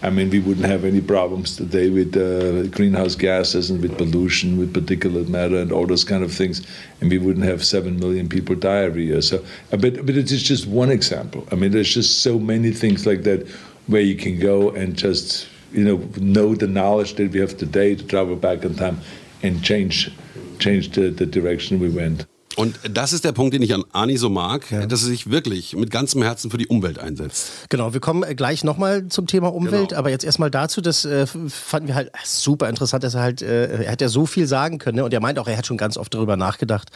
I 0.03 0.09
mean, 0.09 0.31
we 0.31 0.39
wouldn't 0.41 0.67
have 0.67 0.85
any 0.85 1.03
problems 1.03 1.57
today 1.57 1.91
with 1.91 2.17
uh, 2.17 2.69
greenhouse 2.75 3.15
gases 3.15 3.69
and 3.69 3.83
with 3.83 3.99
pollution, 3.99 4.59
with 4.59 4.73
particulate 4.73 5.29
matter 5.29 5.57
and 5.57 5.71
all 5.73 5.87
those 5.87 6.05
kind 6.05 6.25
of 6.25 6.33
things, 6.33 6.67
and 7.01 7.11
we 7.11 7.19
wouldn't 7.19 7.45
have 7.45 7.63
seven 7.63 7.99
million 7.99 8.27
people 8.27 8.55
die 8.55 8.83
every 8.85 9.05
year. 9.05 9.21
So, 9.21 9.45
uh, 9.73 9.77
but 9.77 10.07
but 10.07 10.17
it's 10.17 10.31
just 10.31 10.67
one 10.67 10.91
example. 10.91 11.47
I 11.53 11.57
mean, 11.57 11.73
there's 11.73 11.93
just 11.93 12.21
so 12.21 12.39
many 12.39 12.71
things 12.71 13.05
like 13.05 13.25
that 13.25 13.47
where 13.89 14.01
you 14.01 14.17
can 14.17 14.39
go 14.39 14.71
and 14.71 14.97
just 14.97 15.49
you 15.73 15.85
know 15.85 15.97
know 16.17 16.55
the 16.55 16.67
knowledge 16.67 17.15
that 17.15 17.31
we 17.33 17.41
have 17.41 17.59
today 17.59 17.95
to 17.95 18.05
travel 18.07 18.37
back 18.37 18.65
in 18.65 18.75
time 18.75 19.01
and 19.43 19.63
change 19.63 20.11
change 20.59 20.93
the, 20.93 21.11
the 21.11 21.27
direction 21.27 21.79
we 21.79 21.91
went. 21.91 22.30
Und 22.61 22.79
das 22.93 23.13
ist 23.13 23.25
der 23.25 23.33
Punkt, 23.33 23.55
den 23.55 23.63
ich 23.63 23.75
an 23.75 23.85
Ani 23.93 24.17
so 24.17 24.29
mag, 24.29 24.71
ja. 24.71 24.87
dass 24.87 25.03
er 25.03 25.09
sich 25.09 25.31
wirklich 25.31 25.75
mit 25.75 25.91
ganzem 25.91 26.23
Herzen 26.23 26.51
für 26.51 26.59
die 26.59 26.67
Umwelt 26.67 26.99
einsetzt. 26.99 27.51
Genau, 27.69 27.93
wir 27.93 28.01
kommen 28.01 28.25
gleich 28.37 28.65
nochmal 28.65 29.09
zum 29.09 29.27
Thema 29.27 29.53
Umwelt, 29.53 29.91
genau. 29.91 29.99
aber 29.99 30.11
jetzt 30.11 30.25
erstmal 30.25 30.51
dazu, 30.51 30.81
das 30.81 31.05
äh, 31.05 31.27
fanden 31.27 31.89
wir 31.89 31.95
halt 31.95 32.11
super 32.25 32.69
interessant, 32.69 33.03
dass 33.03 33.15
er 33.15 33.23
halt, 33.23 33.43
äh, 33.43 33.85
er 33.85 33.93
hat 33.93 34.01
ja 34.01 34.09
so 34.09 34.27
viel 34.27 34.47
sagen 34.47 34.79
können 34.79 34.97
ne? 34.97 35.05
und 35.05 35.15
er 35.15 35.21
meint 35.21 35.39
auch, 35.39 35.49
er 35.49 35.57
hat 35.57 35.67
schon 35.67 35.79
ganz 35.79 35.97
oft 35.97 36.13
darüber 36.13 36.37
nachgedacht. 36.37 36.91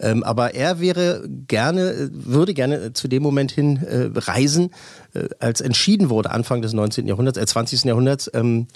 Ähm, 0.00 0.22
aber 0.22 0.54
er 0.54 0.80
wäre 0.80 1.26
gerne, 1.48 2.10
würde 2.12 2.54
gerne 2.54 2.92
zu 2.92 3.08
dem 3.08 3.22
Moment 3.22 3.52
hin 3.52 3.76
äh, 3.82 4.10
reisen, 4.14 4.70
äh, 5.14 5.28
als 5.38 5.60
entschieden 5.60 6.10
wurde, 6.10 6.30
Anfang 6.30 6.62
des 6.62 6.72
19. 6.72 7.06
Jahrhunderts, 7.06 7.38
äh, 7.38 7.46
20. 7.46 7.84
Jahrhunderts, 7.84 8.30
ähm, 8.34 8.66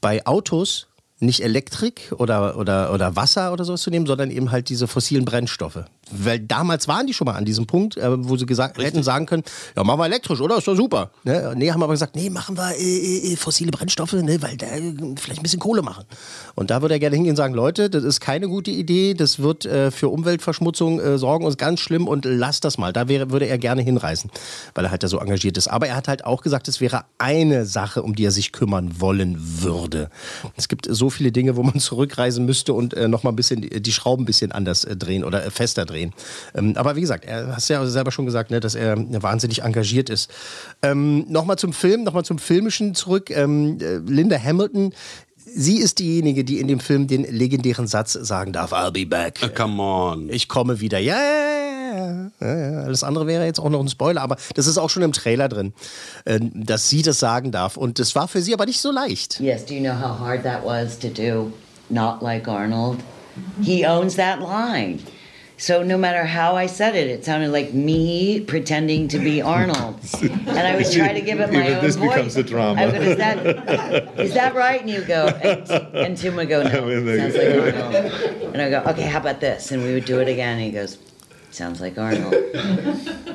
bei 0.00 0.26
Autos 0.26 0.86
nicht 1.20 1.42
Elektrik 1.42 2.12
oder, 2.16 2.56
oder, 2.56 2.92
oder 2.92 3.14
Wasser 3.14 3.52
oder 3.52 3.64
sowas 3.64 3.82
zu 3.82 3.90
nehmen, 3.90 4.06
sondern 4.06 4.30
eben 4.30 4.50
halt 4.50 4.68
diese 4.70 4.88
fossilen 4.88 5.24
Brennstoffe. 5.24 5.84
Weil 6.10 6.40
damals 6.40 6.88
waren 6.88 7.06
die 7.06 7.14
schon 7.14 7.26
mal 7.26 7.34
an 7.34 7.44
diesem 7.44 7.66
Punkt, 7.66 7.96
äh, 7.96 8.28
wo 8.28 8.36
sie 8.36 8.46
gesagt, 8.46 8.78
hätten 8.78 9.02
sagen 9.02 9.26
können, 9.26 9.44
ja, 9.76 9.84
machen 9.84 10.00
wir 10.00 10.06
elektrisch, 10.06 10.40
oder? 10.40 10.56
Ist 10.58 10.66
doch 10.66 10.74
super. 10.74 11.10
Ne? 11.22 11.52
Nee, 11.56 11.70
haben 11.70 11.82
aber 11.82 11.92
gesagt, 11.92 12.16
nee, 12.16 12.30
machen 12.30 12.56
wir 12.56 12.74
äh, 12.76 13.32
äh, 13.32 13.36
fossile 13.36 13.70
Brennstoffe, 13.70 14.14
ne? 14.14 14.40
weil 14.42 14.56
da 14.56 14.66
äh, 14.66 14.94
vielleicht 15.16 15.40
ein 15.40 15.42
bisschen 15.42 15.60
Kohle 15.60 15.82
machen. 15.82 16.04
Und 16.54 16.70
da 16.70 16.82
würde 16.82 16.94
er 16.94 17.00
gerne 17.00 17.16
hingehen 17.16 17.32
und 17.32 17.36
sagen, 17.36 17.54
Leute, 17.54 17.90
das 17.90 18.02
ist 18.02 18.20
keine 18.20 18.48
gute 18.48 18.70
Idee, 18.70 19.14
das 19.14 19.38
wird 19.38 19.66
äh, 19.66 19.90
für 19.90 20.08
Umweltverschmutzung 20.08 21.00
äh, 21.00 21.18
sorgen 21.18 21.44
und 21.44 21.50
ist 21.50 21.58
ganz 21.58 21.80
schlimm 21.80 22.08
und 22.08 22.24
lasst 22.24 22.64
das 22.64 22.78
mal. 22.78 22.92
Da 22.92 23.08
wäre, 23.08 23.30
würde 23.30 23.46
er 23.46 23.58
gerne 23.58 23.82
hinreisen, 23.82 24.30
weil 24.74 24.86
er 24.86 24.90
halt 24.90 25.02
da 25.02 25.08
so 25.08 25.18
engagiert 25.18 25.58
ist. 25.58 25.68
Aber 25.68 25.86
er 25.86 25.96
hat 25.96 26.08
halt 26.08 26.24
auch 26.24 26.42
gesagt, 26.42 26.66
es 26.66 26.80
wäre 26.80 27.04
eine 27.18 27.66
Sache, 27.66 28.02
um 28.02 28.14
die 28.14 28.24
er 28.24 28.32
sich 28.32 28.52
kümmern 28.52 29.00
wollen 29.00 29.36
würde. 29.38 30.10
Es 30.56 30.68
gibt 30.68 30.86
so 30.90 31.09
viele 31.10 31.32
Dinge, 31.32 31.56
wo 31.56 31.62
man 31.62 31.78
zurückreisen 31.80 32.44
müsste 32.46 32.72
und 32.72 32.94
äh, 32.94 33.08
noch 33.08 33.22
mal 33.22 33.30
ein 33.30 33.36
bisschen 33.36 33.60
die 33.60 33.92
Schrauben 33.92 34.22
ein 34.22 34.26
bisschen 34.26 34.52
anders 34.52 34.84
äh, 34.84 34.96
drehen 34.96 35.24
oder 35.24 35.44
äh, 35.44 35.50
fester 35.50 35.84
drehen. 35.84 36.12
Ähm, 36.54 36.76
aber 36.76 36.96
wie 36.96 37.00
gesagt, 37.00 37.24
er 37.24 37.56
hat 37.56 37.68
ja 37.68 37.84
selber 37.86 38.10
schon 38.10 38.26
gesagt, 38.26 38.50
ne, 38.50 38.60
dass 38.60 38.74
er 38.74 38.96
wahnsinnig 39.22 39.62
engagiert 39.62 40.10
ist. 40.10 40.30
Ähm, 40.82 41.26
nochmal 41.28 41.58
zum 41.58 41.72
Film, 41.72 42.04
nochmal 42.04 42.24
zum 42.24 42.38
Filmischen 42.38 42.94
zurück. 42.94 43.30
Ähm, 43.30 43.78
äh, 43.80 43.96
Linda 43.98 44.38
Hamilton 44.42 44.92
Sie 45.54 45.78
ist 45.78 45.98
diejenige, 45.98 46.44
die 46.44 46.60
in 46.60 46.68
dem 46.68 46.80
Film 46.80 47.06
den 47.06 47.24
legendären 47.24 47.86
Satz 47.86 48.12
sagen 48.12 48.52
darf: 48.52 48.72
I'll 48.72 48.90
be 48.90 49.06
back. 49.06 49.40
Uh, 49.42 49.48
come 49.48 49.82
on. 49.82 50.28
Ich 50.30 50.48
komme 50.48 50.80
wieder. 50.80 50.98
Ja, 50.98 51.16
ja, 51.20 52.30
ja, 52.40 52.72
ja. 52.72 52.82
Alles 52.82 53.02
andere 53.02 53.26
wäre 53.26 53.44
jetzt 53.44 53.58
auch 53.58 53.68
noch 53.68 53.80
ein 53.80 53.88
Spoiler, 53.88 54.22
aber 54.22 54.36
das 54.54 54.66
ist 54.66 54.78
auch 54.78 54.90
schon 54.90 55.02
im 55.02 55.12
Trailer 55.12 55.48
drin, 55.48 55.72
äh, 56.24 56.40
dass 56.54 56.88
sie 56.88 57.02
das 57.02 57.18
sagen 57.18 57.52
darf. 57.52 57.76
Und 57.76 57.98
das 57.98 58.14
war 58.14 58.28
für 58.28 58.40
sie 58.40 58.54
aber 58.54 58.66
nicht 58.66 58.80
so 58.80 58.90
leicht. 58.90 59.40
Yes, 59.40 59.64
do 59.64 59.74
you 59.74 59.80
know 59.80 59.94
how 59.94 60.18
hard 60.18 60.42
that 60.44 60.64
was 60.64 60.98
to 60.98 61.08
do? 61.08 61.52
Not 61.88 62.22
like 62.22 62.46
Arnold. 62.46 62.98
He 63.62 63.86
owns 63.86 64.16
that 64.16 64.40
line. 64.40 65.00
So 65.60 65.82
no 65.82 65.98
matter 65.98 66.24
how 66.24 66.56
I 66.56 66.64
said 66.64 66.96
it, 66.96 67.08
it 67.08 67.22
sounded 67.22 67.50
like 67.50 67.74
me 67.74 68.40
pretending 68.40 69.08
to 69.08 69.18
be 69.18 69.42
Arnold, 69.42 70.00
and 70.22 70.48
I 70.58 70.74
would 70.74 70.90
try 70.92 71.12
to 71.12 71.20
give 71.20 71.38
it 71.38 71.52
my 71.52 71.64
Even 71.64 71.74
own 71.74 71.84
this 71.84 71.96
voice. 71.96 72.08
becomes 72.08 72.36
a 72.38 72.42
drama. 72.42 72.80
I 72.80 72.86
would, 72.86 73.02
is 73.02 73.16
that 73.18 74.18
is 74.18 74.32
that 74.32 74.54
right? 74.54 74.80
And 74.80 74.88
you 74.88 75.02
go, 75.04 75.26
and, 75.26 75.70
and 75.94 76.16
Tim 76.16 76.36
would 76.36 76.48
go, 76.48 76.62
no, 76.62 76.70
I 76.90 77.00
mean, 77.00 77.30
sounds 77.30 77.34
like 77.36 77.74
Arnold. 77.74 78.54
And 78.54 78.62
I 78.62 78.70
go, 78.70 78.90
okay, 78.92 79.02
how 79.02 79.20
about 79.20 79.40
this? 79.40 79.70
And 79.70 79.82
we 79.82 79.92
would 79.92 80.06
do 80.06 80.18
it 80.20 80.28
again. 80.28 80.56
And 80.56 80.64
he 80.64 80.70
goes, 80.70 80.96
sounds 81.50 81.82
like 81.82 81.98
Arnold. 81.98 82.32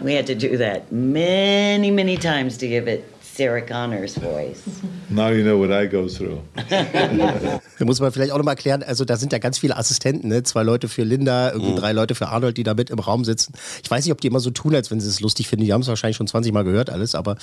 we 0.01 0.15
had 0.15 0.25
to 0.25 0.33
do 0.33 0.57
that 0.57 0.91
many, 0.91 1.91
many 1.91 2.17
times 2.17 2.57
to 2.57 2.67
give 2.67 2.87
it 2.87 3.07
Sarah 3.35 3.61
Connor's 3.61 4.17
voice. 4.17 4.63
Now 5.09 5.29
you 5.29 5.43
know 5.43 5.59
what 5.59 5.69
I 5.69 5.87
go 5.87 6.07
through. 6.07 6.39
Da 7.77 7.83
muss 7.83 7.99
man 7.99 8.11
vielleicht 8.11 8.31
auch 8.31 8.37
nochmal 8.37 8.53
erklären, 8.53 8.83
also 8.83 9.03
da 9.03 9.17
sind 9.17 9.33
ja 9.33 9.37
ganz 9.39 9.57
viele 9.57 9.75
Assistenten, 9.75 10.29
ne? 10.29 10.43
zwei 10.43 10.63
Leute 10.63 10.87
für 10.87 11.03
Linda, 11.03 11.51
irgendwie 11.51 11.71
mhm. 11.71 11.75
drei 11.75 11.91
Leute 11.91 12.15
für 12.15 12.29
Arnold, 12.29 12.55
die 12.55 12.63
da 12.63 12.73
mit 12.73 12.89
im 12.89 12.99
Raum 12.99 13.25
sitzen. 13.25 13.53
Ich 13.83 13.91
weiß 13.91 14.05
nicht, 14.05 14.13
ob 14.13 14.21
die 14.21 14.27
immer 14.27 14.39
so 14.39 14.49
tun, 14.49 14.73
als 14.73 14.91
wenn 14.91 15.01
sie 15.01 15.09
es 15.09 15.19
lustig 15.19 15.49
finden. 15.49 15.65
Die 15.65 15.73
haben 15.73 15.81
es 15.81 15.87
wahrscheinlich 15.87 16.15
schon 16.15 16.27
20 16.27 16.53
Mal 16.53 16.63
gehört 16.63 16.89
alles, 16.89 17.15
aber 17.15 17.33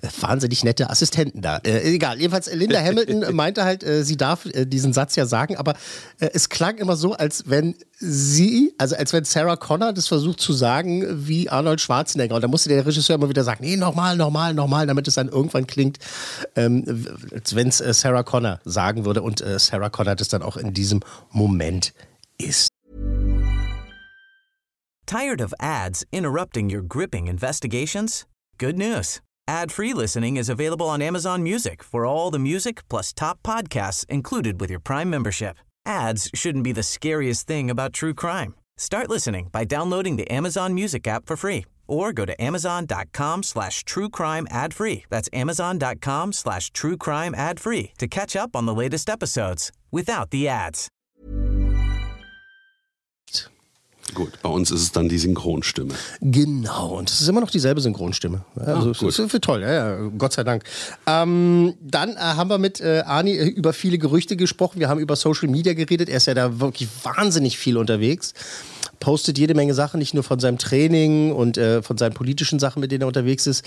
äh, 0.00 0.08
wahnsinnig 0.20 0.64
nette 0.64 0.88
Assistenten 0.88 1.42
da. 1.42 1.58
Äh, 1.58 1.94
egal, 1.94 2.18
jedenfalls 2.18 2.48
äh, 2.48 2.56
Linda 2.56 2.80
Hamilton 2.80 3.24
meinte 3.34 3.64
halt, 3.64 3.84
äh, 3.84 4.02
sie 4.02 4.16
darf 4.16 4.46
äh, 4.46 4.64
diesen 4.64 4.94
Satz 4.94 5.14
ja 5.16 5.26
sagen, 5.26 5.56
aber 5.56 5.74
äh, 6.20 6.30
es 6.32 6.48
klang 6.48 6.78
immer 6.78 6.96
so, 6.96 7.12
als 7.12 7.44
wenn 7.50 7.74
sie, 7.98 8.72
also 8.78 8.96
als 8.96 9.12
wenn 9.12 9.24
Sarah 9.24 9.56
Connor 9.56 9.92
das 9.92 10.08
versucht 10.08 10.40
zu 10.40 10.52
sagen 10.52 11.26
wie 11.26 11.50
Arnold 11.50 11.80
Schwarzenegger. 11.80 12.34
Und 12.34 12.42
da 12.42 12.48
musste 12.48 12.68
der 12.68 12.84
Regisseur 12.84 13.16
immer 13.16 13.28
wieder 13.28 13.44
sagen, 13.44 13.62
nee, 13.62 13.76
nochmal, 13.76 14.16
nochmal, 14.16 14.54
nochmal, 14.54 14.86
damit 14.86 15.06
es 15.06 15.14
dann 15.14 15.28
irgendwann 15.42 15.66
klingt, 15.66 15.98
ähm, 16.56 16.84
wenn 16.86 17.68
es 17.68 17.80
äh, 17.80 17.92
Sarah 17.92 18.22
Connor 18.22 18.60
sagen 18.64 19.04
würde 19.04 19.22
und 19.22 19.40
äh, 19.40 19.58
Sarah 19.58 19.90
Connor 19.90 20.14
das 20.14 20.28
dann 20.28 20.42
auch 20.42 20.56
in 20.56 20.72
diesem 20.72 21.00
Moment 21.30 21.92
ist. 22.38 22.68
Tired 25.06 25.40
of 25.40 25.52
ads 25.58 26.04
interrupting 26.10 26.70
your 26.70 26.82
gripping 26.82 27.26
investigations? 27.26 28.24
Good 28.58 28.78
news. 28.78 29.20
Ad-free 29.48 29.92
listening 29.92 30.36
is 30.36 30.48
available 30.48 30.86
on 30.86 31.02
Amazon 31.02 31.42
Music 31.42 31.82
for 31.82 32.06
all 32.06 32.30
the 32.30 32.38
music 32.38 32.88
plus 32.88 33.12
top 33.12 33.42
podcasts 33.42 34.06
included 34.08 34.60
with 34.60 34.70
your 34.70 34.80
Prime 34.80 35.10
membership. 35.10 35.56
Ads 35.84 36.30
shouldn't 36.32 36.62
be 36.62 36.72
the 36.72 36.84
scariest 36.84 37.48
thing 37.48 37.68
about 37.68 37.92
true 37.92 38.14
crime. 38.14 38.54
Start 38.78 39.10
listening 39.10 39.48
by 39.50 39.64
downloading 39.64 40.16
the 40.16 40.30
Amazon 40.30 40.74
Music 40.74 41.08
app 41.08 41.26
for 41.26 41.36
free 41.36 41.64
or 41.92 42.12
go 42.12 42.24
to 42.24 42.34
amazon.com 42.40 43.42
slash 43.42 43.84
true 43.84 44.08
crime 44.08 44.46
ad 44.50 44.72
free. 44.72 45.04
That's 45.10 45.28
amazon.com 45.32 46.32
slash 46.32 46.70
true 46.72 46.96
crime 46.96 47.34
ad 47.34 47.60
free 47.60 47.92
to 47.98 48.08
catch 48.08 48.34
up 48.34 48.56
on 48.56 48.66
the 48.66 48.74
latest 48.74 49.10
episodes 49.10 49.70
without 49.90 50.30
the 50.30 50.48
ads. 50.48 50.88
Gut, 54.14 54.42
bei 54.42 54.48
uns 54.48 54.70
ist 54.70 54.82
es 54.82 54.92
dann 54.92 55.08
die 55.08 55.16
Synchronstimme. 55.18 55.94
Genau, 56.20 56.98
und 56.98 57.08
es 57.08 57.20
ist 57.20 57.28
immer 57.28 57.40
noch 57.40 57.50
dieselbe 57.50 57.80
Synchronstimme. 57.80 58.44
Also 58.56 58.90
ah, 58.90 59.06
das 59.06 59.18
ist 59.18 59.40
toll, 59.42 59.62
ja, 59.62 59.72
ja, 59.72 60.08
Gott 60.18 60.34
sei 60.34 60.44
Dank. 60.44 60.64
Ähm, 61.06 61.74
dann 61.80 62.16
äh, 62.16 62.20
haben 62.20 62.50
wir 62.50 62.58
mit 62.58 62.80
äh, 62.80 63.04
Ani 63.06 63.32
äh, 63.32 63.46
über 63.46 63.72
viele 63.72 63.96
Gerüchte 63.98 64.36
gesprochen. 64.36 64.80
Wir 64.80 64.88
haben 64.88 65.00
über 65.00 65.16
Social 65.16 65.48
Media 65.48 65.72
geredet. 65.72 66.10
Er 66.10 66.18
ist 66.18 66.26
ja 66.26 66.34
da 66.34 66.60
wirklich 66.60 66.88
wahnsinnig 67.04 67.56
viel 67.56 67.78
unterwegs 67.78 68.34
postet 69.00 69.38
jede 69.38 69.54
Menge 69.54 69.74
Sachen, 69.74 69.98
nicht 69.98 70.14
nur 70.14 70.22
von 70.22 70.38
seinem 70.38 70.58
Training 70.58 71.32
und 71.32 71.58
äh, 71.58 71.82
von 71.82 71.98
seinen 71.98 72.14
politischen 72.14 72.58
Sachen, 72.58 72.80
mit 72.80 72.92
denen 72.92 73.02
er 73.02 73.08
unterwegs 73.08 73.46
ist. 73.46 73.64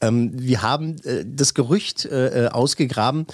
Ähm, 0.00 0.30
wir 0.34 0.62
haben 0.62 0.96
äh, 1.04 1.24
das 1.26 1.54
Gerücht 1.54 2.04
äh, 2.06 2.46
äh 2.46 2.48
ausgegraben. 2.48 3.26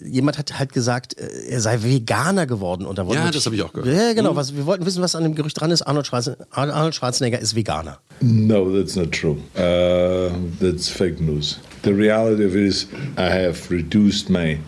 Jemand 0.00 0.38
hat 0.38 0.58
halt 0.58 0.72
gesagt, 0.72 1.18
äh, 1.18 1.28
er 1.48 1.60
sei 1.60 1.82
Veganer 1.82 2.46
geworden. 2.46 2.86
Und 2.86 2.98
da 2.98 3.04
ja, 3.04 3.30
das 3.30 3.46
habe 3.46 3.56
ich 3.56 3.62
auch 3.62 3.72
gehört. 3.72 3.94
Ja, 3.94 4.12
genau. 4.12 4.32
Mhm. 4.32 4.36
Was, 4.36 4.54
wir 4.54 4.66
wollten 4.66 4.86
wissen, 4.86 5.02
was 5.02 5.16
an 5.16 5.24
dem 5.24 5.34
Gerücht 5.34 5.60
dran 5.60 5.70
ist. 5.70 5.82
Arnold, 5.82 6.06
Schwarzen 6.06 6.36
Arnold 6.50 6.94
Schwarzenegger 6.94 7.40
ist 7.40 7.56
Veganer. 7.56 7.98
No, 8.20 8.70
that's 8.70 8.96
not 8.96 9.12
true. 9.12 9.36
Uh, 9.56 10.30
that's 10.60 10.88
fake 10.88 11.20
news. 11.20 11.58
The 11.82 11.92
reality 11.92 12.44
of 12.44 12.54
it 12.54 12.68
is 12.68 12.86
I 13.16 13.30
have 13.30 13.70
reduced 13.70 14.28
my 14.28 14.58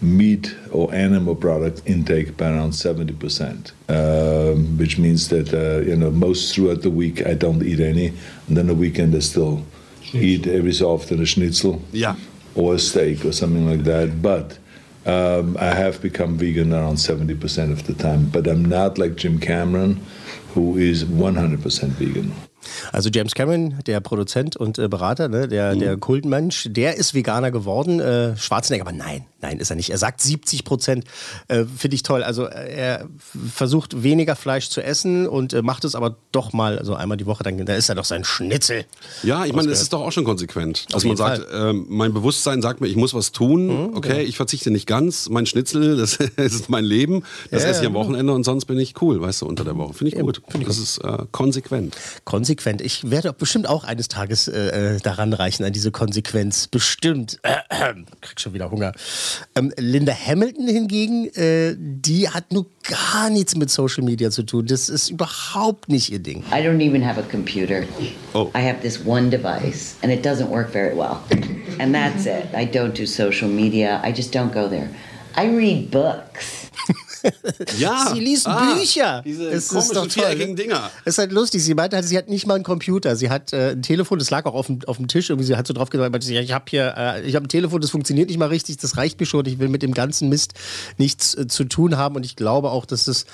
meat 0.00 0.54
or 0.72 0.92
animal 0.94 1.34
product 1.34 1.82
intake 1.86 2.36
by 2.36 2.50
around 2.50 2.72
70%, 2.72 3.72
um, 3.88 4.78
which 4.78 4.98
means 4.98 5.28
that, 5.28 5.54
uh, 5.54 5.80
you 5.88 5.96
know, 5.96 6.10
most 6.10 6.54
throughout 6.54 6.82
the 6.82 6.90
week 6.90 7.26
I 7.26 7.34
don't 7.34 7.62
eat 7.62 7.80
any. 7.80 8.08
And 8.48 8.56
then 8.56 8.66
the 8.66 8.74
weekend 8.74 9.14
I 9.14 9.20
still 9.20 9.64
eat 10.12 10.46
every 10.46 10.72
so 10.72 10.90
often 10.90 11.20
a 11.20 11.26
schnitzel 11.26 11.82
yeah. 11.92 12.16
or 12.54 12.74
a 12.74 12.78
steak 12.78 13.24
or 13.24 13.32
something 13.32 13.68
like 13.68 13.84
that. 13.84 14.22
But 14.22 14.58
um, 15.06 15.56
I 15.58 15.74
have 15.74 16.02
become 16.02 16.36
vegan 16.36 16.72
around 16.72 16.96
70% 16.96 17.72
of 17.72 17.86
the 17.86 17.94
time. 17.94 18.28
But 18.28 18.46
I'm 18.46 18.64
not 18.64 18.98
like 18.98 19.16
Jim 19.16 19.38
Cameron, 19.38 20.00
who 20.54 20.76
is 20.76 21.04
100% 21.04 21.90
vegan. 21.98 22.32
Also 22.92 23.10
James 23.10 23.34
Cameron, 23.34 23.78
der 23.86 24.00
Produzent 24.00 24.56
und 24.56 24.78
äh, 24.78 24.88
Berater, 24.88 25.28
ne, 25.28 25.48
der, 25.48 25.74
mhm. 25.74 25.80
der 25.80 25.96
Kultmensch, 25.96 26.68
der 26.70 26.96
ist 26.96 27.14
Veganer 27.14 27.50
geworden. 27.50 28.00
Äh, 28.00 28.36
Schwarzenegger, 28.36 28.82
aber 28.86 28.96
nein, 28.96 29.24
Nein, 29.46 29.60
ist 29.60 29.70
er 29.70 29.76
nicht. 29.76 29.90
Er 29.90 29.98
sagt 29.98 30.20
70 30.20 30.64
Prozent. 30.64 31.04
Äh, 31.46 31.64
Finde 31.76 31.94
ich 31.94 32.02
toll. 32.02 32.24
Also 32.24 32.46
äh, 32.46 32.74
er 32.74 33.08
versucht 33.54 34.02
weniger 34.02 34.34
Fleisch 34.34 34.70
zu 34.70 34.82
essen 34.82 35.28
und 35.28 35.52
äh, 35.52 35.62
macht 35.62 35.84
es 35.84 35.94
aber 35.94 36.16
doch 36.32 36.52
mal, 36.52 36.80
also 36.80 36.96
einmal 36.96 37.16
die 37.16 37.26
Woche, 37.26 37.44
dann 37.44 37.64
da 37.64 37.74
ist 37.74 37.88
er 37.88 37.94
doch 37.94 38.04
sein 38.04 38.24
Schnitzel. 38.24 38.86
Ja, 39.22 39.44
ich 39.44 39.52
meine, 39.52 39.70
es 39.70 39.80
ist 39.80 39.92
doch 39.92 40.00
auch 40.00 40.10
schon 40.10 40.24
konsequent. 40.24 40.92
Dass 40.92 41.04
man 41.04 41.16
sagt, 41.16 41.46
ähm, 41.52 41.86
mein 41.88 42.12
Bewusstsein 42.12 42.60
sagt 42.60 42.80
mir, 42.80 42.88
ich 42.88 42.96
muss 42.96 43.14
was 43.14 43.30
tun. 43.30 43.66
Mhm, 43.66 43.96
okay, 43.96 44.22
ich 44.22 44.36
verzichte 44.36 44.72
nicht 44.72 44.88
ganz. 44.88 45.28
Mein 45.28 45.46
Schnitzel, 45.46 45.96
das 45.96 46.16
ist 46.16 46.68
mein 46.68 46.84
Leben. 46.84 47.22
Das 47.52 47.62
Ja, 47.62 47.68
esse 47.68 47.82
ich 47.82 47.86
am 47.86 47.94
ja, 47.94 48.00
Wochenende 48.00 48.32
und 48.32 48.42
sonst 48.42 48.64
bin 48.64 48.80
ich 48.80 49.00
cool, 49.00 49.20
weißt 49.20 49.42
du, 49.42 49.46
unter 49.46 49.62
der 49.62 49.76
Woche. 49.76 49.94
Finde 49.94 50.12
ich 50.12 50.20
gut. 50.20 50.42
das 50.66 50.78
ist 50.78 50.98
äh, 50.98 51.18
konsequent. 51.30 51.96
Konsequent. 52.24 52.80
Ich 52.80 53.12
werde 53.12 53.32
bestimmt 53.32 53.68
auch 53.68 53.84
eines 53.84 54.08
Tages 54.08 54.48
äh, 54.48 54.96
äh, 54.96 55.00
daran 55.00 55.32
reichen, 55.32 55.62
an 55.62 55.72
diese 55.72 55.92
Konsequenz. 55.92 56.66
Bestimmt. 56.66 57.38
Äh, 57.42 57.54
äh, 57.70 57.94
krieg 58.20 58.40
schon 58.40 58.54
wieder 58.54 58.72
Hunger. 58.72 58.92
Ähm, 59.54 59.72
Linda 59.76 60.12
Hamilton 60.12 60.68
hingegen, 60.68 61.28
äh, 61.34 61.74
die 61.78 62.28
hat 62.28 62.52
nur 62.52 62.66
gar 62.82 63.30
nichts 63.30 63.56
mit 63.56 63.70
Social 63.70 64.04
Media 64.04 64.30
zu 64.30 64.42
tun. 64.42 64.66
Das 64.66 64.88
ist 64.88 65.10
überhaupt 65.10 65.88
nicht 65.88 66.10
ihr 66.10 66.18
Ding. 66.18 66.42
I 66.52 66.56
don't 66.56 66.80
even 66.80 67.04
have 67.06 67.18
a 67.18 67.24
computer. 67.24 67.84
Oh. 68.34 68.50
I 68.54 68.60
have 68.60 68.80
this 68.82 69.04
one 69.04 69.30
device, 69.30 69.96
and 70.02 70.12
it 70.12 70.24
doesn't 70.24 70.48
work 70.48 70.72
very 70.72 70.96
well. 70.96 71.18
And 71.78 71.94
that's 71.94 72.26
it. 72.26 72.46
I 72.54 72.64
don't 72.64 72.96
do 72.96 73.06
social 73.06 73.48
media. 73.48 74.00
I 74.02 74.12
just 74.12 74.34
don't 74.34 74.52
go 74.52 74.68
there. 74.68 74.88
I 75.36 75.46
read 75.46 75.90
books. 75.90 76.65
Ja. 77.78 78.10
Sie 78.12 78.20
liest 78.20 78.46
Ah, 78.46 78.74
Bücher. 78.74 79.22
Diese 79.24 79.44
Das 79.50 79.54
ist 79.64 79.68
komischen 79.70 79.94
doch 79.94 80.02
toll. 80.02 80.10
viereckigen 80.10 80.56
Dinger. 80.56 80.90
Das 81.04 81.14
ist 81.14 81.18
halt 81.18 81.32
lustig. 81.32 81.62
Sie 81.62 81.74
meinte, 81.74 81.96
halt, 81.96 82.06
sie 82.06 82.16
hat 82.16 82.28
nicht 82.28 82.46
mal 82.46 82.54
einen 82.54 82.64
Computer. 82.64 83.16
Sie 83.16 83.30
hat 83.30 83.52
äh, 83.52 83.70
ein 83.72 83.82
Telefon, 83.82 84.18
das 84.18 84.30
lag 84.30 84.44
auch 84.46 84.54
auf 84.54 84.66
dem, 84.66 84.78
auf 84.86 84.96
dem 84.96 85.08
Tisch. 85.08 85.30
Irgendwie, 85.30 85.46
sie 85.46 85.56
hat 85.56 85.66
so 85.66 85.74
drauf 85.74 85.90
gesagt, 85.90 86.10
meinte, 86.12 86.32
ich 86.32 86.52
habe 86.52 86.64
hier, 86.68 86.94
äh, 86.96 87.22
ich 87.22 87.34
habe 87.34 87.46
ein 87.46 87.48
Telefon, 87.48 87.80
das 87.80 87.90
funktioniert 87.90 88.28
nicht 88.28 88.38
mal 88.38 88.48
richtig. 88.48 88.76
Das 88.78 88.96
reicht 88.96 89.18
mir 89.20 89.26
schon. 89.26 89.44
Ich 89.46 89.58
will 89.58 89.68
mit 89.68 89.82
dem 89.82 89.94
ganzen 89.94 90.28
Mist 90.28 90.54
nichts 90.98 91.34
äh, 91.34 91.46
zu 91.46 91.64
tun 91.64 91.96
haben. 91.96 92.16
Und 92.16 92.24
ich 92.24 92.36
glaube 92.36 92.70
auch, 92.70 92.86
dass 92.86 93.08
es 93.08 93.26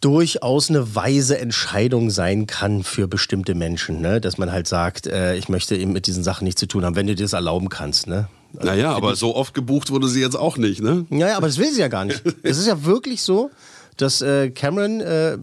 durchaus 0.00 0.70
eine 0.70 0.94
weise 0.94 1.38
Entscheidung 1.38 2.10
sein 2.10 2.46
kann 2.46 2.82
für 2.84 3.06
bestimmte 3.06 3.54
Menschen, 3.54 4.00
ne? 4.00 4.20
dass 4.20 4.38
man 4.38 4.50
halt 4.50 4.66
sagt, 4.66 5.06
äh, 5.06 5.36
ich 5.36 5.48
möchte 5.48 5.76
eben 5.76 5.92
mit 5.92 6.06
diesen 6.06 6.24
Sachen 6.24 6.44
nichts 6.44 6.60
zu 6.60 6.66
tun 6.66 6.84
haben, 6.84 6.96
wenn 6.96 7.06
du 7.06 7.14
dir 7.14 7.24
das 7.24 7.34
erlauben 7.34 7.68
kannst. 7.68 8.06
Ne? 8.06 8.28
Naja, 8.52 8.92
aber 8.92 9.16
so 9.16 9.34
oft 9.34 9.54
gebucht 9.54 9.90
wurde 9.90 10.08
sie 10.08 10.20
jetzt 10.20 10.36
auch 10.36 10.56
nicht, 10.56 10.82
ne? 10.82 11.06
Naja, 11.10 11.36
aber 11.36 11.46
das 11.46 11.58
will 11.58 11.72
sie 11.72 11.80
ja 11.80 11.88
gar 11.88 12.04
nicht. 12.04 12.22
Es 12.42 12.58
ist 12.58 12.66
ja 12.66 12.84
wirklich 12.84 13.22
so, 13.22 13.50
dass 13.96 14.22
äh, 14.22 14.50
Cameron 14.50 15.00
äh, 15.00 15.36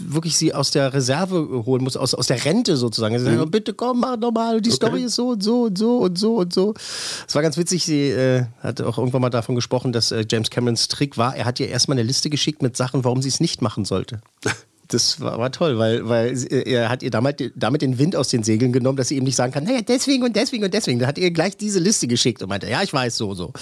wirklich 0.00 0.36
sie 0.36 0.54
aus 0.54 0.70
der 0.70 0.92
Reserve 0.92 1.64
holen 1.64 1.82
muss, 1.82 1.96
aus, 1.96 2.14
aus 2.14 2.26
der 2.26 2.44
Rente 2.44 2.76
sozusagen. 2.76 3.18
Sie 3.18 3.24
sagen, 3.24 3.50
bitte 3.50 3.72
komm, 3.74 4.00
mach 4.00 4.16
nochmal, 4.16 4.60
die 4.60 4.70
Story 4.70 5.04
ist 5.04 5.14
so 5.14 5.28
und 5.28 5.42
so 5.42 5.62
und 5.62 5.78
so 5.78 5.98
und 5.98 6.18
so 6.18 6.36
und 6.36 6.52
so. 6.52 6.74
Es 7.26 7.34
war 7.34 7.42
ganz 7.42 7.56
witzig, 7.56 7.84
sie 7.84 8.10
äh, 8.10 8.44
hat 8.60 8.80
auch 8.80 8.98
irgendwann 8.98 9.22
mal 9.22 9.30
davon 9.30 9.54
gesprochen, 9.54 9.92
dass 9.92 10.12
äh, 10.12 10.24
James 10.28 10.50
Camerons 10.50 10.88
Trick 10.88 11.16
war, 11.16 11.34
er 11.34 11.44
hat 11.44 11.58
ihr 11.60 11.68
erstmal 11.68 11.96
eine 11.96 12.06
Liste 12.06 12.28
geschickt 12.30 12.62
mit 12.62 12.76
Sachen, 12.76 13.04
warum 13.04 13.22
sie 13.22 13.28
es 13.28 13.40
nicht 13.40 13.62
machen 13.62 13.84
sollte. 13.84 14.20
Das 14.92 15.20
war, 15.20 15.38
war 15.38 15.50
toll, 15.52 15.78
weil, 15.78 16.08
weil 16.08 16.36
sie- 16.36 16.48
er 16.48 16.88
hat 16.88 17.02
ihr 17.02 17.10
damit, 17.10 17.52
damit 17.56 17.82
den 17.82 17.98
Wind 17.98 18.14
aus 18.16 18.28
den 18.28 18.42
Segeln 18.42 18.72
genommen, 18.72 18.96
dass 18.96 19.08
sie 19.08 19.16
eben 19.16 19.24
nicht 19.24 19.36
sagen 19.36 19.52
kann, 19.52 19.64
naja, 19.64 19.80
deswegen 19.86 20.22
und 20.24 20.36
deswegen 20.36 20.64
und 20.64 20.74
deswegen. 20.74 20.98
Da 20.98 21.06
hat 21.06 21.18
ihr 21.18 21.30
gleich 21.30 21.56
diese 21.56 21.78
Liste 21.78 22.06
geschickt 22.06 22.42
und 22.42 22.48
meinte, 22.48 22.68
ja, 22.68 22.82
ich 22.82 22.92
weiß, 22.92 23.16
so, 23.16 23.34
so. 23.34 23.52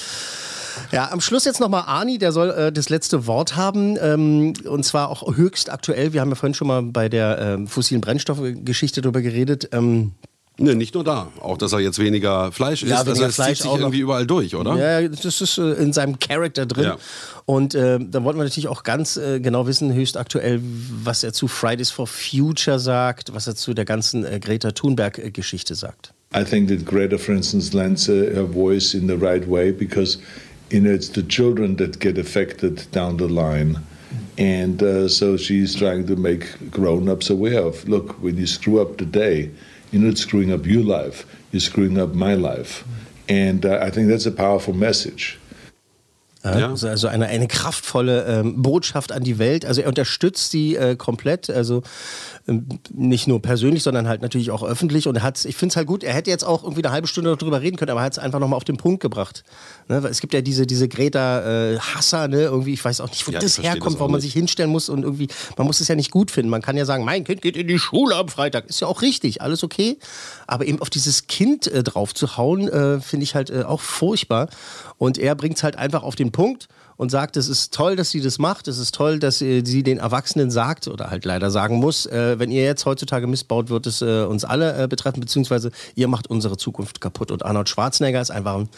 Ja, 0.92 1.10
am 1.10 1.20
Schluss 1.20 1.44
jetzt 1.44 1.60
nochmal 1.60 1.82
Arni, 1.86 2.18
der 2.18 2.32
soll 2.32 2.50
äh, 2.50 2.72
das 2.72 2.88
letzte 2.88 3.26
Wort 3.26 3.56
haben. 3.56 3.96
Ähm, 4.00 4.52
und 4.64 4.84
zwar 4.84 5.08
auch 5.10 5.36
höchst 5.36 5.70
aktuell. 5.70 6.12
Wir 6.12 6.20
haben 6.20 6.30
ja 6.30 6.36
vorhin 6.36 6.54
schon 6.54 6.68
mal 6.68 6.82
bei 6.82 7.08
der 7.08 7.38
ähm, 7.38 7.66
fossilen 7.66 8.00
Brennstoffgeschichte 8.00 9.02
drüber 9.02 9.20
geredet. 9.20 9.68
Ähm, 9.72 10.12
Ne, 10.60 10.74
nicht 10.74 10.94
nur 10.94 11.04
da. 11.04 11.32
Auch, 11.40 11.56
dass 11.56 11.72
er 11.72 11.80
jetzt 11.80 11.98
weniger 11.98 12.52
Fleisch 12.52 12.82
isst. 12.82 12.90
Ja, 12.90 12.98
also 12.98 13.12
weniger 13.12 13.28
es 13.28 13.34
Fleisch 13.36 13.60
zieht 13.60 13.70
sich 13.70 13.80
irgendwie 13.80 14.00
überall 14.00 14.26
durch, 14.26 14.54
oder? 14.54 14.76
Ja, 14.76 15.08
das 15.08 15.40
ist 15.40 15.56
äh, 15.56 15.72
in 15.72 15.94
seinem 15.94 16.18
Charakter 16.18 16.66
drin. 16.66 16.84
Ja. 16.84 16.98
Und 17.46 17.74
äh, 17.74 17.98
da 17.98 18.22
wollten 18.22 18.38
wir 18.38 18.44
natürlich 18.44 18.68
auch 18.68 18.82
ganz 18.82 19.16
äh, 19.16 19.40
genau 19.40 19.66
wissen, 19.66 19.94
höchst 19.94 20.18
aktuell, 20.18 20.60
was 20.62 21.24
er 21.24 21.32
zu 21.32 21.48
Fridays 21.48 21.90
for 21.90 22.06
Future 22.06 22.78
sagt, 22.78 23.32
was 23.32 23.46
er 23.46 23.56
zu 23.56 23.72
der 23.72 23.86
ganzen 23.86 24.26
äh, 24.26 24.38
Greta 24.38 24.72
Thunberg-Geschichte 24.72 25.74
sagt. 25.74 26.12
I 26.34 26.44
think 26.44 26.68
that 26.68 26.84
Greta, 26.84 27.16
for 27.16 27.34
instance, 27.34 27.74
lends 27.74 28.10
uh, 28.10 28.30
her 28.34 28.46
voice 28.46 28.92
in 28.92 29.08
the 29.08 29.16
right 29.16 29.48
way 29.48 29.72
because, 29.72 30.18
you 30.70 30.80
know, 30.80 30.92
it's 30.92 31.08
the 31.08 31.26
children 31.26 31.74
that 31.78 32.00
get 32.00 32.18
affected 32.18 32.86
down 32.92 33.16
the 33.16 33.28
line. 33.28 33.78
And 34.36 34.82
uh, 34.82 35.08
so 35.08 35.38
she's 35.38 35.74
trying 35.74 36.06
to 36.06 36.16
make 36.16 36.70
grown 36.70 37.08
ups 37.08 37.30
aware 37.30 37.62
of 37.62 37.88
look, 37.88 38.22
when 38.22 38.36
you 38.36 38.46
screw 38.46 38.80
up 38.80 38.98
today, 38.98 39.50
you're 39.90 40.02
not 40.02 40.18
screwing 40.18 40.52
up 40.52 40.66
your 40.66 40.84
life, 40.84 41.26
you're 41.50 41.60
screwing 41.60 41.98
up 41.98 42.14
my 42.14 42.34
life. 42.34 42.84
And 43.28 43.64
uh, 43.64 43.78
I 43.80 43.90
think 43.90 44.08
that's 44.08 44.26
a 44.26 44.32
powerful 44.32 44.74
message. 44.74 45.39
Ja. 46.42 46.70
Also, 46.70 47.08
eine, 47.08 47.26
eine 47.26 47.48
kraftvolle 47.48 48.24
ähm, 48.24 48.62
Botschaft 48.62 49.12
an 49.12 49.22
die 49.22 49.38
Welt. 49.38 49.66
Also 49.66 49.82
er 49.82 49.88
unterstützt 49.88 50.50
sie 50.50 50.74
äh, 50.74 50.96
komplett, 50.96 51.50
also 51.50 51.82
ähm, 52.48 52.66
nicht 52.94 53.28
nur 53.28 53.42
persönlich, 53.42 53.82
sondern 53.82 54.08
halt 54.08 54.22
natürlich 54.22 54.50
auch 54.50 54.62
öffentlich. 54.62 55.06
Und 55.06 55.16
er 55.16 55.22
hat, 55.22 55.44
ich 55.44 55.56
finde 55.56 55.72
es 55.72 55.76
halt 55.76 55.86
gut, 55.86 56.02
er 56.02 56.14
hätte 56.14 56.30
jetzt 56.30 56.44
auch 56.44 56.62
irgendwie 56.64 56.82
eine 56.82 56.92
halbe 56.92 57.08
Stunde 57.08 57.30
noch 57.30 57.36
drüber 57.36 57.60
reden 57.60 57.76
können, 57.76 57.90
aber 57.90 58.00
er 58.00 58.04
hat 58.04 58.12
es 58.14 58.18
einfach 58.18 58.38
nochmal 58.38 58.56
auf 58.56 58.64
den 58.64 58.78
Punkt 58.78 59.02
gebracht. 59.02 59.44
Ne? 59.88 60.02
Weil 60.02 60.10
es 60.10 60.20
gibt 60.22 60.32
ja 60.32 60.40
diese, 60.40 60.66
diese 60.66 60.88
Greta 60.88 61.72
äh, 61.72 61.78
Hasser, 61.78 62.26
ne? 62.26 62.44
irgendwie, 62.44 62.72
ich 62.72 62.82
weiß 62.82 63.02
auch 63.02 63.10
nicht, 63.10 63.26
wo 63.26 63.32
Ja, 63.32 63.38
das 63.38 63.58
herkommt, 63.58 63.94
das 63.94 64.00
warum 64.00 64.12
man 64.12 64.22
sich 64.22 64.32
hinstellen 64.32 64.70
muss 64.70 64.88
und 64.88 65.02
irgendwie, 65.02 65.28
man 65.58 65.66
muss 65.66 65.80
es 65.80 65.88
ja 65.88 65.94
nicht 65.94 66.10
gut 66.10 66.30
finden. 66.30 66.48
Man 66.48 66.62
kann 66.62 66.76
ja 66.76 66.86
sagen, 66.86 67.04
mein 67.04 67.24
Kind 67.24 67.42
geht 67.42 67.56
in 67.58 67.68
die 67.68 67.78
Schule 67.78 68.16
am 68.16 68.28
Freitag. 68.28 68.66
Ist 68.66 68.80
ja 68.80 68.86
auch 68.86 69.02
richtig, 69.02 69.42
alles 69.42 69.62
okay. 69.62 69.98
Aber 70.46 70.64
eben 70.64 70.80
auf 70.80 70.88
dieses 70.88 71.26
Kind 71.26 71.66
äh, 71.66 71.82
drauf 71.82 72.14
zu 72.14 72.38
hauen, 72.38 72.66
äh, 72.66 73.00
finde 73.00 73.24
ich 73.24 73.34
halt 73.34 73.50
äh, 73.50 73.64
auch 73.64 73.82
furchtbar. 73.82 74.48
Und 75.00 75.16
er 75.16 75.34
bringt 75.34 75.56
es 75.56 75.62
halt 75.62 75.76
einfach 75.76 76.02
auf 76.02 76.14
den 76.14 76.30
Punkt 76.30 76.68
und 76.98 77.10
sagt, 77.10 77.38
es 77.38 77.48
ist 77.48 77.72
toll, 77.72 77.96
dass 77.96 78.10
sie 78.10 78.20
das 78.20 78.38
macht, 78.38 78.68
es 78.68 78.76
ist 78.76 78.94
toll, 78.94 79.18
dass 79.18 79.40
äh, 79.40 79.62
sie 79.64 79.82
den 79.82 79.96
Erwachsenen 79.96 80.50
sagt 80.50 80.88
oder 80.88 81.10
halt 81.10 81.24
leider 81.24 81.50
sagen 81.50 81.76
muss, 81.76 82.04
äh, 82.04 82.38
wenn 82.38 82.50
ihr 82.50 82.64
jetzt 82.64 82.84
heutzutage 82.84 83.26
missbaut, 83.26 83.70
wird 83.70 83.86
es 83.86 84.02
äh, 84.02 84.24
uns 84.24 84.44
alle 84.44 84.76
äh, 84.76 84.88
betreffen, 84.88 85.20
beziehungsweise 85.20 85.70
ihr 85.94 86.06
macht 86.06 86.28
unsere 86.28 86.58
Zukunft 86.58 87.00
kaputt. 87.00 87.30
Und 87.30 87.46
Arnold 87.46 87.70
Schwarzenegger 87.70 88.20
ist 88.20 88.30
einfach 88.30 88.56
ein 88.56 88.68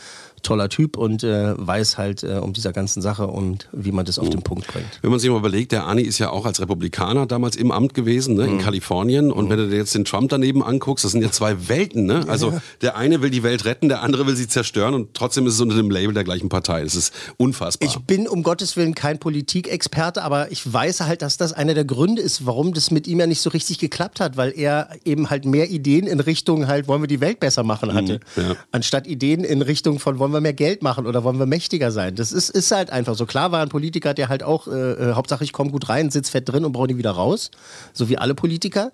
toller 0.43 0.69
Typ 0.69 0.97
und 0.97 1.25
äh, 1.25 1.55
weiß 1.57 1.99
halt 1.99 2.23
äh, 2.23 2.39
um 2.43 2.53
dieser 2.53 2.73
ganzen 2.73 3.03
Sache 3.03 3.27
und 3.27 3.69
wie 3.73 3.93
man 3.93 4.05
das 4.05 4.19
auf 4.19 4.29
den 4.31 4.43
Punkt 4.43 4.67
bringt. 4.67 4.99
Wenn 5.01 5.11
man 5.11 5.21
sich 5.21 5.31
mal 5.31 5.39
überlegt, 5.39 5.73
der 5.73 5.87
Ani 5.87 6.03
ist 6.03 6.19
ja 6.19 6.31
auch 6.31 6.47
als 6.47 6.61
Republikaner 6.61 7.27
damals 7.27 7.57
im 7.57 7.71
Amt 7.71 7.95
gewesen, 7.95 8.37
ne, 8.37 8.47
in 8.47 8.59
Kalifornien. 8.59 9.33
Und 9.33 9.51
wenn 9.51 9.59
du 9.59 9.69
dir 9.69 9.77
jetzt 9.77 9.95
den 9.95 10.05
Trump 10.05 10.31
daneben 10.31 10.63
anguckst, 10.63 11.05
das 11.05 11.13
sind 11.13 11.23
ja 11.23 11.31
zwei 11.31 11.69
Welten. 11.69 12.07
Ne? 12.07 12.25
Also 12.29 12.61
der 12.81 12.97
eine 12.97 13.23
will 13.23 13.31
die 13.31 13.43
Welt 13.43 13.65
retten, 13.65 13.89
der 13.89 14.03
andere 14.03 14.27
will 14.27 14.37
sie 14.37 14.49
zerstören 14.49 14.95
und 14.95 15.15
trotzdem 15.15 15.47
ist 15.47 15.55
es 15.55 15.61
unter 15.61 15.77
dem 15.77 15.91
Label 15.91 16.15
der 16.15 16.25
gleichen 16.25 16.49
Partei. 16.49 16.83
Das 16.83 16.95
ist 16.95 17.15
unfassbar. 17.37 17.89
Ich 17.89 17.99
bin 18.01 18.29
um 18.29 18.43
Gottes 18.43 18.77
Willen 18.77 18.95
kein 18.95 19.19
Politikexperte, 19.19 20.23
aber 20.23 20.51
ich 20.51 20.71
weiß 20.71 21.01
halt, 21.01 21.23
dass 21.23 21.37
das 21.37 21.53
einer 21.53 21.75
der 21.75 21.85
Gründe 21.85 22.23
ist, 22.23 22.47
warum 22.47 22.75
das 22.75 22.91
mit 22.91 23.07
ihm 23.07 23.21
ja 23.21 23.27
nicht 23.27 23.41
so 23.41 23.51
richtig 23.51 23.79
geklappt 23.79 24.21
hat, 24.21 24.37
weil 24.37 24.53
er 24.57 24.91
eben 25.05 25.31
halt 25.31 25.45
mehr 25.45 25.71
Ideen 25.71 26.07
in 26.07 26.21
Richtung 26.21 26.67
halt, 26.67 26.89
wollen 26.89 27.03
wir 27.03 27.09
die 27.09 27.21
Welt 27.21 27.41
besser 27.41 27.63
machen 27.63 27.95
hatte, 27.95 28.21
ja. 28.37 28.57
anstatt 28.71 29.07
Ideen 29.07 29.45
in 29.45 29.63
Richtung 29.63 29.99
von, 29.99 30.19
wollen 30.19 30.32
wir 30.33 30.41
mehr 30.41 30.53
Geld 30.53 30.83
machen 30.83 31.07
oder 31.07 31.25
wollen 31.25 31.39
wir 31.39 31.47
mächtiger 31.47 31.91
sein. 31.91 32.15
Das 32.15 32.33
ist, 32.33 32.51
ist 32.51 32.71
halt 32.71 32.91
einfach 32.91 33.15
so. 33.15 33.27
Klar 33.27 33.53
war 33.53 33.63
ein 33.63 33.69
Politiker, 33.69 34.15
der 34.15 34.29
halt 34.29 34.43
auch, 34.43 34.67
äh, 34.67 34.71
äh, 34.71 35.13
Hauptsache 35.15 35.45
ich 35.45 35.53
komme 35.53 35.71
gut 35.71 35.89
rein, 35.89 36.11
sitz 36.11 36.31
fett 36.31 36.49
drin 36.49 36.65
und 36.65 36.73
brauche 36.73 36.89
nie 36.89 36.97
wieder 36.97 37.13
raus, 37.13 37.51
so 37.93 38.09
wie 38.09 38.19
alle 38.19 38.35
Politiker. 38.35 38.93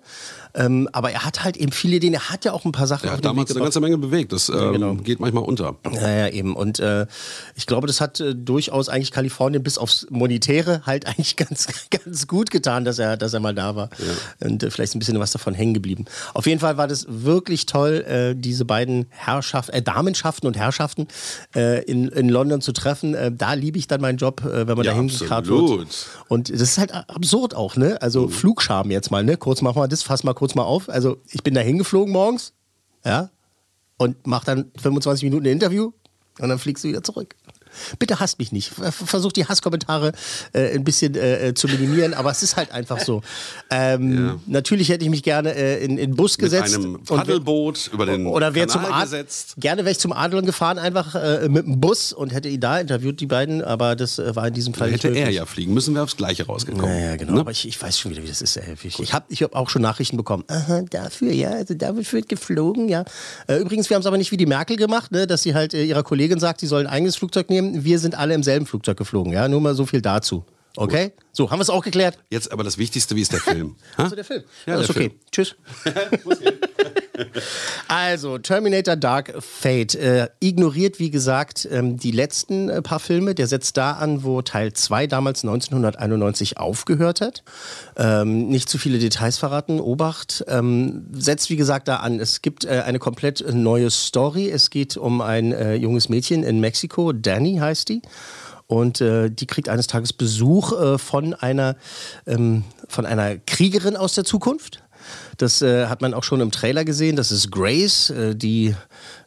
Ähm, 0.55 0.89
aber 0.93 1.11
er 1.11 1.25
hat 1.25 1.43
halt 1.43 1.57
eben 1.57 1.71
viele 1.71 1.97
Ideen, 1.97 2.13
er 2.13 2.29
hat 2.29 2.43
ja 2.45 2.53
auch 2.53 2.65
ein 2.65 2.71
paar 2.71 2.87
Sachen 2.87 3.07
auf 3.09 3.17
hat 3.17 3.25
damals 3.25 3.51
eine 3.51 3.61
ganze 3.61 3.79
Menge 3.79 3.97
bewegt. 3.97 4.31
Das 4.33 4.49
ähm, 4.49 4.73
genau. 4.73 4.93
geht 4.95 5.19
manchmal 5.19 5.43
unter. 5.43 5.75
Ja, 5.93 6.09
ja, 6.09 6.27
eben. 6.29 6.55
Und 6.55 6.79
äh, 6.79 7.05
ich 7.55 7.65
glaube, 7.67 7.87
das 7.87 8.01
hat 8.01 8.19
äh, 8.19 8.33
durchaus 8.35 8.89
eigentlich 8.89 9.11
Kalifornien 9.11 9.61
bis 9.61 9.77
aufs 9.77 10.07
Monetäre 10.09 10.81
halt 10.85 11.05
eigentlich 11.07 11.35
ganz, 11.35 11.67
ganz 11.91 12.27
gut 12.27 12.49
getan, 12.51 12.85
dass 12.85 12.99
er, 12.99 13.17
dass 13.17 13.33
er 13.33 13.39
mal 13.39 13.53
da 13.53 13.75
war. 13.75 13.89
Und 14.39 14.63
äh, 14.63 14.71
vielleicht 14.71 14.95
ein 14.95 14.99
bisschen 14.99 15.19
was 15.19 15.31
davon 15.31 15.53
hängen 15.53 15.73
geblieben. 15.73 16.05
Auf 16.33 16.47
jeden 16.47 16.59
Fall 16.59 16.77
war 16.77 16.87
das 16.87 17.05
wirklich 17.07 17.65
toll, 17.65 18.05
äh, 18.07 18.35
diese 18.35 18.65
beiden 18.65 19.05
Herrschaften, 19.09 19.75
äh, 19.75 19.81
Damenschaften 19.81 20.47
und 20.47 20.57
Herrschaften 20.57 21.07
äh, 21.55 21.83
in, 21.83 22.07
in 22.09 22.29
London 22.29 22.61
zu 22.61 22.71
treffen. 22.71 23.15
Da 23.37 23.53
liebe 23.53 23.77
ich 23.77 23.87
dann 23.87 24.01
meinen 24.01 24.17
Job, 24.17 24.41
wenn 24.43 24.67
man 24.67 24.77
Ja, 24.85 24.91
da 24.91 24.97
hingekarrt 24.97 25.47
wird. 25.47 25.61
absolut. 25.61 25.87
Und 26.27 26.49
das 26.49 26.61
ist 26.61 26.77
halt 26.77 26.93
absurd 26.93 27.55
auch, 27.55 27.75
ne? 27.75 28.01
Also 28.01 28.27
Flugscham 28.27 28.91
jetzt 28.91 29.11
mal, 29.11 29.23
ne? 29.23 29.37
Kurz 29.37 29.61
machen 29.61 29.81
wir 29.81 29.87
das, 29.87 30.03
fass 30.03 30.23
mal 30.23 30.33
kurz 30.39 30.55
mal 30.55 30.63
auf. 30.63 30.89
Also 30.89 31.17
ich 31.29 31.43
bin 31.43 31.53
da 31.53 31.61
hingeflogen 31.61 32.13
morgens, 32.13 32.53
ja, 33.03 33.29
und 33.97 34.25
mach 34.25 34.45
dann 34.45 34.71
25 34.77 35.23
Minuten 35.25 35.45
ein 35.45 35.51
Interview 35.51 35.91
und 36.39 36.49
dann 36.49 36.57
fliegst 36.57 36.83
du 36.83 36.87
wieder 36.87 37.03
zurück. 37.03 37.35
Bitte 37.99 38.19
hasst 38.19 38.39
mich 38.39 38.51
nicht. 38.51 38.69
Ver- 38.69 38.91
Versuch 38.91 39.31
die 39.31 39.45
Hasskommentare 39.45 40.11
äh, 40.53 40.75
ein 40.75 40.83
bisschen 40.83 41.15
äh, 41.15 41.49
äh, 41.49 41.53
zu 41.53 41.67
minimieren, 41.67 42.13
aber 42.13 42.31
es 42.31 42.43
ist 42.43 42.57
halt 42.57 42.71
einfach 42.71 42.99
so. 42.99 43.21
Ähm, 43.69 44.39
Natürlich 44.47 44.89
hätte 44.89 45.03
ich 45.03 45.09
mich 45.09 45.23
gerne 45.23 45.53
äh, 45.55 45.83
in 45.83 45.97
den 45.97 46.15
Bus 46.15 46.37
Mit 46.37 46.45
gesetzt. 46.51 46.75
einem 46.75 46.95
und- 46.95 47.05
Paddelboot 47.05 47.89
über 47.93 48.05
den 48.05 48.25
oder 48.27 48.53
zum 48.67 48.81
Kanal 48.81 48.93
Ad 48.93 49.03
gesetzt. 49.03 49.55
Gerne 49.57 49.83
wäre 49.83 49.91
ich 49.91 49.99
zum 49.99 50.11
Adlon 50.13 50.45
gefahren, 50.45 50.77
einfach 50.79 51.15
äh, 51.15 51.47
mit 51.49 51.65
dem 51.65 51.79
Bus 51.79 52.13
und 52.13 52.33
hätte 52.33 52.49
ihn 52.49 52.59
da 52.59 52.79
interviewt, 52.79 53.19
die 53.19 53.25
beiden, 53.25 53.63
aber 53.63 53.95
das 53.95 54.19
äh, 54.19 54.35
war 54.35 54.47
in 54.47 54.53
diesem 54.53 54.73
Fall 54.73 54.91
Hätte 54.91 55.09
nicht 55.11 55.19
er 55.21 55.29
ja 55.29 55.45
fliegen 55.45 55.73
müssen, 55.73 55.93
wäre 55.93 56.03
aufs 56.03 56.17
Gleiche 56.17 56.45
rausgekommen. 56.45 56.89
Ja, 56.89 57.09
ja, 57.11 57.15
genau. 57.15 57.33
Ne? 57.33 57.39
Aber 57.41 57.51
ich, 57.51 57.67
ich 57.67 57.81
weiß 57.81 57.99
schon 57.99 58.11
wieder, 58.11 58.23
wie 58.23 58.27
das 58.27 58.41
ist. 58.41 58.57
Ey. 58.57 58.75
Ich, 58.83 58.99
ich 58.99 59.13
habe 59.13 59.25
ich 59.29 59.43
hab 59.43 59.55
auch 59.55 59.69
schon 59.69 59.81
Nachrichten 59.81 60.17
bekommen. 60.17 60.43
Aha, 60.47 60.81
dafür, 60.89 61.31
ja, 61.31 61.49
also 61.51 61.73
dafür 61.73 62.03
wird 62.11 62.29
geflogen, 62.29 62.89
ja. 62.89 63.03
Übrigens, 63.47 63.89
wir 63.89 63.95
haben 63.95 64.01
es 64.01 64.07
aber 64.07 64.17
nicht 64.17 64.31
wie 64.31 64.37
die 64.37 64.45
Merkel 64.45 64.75
gemacht, 64.77 65.11
ne, 65.11 65.27
dass 65.27 65.43
sie 65.43 65.53
halt 65.53 65.73
ihrer 65.73 66.03
Kollegin 66.03 66.39
sagt, 66.39 66.59
sie 66.61 66.67
soll 66.67 66.81
ein 66.81 66.87
eigenes 66.87 67.15
Flugzeug 67.15 67.49
nehmen. 67.49 67.68
Wir 67.83 67.99
sind 67.99 68.17
alle 68.17 68.33
im 68.33 68.43
selben 68.43 68.65
Flugzeug 68.65 68.97
geflogen. 68.97 69.33
Ja, 69.33 69.47
nur 69.47 69.61
mal 69.61 69.75
so 69.75 69.85
viel 69.85 70.01
dazu. 70.01 70.43
Okay? 70.75 71.11
So, 71.31 71.49
haben 71.51 71.59
wir 71.59 71.63
es 71.63 71.69
auch 71.69 71.83
geklärt? 71.83 72.19
Jetzt 72.29 72.51
aber 72.51 72.63
das 72.63 72.77
Wichtigste, 72.77 73.15
wie 73.15 73.21
ist 73.21 73.33
der 73.33 73.39
Film? 73.39 73.75
Also 73.97 74.15
der 74.15 74.25
Film. 74.25 74.43
Ja, 74.65 74.75
Alles 74.75 74.87
der 74.87 74.95
okay. 74.95 75.09
Film. 75.09 75.21
Tschüss. 75.31 75.55
also, 77.87 78.37
Terminator 78.37 78.95
Dark 78.95 79.33
Fate 79.39 79.95
äh, 79.95 80.29
ignoriert, 80.39 80.99
wie 80.99 81.09
gesagt, 81.09 81.67
ähm, 81.71 81.97
die 81.97 82.11
letzten 82.11 82.69
äh, 82.69 82.81
paar 82.81 82.99
Filme. 82.99 83.35
Der 83.35 83.47
setzt 83.47 83.77
da 83.77 83.93
an, 83.93 84.23
wo 84.23 84.41
Teil 84.41 84.73
2 84.73 85.07
damals 85.07 85.43
1991 85.43 86.57
aufgehört 86.57 87.21
hat. 87.21 87.43
Ähm, 87.97 88.47
nicht 88.47 88.69
zu 88.69 88.77
viele 88.77 88.99
Details 88.99 89.37
verraten, 89.37 89.79
Obacht. 89.79 90.43
Ähm, 90.47 91.07
setzt, 91.13 91.49
wie 91.49 91.55
gesagt, 91.55 91.87
da 91.87 91.97
an. 91.97 92.19
Es 92.19 92.41
gibt 92.41 92.65
äh, 92.65 92.83
eine 92.85 92.99
komplett 92.99 93.43
neue 93.53 93.89
Story. 93.89 94.49
Es 94.49 94.69
geht 94.69 94.97
um 94.97 95.21
ein 95.21 95.51
äh, 95.51 95.75
junges 95.75 96.09
Mädchen 96.09 96.43
in 96.43 96.59
Mexiko. 96.59 97.13
Danny 97.13 97.57
heißt 97.57 97.89
die. 97.89 98.01
Und 98.69 99.01
äh, 99.01 99.31
die 99.31 99.47
kriegt 99.47 99.67
eines 99.67 99.87
Tages 99.87 100.13
Besuch 100.13 100.79
äh, 100.79 100.97
von, 100.99 101.33
einer, 101.33 101.75
ähm, 102.27 102.63
von 102.87 103.07
einer 103.07 103.37
Kriegerin 103.39 103.97
aus 103.97 104.13
der 104.13 104.25
Zukunft. 104.25 104.83
Das 105.37 105.63
äh, 105.63 105.87
hat 105.87 106.01
man 106.01 106.13
auch 106.13 106.23
schon 106.23 106.39
im 106.39 106.51
Trailer 106.51 106.85
gesehen. 106.85 107.15
Das 107.15 107.31
ist 107.31 107.49
Grace, 107.49 108.11
äh, 108.11 108.35
die 108.35 108.75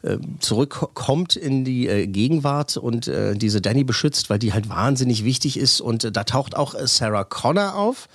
äh, 0.02 0.18
zurückkommt 0.38 1.34
in 1.34 1.64
die 1.64 1.88
äh, 1.88 2.06
Gegenwart 2.06 2.76
und 2.76 3.08
äh, 3.08 3.34
diese 3.34 3.60
Danny 3.60 3.82
beschützt, 3.82 4.30
weil 4.30 4.38
die 4.38 4.52
halt 4.52 4.68
wahnsinnig 4.68 5.24
wichtig 5.24 5.58
ist. 5.58 5.80
Und 5.80 6.04
äh, 6.04 6.12
da 6.12 6.22
taucht 6.22 6.54
auch 6.54 6.76
äh, 6.76 6.86
Sarah 6.86 7.24
Connor 7.24 7.74
auf, 7.74 8.08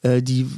äh, 0.00 0.22
die 0.22 0.48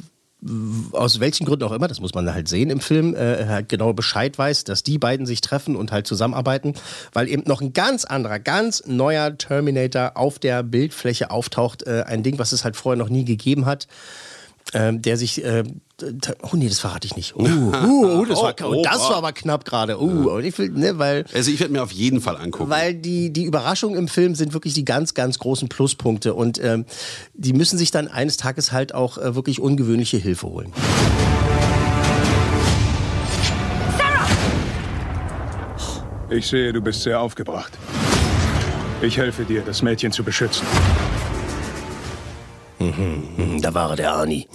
aus 0.92 1.20
welchen 1.20 1.46
Gründen 1.46 1.64
auch 1.64 1.72
immer, 1.72 1.86
das 1.86 2.00
muss 2.00 2.14
man 2.14 2.32
halt 2.32 2.48
sehen 2.48 2.70
im 2.70 2.80
Film, 2.80 3.14
äh, 3.14 3.46
halt 3.46 3.68
genau 3.68 3.92
Bescheid 3.92 4.36
weiß, 4.36 4.64
dass 4.64 4.82
die 4.82 4.98
beiden 4.98 5.24
sich 5.24 5.40
treffen 5.40 5.76
und 5.76 5.92
halt 5.92 6.06
zusammenarbeiten, 6.06 6.74
weil 7.12 7.28
eben 7.28 7.44
noch 7.46 7.60
ein 7.60 7.72
ganz 7.72 8.04
anderer, 8.04 8.40
ganz 8.40 8.82
neuer 8.86 9.38
Terminator 9.38 10.12
auf 10.16 10.38
der 10.38 10.62
Bildfläche 10.62 11.30
auftaucht. 11.30 11.86
Äh, 11.86 12.04
ein 12.06 12.22
Ding, 12.22 12.38
was 12.38 12.52
es 12.52 12.64
halt 12.64 12.76
vorher 12.76 12.98
noch 12.98 13.08
nie 13.08 13.24
gegeben 13.24 13.66
hat. 13.66 13.86
Ähm, 14.74 15.02
der 15.02 15.16
sich, 15.18 15.44
äh, 15.44 15.64
t- 15.64 16.32
oh 16.42 16.56
nee, 16.56 16.68
das 16.68 16.78
verrate 16.80 17.06
ich 17.06 17.14
nicht. 17.16 17.34
Uh, 17.36 17.42
uh, 17.42 18.20
uh, 18.20 18.24
das, 18.24 18.38
war, 18.40 18.54
Oh, 18.62 18.64
oh, 18.64 18.74
oh, 18.78 18.82
das 18.82 19.00
oh. 19.00 19.10
war 19.10 19.16
aber 19.16 19.32
knapp 19.32 19.64
gerade. 19.64 20.00
Uh, 20.00 20.24
will, 20.26 20.70
ne, 20.70 20.98
weil 20.98 21.24
Also 21.34 21.50
ich 21.50 21.60
werde 21.60 21.72
mir 21.72 21.82
auf 21.82 21.92
jeden 21.92 22.20
Fall 22.20 22.36
angucken. 22.36 22.70
weil 22.70 22.94
die, 22.94 23.32
die 23.32 23.44
Überraschungen 23.44 23.98
im 23.98 24.08
Film 24.08 24.34
sind 24.34 24.54
wirklich 24.54 24.72
die 24.74 24.84
ganz, 24.84 25.12
ganz 25.14 25.38
großen 25.38 25.68
Pluspunkte 25.68 26.32
und 26.34 26.58
ähm, 26.62 26.86
die 27.34 27.52
müssen 27.52 27.76
sich 27.78 27.90
dann 27.90 28.08
eines 28.08 28.36
Tages 28.38 28.72
halt 28.72 28.94
auch 28.94 29.18
äh, 29.18 29.34
wirklich 29.34 29.60
ungewöhnliche 29.60 30.16
Hilfe 30.16 30.46
holen. 30.46 30.72
Ich 36.30 36.46
sehe, 36.46 36.72
du 36.72 36.80
bist 36.80 37.02
sehr 37.02 37.20
aufgebracht. 37.20 37.72
Ich 39.02 39.18
helfe 39.18 39.44
dir, 39.44 39.62
das 39.62 39.82
Mädchen 39.82 40.12
zu 40.12 40.24
beschützen. 40.24 40.66
Mhm, 42.96 43.60
Da 43.62 43.74
war 43.74 43.90
er, 43.90 43.96
der 43.96 44.12
Arnie. 44.14 44.46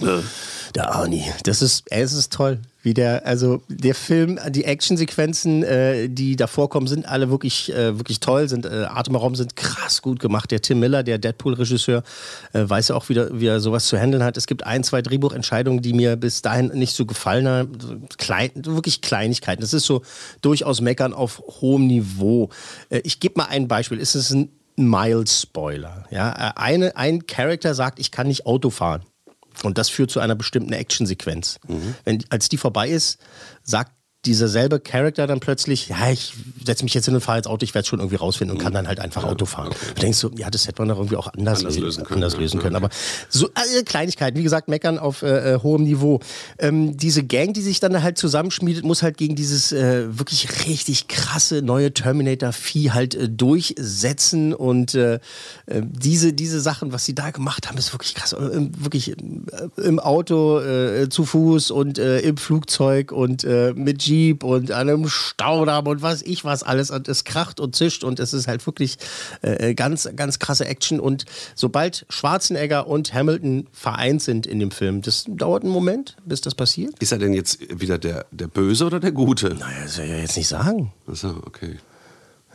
Der 0.74 0.94
Arnie. 0.94 1.24
Das 1.44 1.62
ist, 1.62 1.84
es 1.90 2.12
ist 2.12 2.32
toll. 2.32 2.58
Wie 2.82 2.94
der, 2.94 3.26
also 3.26 3.60
der 3.68 3.94
Film, 3.94 4.38
die 4.50 4.64
Actionsequenzen, 4.64 5.64
äh, 5.64 6.08
die 6.08 6.36
da 6.36 6.46
vorkommen, 6.46 6.86
sind 6.86 7.06
alle 7.08 7.28
wirklich, 7.28 7.72
äh, 7.74 7.98
wirklich 7.98 8.20
toll, 8.20 8.48
sind 8.48 8.66
äh, 8.66 8.86
Atemraum 8.88 9.34
sind 9.34 9.56
krass 9.56 10.00
gut 10.00 10.20
gemacht. 10.20 10.50
Der 10.52 10.62
Tim 10.62 10.78
Miller, 10.78 11.02
der 11.02 11.18
Deadpool-Regisseur, 11.18 12.02
äh, 12.52 12.64
weiß 12.68 12.88
ja 12.88 12.94
auch 12.94 13.08
wieder, 13.08 13.40
wie 13.40 13.46
er 13.46 13.60
sowas 13.60 13.86
zu 13.86 13.98
handeln 13.98 14.22
hat. 14.22 14.36
Es 14.36 14.46
gibt 14.46 14.64
ein, 14.64 14.84
zwei 14.84 15.02
Drehbuchentscheidungen, 15.02 15.82
die 15.82 15.92
mir 15.92 16.16
bis 16.16 16.40
dahin 16.40 16.68
nicht 16.68 16.94
so 16.94 17.04
gefallen 17.04 17.48
haben. 17.48 18.06
Klein, 18.16 18.50
wirklich 18.54 19.00
Kleinigkeiten. 19.00 19.60
Das 19.60 19.74
ist 19.74 19.84
so 19.84 20.02
durchaus 20.40 20.80
meckern 20.80 21.12
auf 21.12 21.42
hohem 21.60 21.86
Niveau. 21.88 22.50
Äh, 22.90 23.00
ich 23.04 23.18
gebe 23.18 23.34
mal 23.38 23.46
ein 23.46 23.66
Beispiel. 23.66 24.00
Es 24.00 24.14
ist 24.14 24.30
ein 24.30 24.50
Mild-Spoiler. 24.78 26.06
Ja? 26.10 26.30
Äh, 26.32 26.52
Eine, 26.56 26.96
ein 26.96 27.26
Charakter 27.26 27.74
sagt, 27.74 27.98
ich 27.98 28.10
kann 28.10 28.26
nicht 28.26 28.46
Auto 28.46 28.70
fahren. 28.70 29.04
Und 29.64 29.76
das 29.76 29.88
führt 29.88 30.10
zu 30.10 30.20
einer 30.20 30.36
bestimmten 30.36 30.72
Actionsequenz. 30.72 31.58
Wenn, 32.04 32.24
als 32.30 32.48
die 32.48 32.58
vorbei 32.58 32.88
ist, 32.90 33.18
sagt 33.62 33.92
dieser 34.24 34.48
selbe 34.48 34.80
Charakter 34.80 35.28
dann 35.28 35.38
plötzlich, 35.38 35.88
ja, 35.88 36.10
ich 36.10 36.34
setze 36.64 36.82
mich 36.82 36.92
jetzt 36.92 37.04
hin 37.04 37.14
und 37.14 37.20
fahre 37.20 37.38
jetzt 37.38 37.46
Auto, 37.46 37.62
ich 37.62 37.74
werde 37.74 37.82
es 37.82 37.86
schon 37.86 38.00
irgendwie 38.00 38.16
rausfinden 38.16 38.56
und 38.56 38.62
kann 38.62 38.72
dann 38.72 38.88
halt 38.88 38.98
einfach 38.98 39.22
Auto 39.22 39.46
fahren. 39.46 39.70
Du 39.94 40.00
denkst 40.00 40.18
so, 40.18 40.30
ja, 40.36 40.50
das 40.50 40.66
hätte 40.66 40.82
man 40.82 40.88
doch 40.88 40.96
irgendwie 40.96 41.16
auch 41.16 41.32
anders, 41.32 41.60
Anders 41.60 41.78
lösen, 41.78 42.04
können, 42.04 42.16
anders 42.16 42.32
ja. 42.34 42.40
lösen 42.40 42.60
können. 42.60 42.74
Aber 42.74 42.90
so 43.28 43.46
äh, 43.46 43.82
Kleinigkeiten, 43.84 44.36
wie 44.36 44.42
gesagt, 44.42 44.68
meckern 44.68 44.98
auf 44.98 45.22
äh, 45.22 45.54
äh, 45.54 45.62
hohem 45.62 45.84
Niveau. 45.84 46.18
Ähm, 46.58 46.96
diese 46.96 47.22
Gang, 47.22 47.54
die 47.54 47.62
sich 47.62 47.78
dann 47.78 48.02
halt 48.02 48.18
zusammenschmiedet, 48.18 48.84
muss 48.84 49.04
halt 49.04 49.18
gegen 49.18 49.36
dieses 49.36 49.70
äh, 49.70 50.18
wirklich 50.18 50.66
richtig 50.66 51.06
krasse 51.06 51.62
neue 51.62 51.94
Terminator-Vieh 51.94 52.90
halt 52.90 53.14
äh, 53.14 53.28
durchsetzen 53.28 54.52
und 54.52 54.96
äh, 54.96 55.20
äh, 55.66 55.82
diese, 55.82 56.32
diese 56.32 56.60
Sachen, 56.60 56.92
was 56.92 57.04
sie 57.04 57.14
da 57.14 57.30
gemacht 57.30 57.68
haben, 57.68 57.78
ist 57.78 57.94
wirklich 57.94 58.16
krass. 58.16 58.34
Wirklich 58.38 59.14
im 59.76 60.00
Auto, 60.00 60.60
zu 61.08 61.24
Fuß 61.24 61.70
und 61.70 61.98
im 61.98 62.36
Flugzeug 62.36 63.12
und 63.12 63.44
mit 63.44 64.07
Jeep 64.08 64.44
und 64.44 64.70
einem 64.70 65.08
Staudamm 65.08 65.86
und 65.86 66.02
was 66.02 66.22
ich 66.22 66.44
was 66.44 66.62
alles. 66.62 66.90
Und 66.90 67.08
es 67.08 67.24
kracht 67.24 67.60
und 67.60 67.76
zischt 67.76 68.04
und 68.04 68.20
es 68.20 68.32
ist 68.32 68.48
halt 68.48 68.64
wirklich 68.66 68.98
äh, 69.42 69.74
ganz, 69.74 70.08
ganz 70.16 70.38
krasse 70.38 70.66
Action. 70.66 71.00
Und 71.00 71.24
sobald 71.54 72.06
Schwarzenegger 72.08 72.86
und 72.86 73.12
Hamilton 73.12 73.66
vereint 73.72 74.22
sind 74.22 74.46
in 74.46 74.58
dem 74.58 74.70
Film, 74.70 75.02
das 75.02 75.24
dauert 75.28 75.62
einen 75.62 75.72
Moment, 75.72 76.16
bis 76.24 76.40
das 76.40 76.54
passiert. 76.54 76.94
ist 77.00 77.12
er 77.12 77.18
denn 77.18 77.34
jetzt 77.34 77.58
wieder 77.80 77.98
der, 77.98 78.26
der 78.30 78.48
Böse 78.48 78.86
oder 78.86 79.00
der 79.00 79.12
Gute? 79.12 79.54
Naja, 79.54 79.82
das 79.84 79.96
soll 79.96 80.04
ich 80.04 80.10
ja 80.10 80.16
jetzt 80.18 80.36
nicht 80.36 80.48
sagen. 80.48 80.92
Achso, 81.06 81.42
okay. 81.44 81.78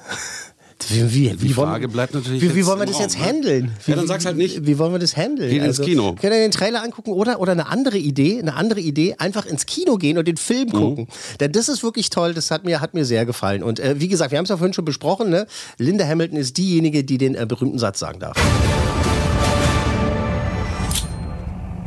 Wie, 0.89 1.13
wie, 1.13 1.29
Die 1.29 1.41
wie 1.41 1.55
wollen- 1.55 1.69
Frage 1.69 1.87
bleibt 1.87 2.13
natürlich 2.13 2.41
Wie, 2.41 2.55
wie 2.55 2.65
wollen 2.65 2.79
wir 2.79 2.85
das 2.85 2.95
Raum, 2.95 3.01
jetzt 3.03 3.19
ne? 3.19 3.25
handeln? 3.25 3.71
Wie, 3.85 3.91
Ja, 3.91 3.97
dann 3.97 4.07
sag's 4.07 4.25
halt 4.25 4.37
nicht. 4.37 4.65
Wie 4.65 4.77
wollen 4.77 4.91
wir 4.91 4.99
das 4.99 5.15
handeln? 5.17 5.49
Also, 5.61 5.83
Geht 5.83 5.91
ins 5.93 6.01
Kino. 6.01 6.15
Können 6.19 6.33
wir 6.33 6.39
den 6.41 6.51
Trailer 6.51 6.83
angucken 6.83 7.11
oder, 7.11 7.39
oder 7.39 7.51
eine 7.53 7.67
andere 7.67 7.97
Idee, 7.97 8.39
eine 8.39 8.55
andere 8.55 8.79
Idee, 8.79 9.15
einfach 9.17 9.45
ins 9.45 9.65
Kino 9.65 9.97
gehen 9.97 10.17
und 10.17 10.27
den 10.27 10.37
Film 10.37 10.67
Mhm. 10.69 10.71
gucken. 10.71 11.07
Denn 11.39 11.51
das 11.51 11.69
ist 11.69 11.83
wirklich 11.83 12.09
toll, 12.09 12.33
das 12.33 12.51
hat 12.51 12.65
mir, 12.65 12.81
hat 12.81 12.93
mir 12.93 13.05
sehr 13.05 13.25
gefallen. 13.25 13.63
Und 13.63 13.79
äh, 13.79 13.95
wie 13.99 14.07
gesagt, 14.07 14.31
wir 14.31 14.37
haben 14.37 14.43
es 14.45 14.49
ja 14.49 14.57
vorhin 14.57 14.73
schon 14.73 14.85
besprochen, 14.85 15.29
ne? 15.29 15.47
Linda 15.77 16.05
Hamilton 16.07 16.37
ist 16.37 16.57
diejenige, 16.57 17.03
die 17.03 17.17
den 17.17 17.35
äh, 17.35 17.45
berühmten 17.47 17.79
Satz 17.79 17.99
sagen 17.99 18.19
darf. 18.19 18.37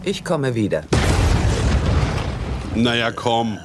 Ich 0.04 0.24
komme 0.24 0.54
wieder. 0.54 0.82
Naja, 2.74 3.10
komm. 3.10 3.58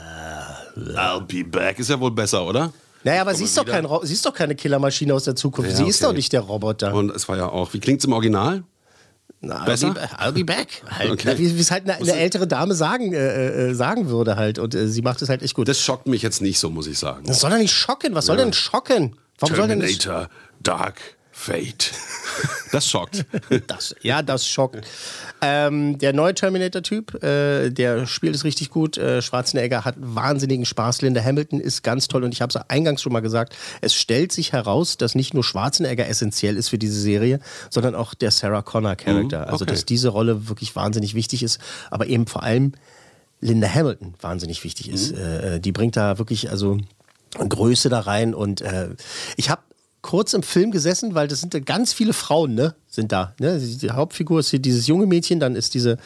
I'll 0.95 1.21
be 1.21 1.43
back. 1.43 1.77
Ist 1.79 1.89
ja 1.89 1.99
wohl 1.99 2.11
besser, 2.11 2.45
oder? 2.45 2.71
Naja, 3.03 3.21
aber 3.21 3.33
sie 3.33 3.43
ist, 3.45 3.57
doch 3.57 3.65
kein, 3.65 3.85
Ro- 3.85 4.01
sie 4.03 4.13
ist 4.13 4.25
doch 4.25 4.33
keine 4.33 4.55
Killermaschine 4.55 5.13
aus 5.13 5.23
der 5.23 5.35
Zukunft. 5.35 5.71
Ja, 5.71 5.77
sie 5.77 5.87
ist 5.87 6.01
okay. 6.03 6.11
doch 6.11 6.15
nicht 6.15 6.33
der 6.33 6.41
Roboter. 6.41 6.93
Und 6.93 7.09
es 7.15 7.27
war 7.27 7.37
ja 7.37 7.47
auch. 7.49 7.73
Wie 7.73 7.79
klingt's 7.79 8.05
im 8.05 8.13
Original? 8.13 8.63
Na, 9.43 9.63
besser? 9.63 9.87
I'll 9.87 9.93
be, 9.93 10.09
I'll 10.19 10.31
be 10.33 10.45
back. 10.45 10.83
Halt, 10.87 11.09
Okay. 11.11 11.35
Wie 11.37 11.59
es 11.59 11.71
halt 11.71 11.85
eine, 11.89 11.95
eine 11.95 12.13
ältere 12.13 12.45
Dame 12.47 12.75
sagen, 12.75 13.13
äh, 13.13 13.69
äh, 13.69 13.73
sagen 13.73 14.07
würde 14.09 14.35
halt. 14.35 14.59
Und 14.59 14.75
äh, 14.75 14.87
sie 14.87 15.01
macht 15.01 15.21
es 15.23 15.29
halt 15.29 15.41
echt 15.41 15.55
gut. 15.55 15.67
Das 15.67 15.79
schockt 15.79 16.05
mich 16.05 16.21
jetzt 16.21 16.41
nicht 16.41 16.59
so, 16.59 16.69
muss 16.69 16.85
ich 16.85 16.99
sagen. 16.99 17.23
Das 17.25 17.39
soll 17.39 17.49
doch 17.49 17.57
nicht 17.57 17.73
schocken. 17.73 18.13
Was 18.13 18.27
soll 18.27 18.37
denn 18.37 18.53
schocken? 18.53 19.15
Warum 19.39 19.55
soll 19.55 19.67
denn 19.67 19.79
Terminator 19.79 20.29
Dark 20.61 20.99
Fate. 21.31 21.91
Das 22.71 22.87
schockt. 22.87 23.25
das? 23.67 23.93
Ja, 24.01 24.21
das 24.21 24.47
schockt. 24.47 24.87
Ähm, 25.41 25.97
der 25.97 26.13
neue 26.13 26.33
Terminator-Typ, 26.33 27.21
äh, 27.21 27.69
der 27.69 28.07
spielt 28.07 28.33
es 28.33 28.45
richtig 28.45 28.69
gut. 28.69 28.97
Äh, 28.97 29.21
Schwarzenegger 29.21 29.83
hat 29.83 29.95
wahnsinnigen 29.97 30.65
Spaß. 30.65 31.01
Linda 31.01 31.21
Hamilton 31.21 31.59
ist 31.59 31.83
ganz 31.83 32.07
toll. 32.07 32.23
Und 32.23 32.33
ich 32.33 32.41
habe 32.41 32.49
es 32.49 32.69
eingangs 32.69 33.01
schon 33.01 33.11
mal 33.11 33.19
gesagt, 33.19 33.57
es 33.81 33.93
stellt 33.93 34.31
sich 34.31 34.53
heraus, 34.53 34.95
dass 34.95 35.15
nicht 35.15 35.33
nur 35.33 35.43
Schwarzenegger 35.43 36.07
essentiell 36.07 36.55
ist 36.55 36.69
für 36.69 36.77
diese 36.77 36.97
Serie, 36.97 37.41
sondern 37.69 37.93
auch 37.93 38.13
der 38.13 38.31
Sarah 38.31 38.61
Connor-Charakter. 38.61 39.39
Mhm, 39.39 39.51
Also, 39.51 39.63
okay. 39.63 39.73
dass 39.73 39.83
diese 39.83 40.07
Rolle 40.07 40.47
wirklich 40.47 40.73
wahnsinnig 40.73 41.13
wichtig 41.13 41.43
ist. 41.43 41.59
Aber 41.89 42.07
eben 42.07 42.25
vor 42.25 42.43
allem 42.43 42.71
Linda 43.41 43.67
Hamilton 43.67 44.13
wahnsinnig 44.21 44.63
wichtig 44.63 44.87
ist. 44.89 45.11
Äh, 45.11 45.59
die 45.59 45.73
bringt 45.73 45.97
da 45.97 46.19
wirklich 46.19 46.49
also 46.49 46.77
Größe 47.37 47.89
da 47.89 47.99
rein 47.99 48.33
und 48.33 48.61
äh, 48.61 48.89
ich 49.35 49.49
habe 49.49 49.61
kurz 50.01 50.33
im 50.33 50.43
Film 50.43 50.71
gesessen, 50.71 51.13
weil 51.13 51.27
das 51.27 51.41
sind 51.41 51.65
ganz 51.65 51.93
viele 51.93 52.13
Frauen, 52.13 52.55
ne, 52.55 52.75
sind 52.87 53.11
da. 53.11 53.33
Ne? 53.39 53.59
Die 53.59 53.91
Hauptfigur 53.91 54.39
ist 54.39 54.49
hier 54.49 54.59
dieses 54.59 54.87
junge 54.87 55.05
Mädchen, 55.05 55.39
dann 55.39 55.55
ist 55.55 55.73
diese, 55.73 55.97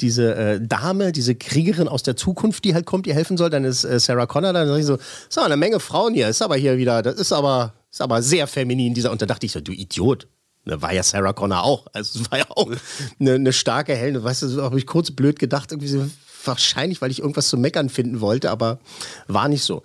diese 0.00 0.34
äh, 0.34 0.60
Dame, 0.60 1.12
diese 1.12 1.34
Kriegerin 1.34 1.88
aus 1.88 2.02
der 2.02 2.16
Zukunft, 2.16 2.64
die 2.64 2.74
halt 2.74 2.86
kommt, 2.86 3.06
ihr 3.06 3.14
helfen 3.14 3.36
soll, 3.36 3.50
dann 3.50 3.64
ist 3.64 3.84
äh, 3.84 3.98
Sarah 3.98 4.26
Connor, 4.26 4.52
dann 4.52 4.68
sag 4.68 4.78
ich 4.78 4.86
so, 4.86 4.98
so, 5.28 5.40
eine 5.40 5.56
Menge 5.56 5.80
Frauen 5.80 6.14
hier, 6.14 6.28
ist 6.28 6.42
aber 6.42 6.56
hier 6.56 6.78
wieder, 6.78 7.02
das 7.02 7.16
ist 7.16 7.32
aber, 7.32 7.74
ist 7.90 8.00
aber 8.00 8.22
sehr 8.22 8.46
feminin, 8.46 8.94
dieser, 8.94 9.10
und 9.10 9.20
da 9.20 9.26
dachte 9.26 9.46
ich 9.46 9.52
so, 9.52 9.60
du 9.60 9.72
Idiot. 9.72 10.28
Ne, 10.66 10.80
war 10.82 10.92
ja 10.92 11.02
Sarah 11.02 11.32
Connor 11.32 11.64
auch. 11.64 11.86
Also 11.94 12.20
es 12.20 12.30
war 12.30 12.38
ja 12.38 12.44
auch 12.50 12.70
eine, 13.18 13.34
eine 13.34 13.52
starke 13.52 13.94
Helde. 13.94 14.22
Weißt 14.22 14.42
du, 14.42 14.62
habe 14.62 14.78
ich 14.78 14.86
kurz 14.86 15.10
blöd 15.10 15.38
gedacht, 15.38 15.72
irgendwie 15.72 15.88
so, 15.88 16.06
wahrscheinlich, 16.44 17.00
weil 17.00 17.10
ich 17.10 17.20
irgendwas 17.20 17.48
zu 17.48 17.56
meckern 17.56 17.88
finden 17.88 18.20
wollte, 18.20 18.50
aber 18.50 18.78
war 19.26 19.48
nicht 19.48 19.62
so. 19.62 19.82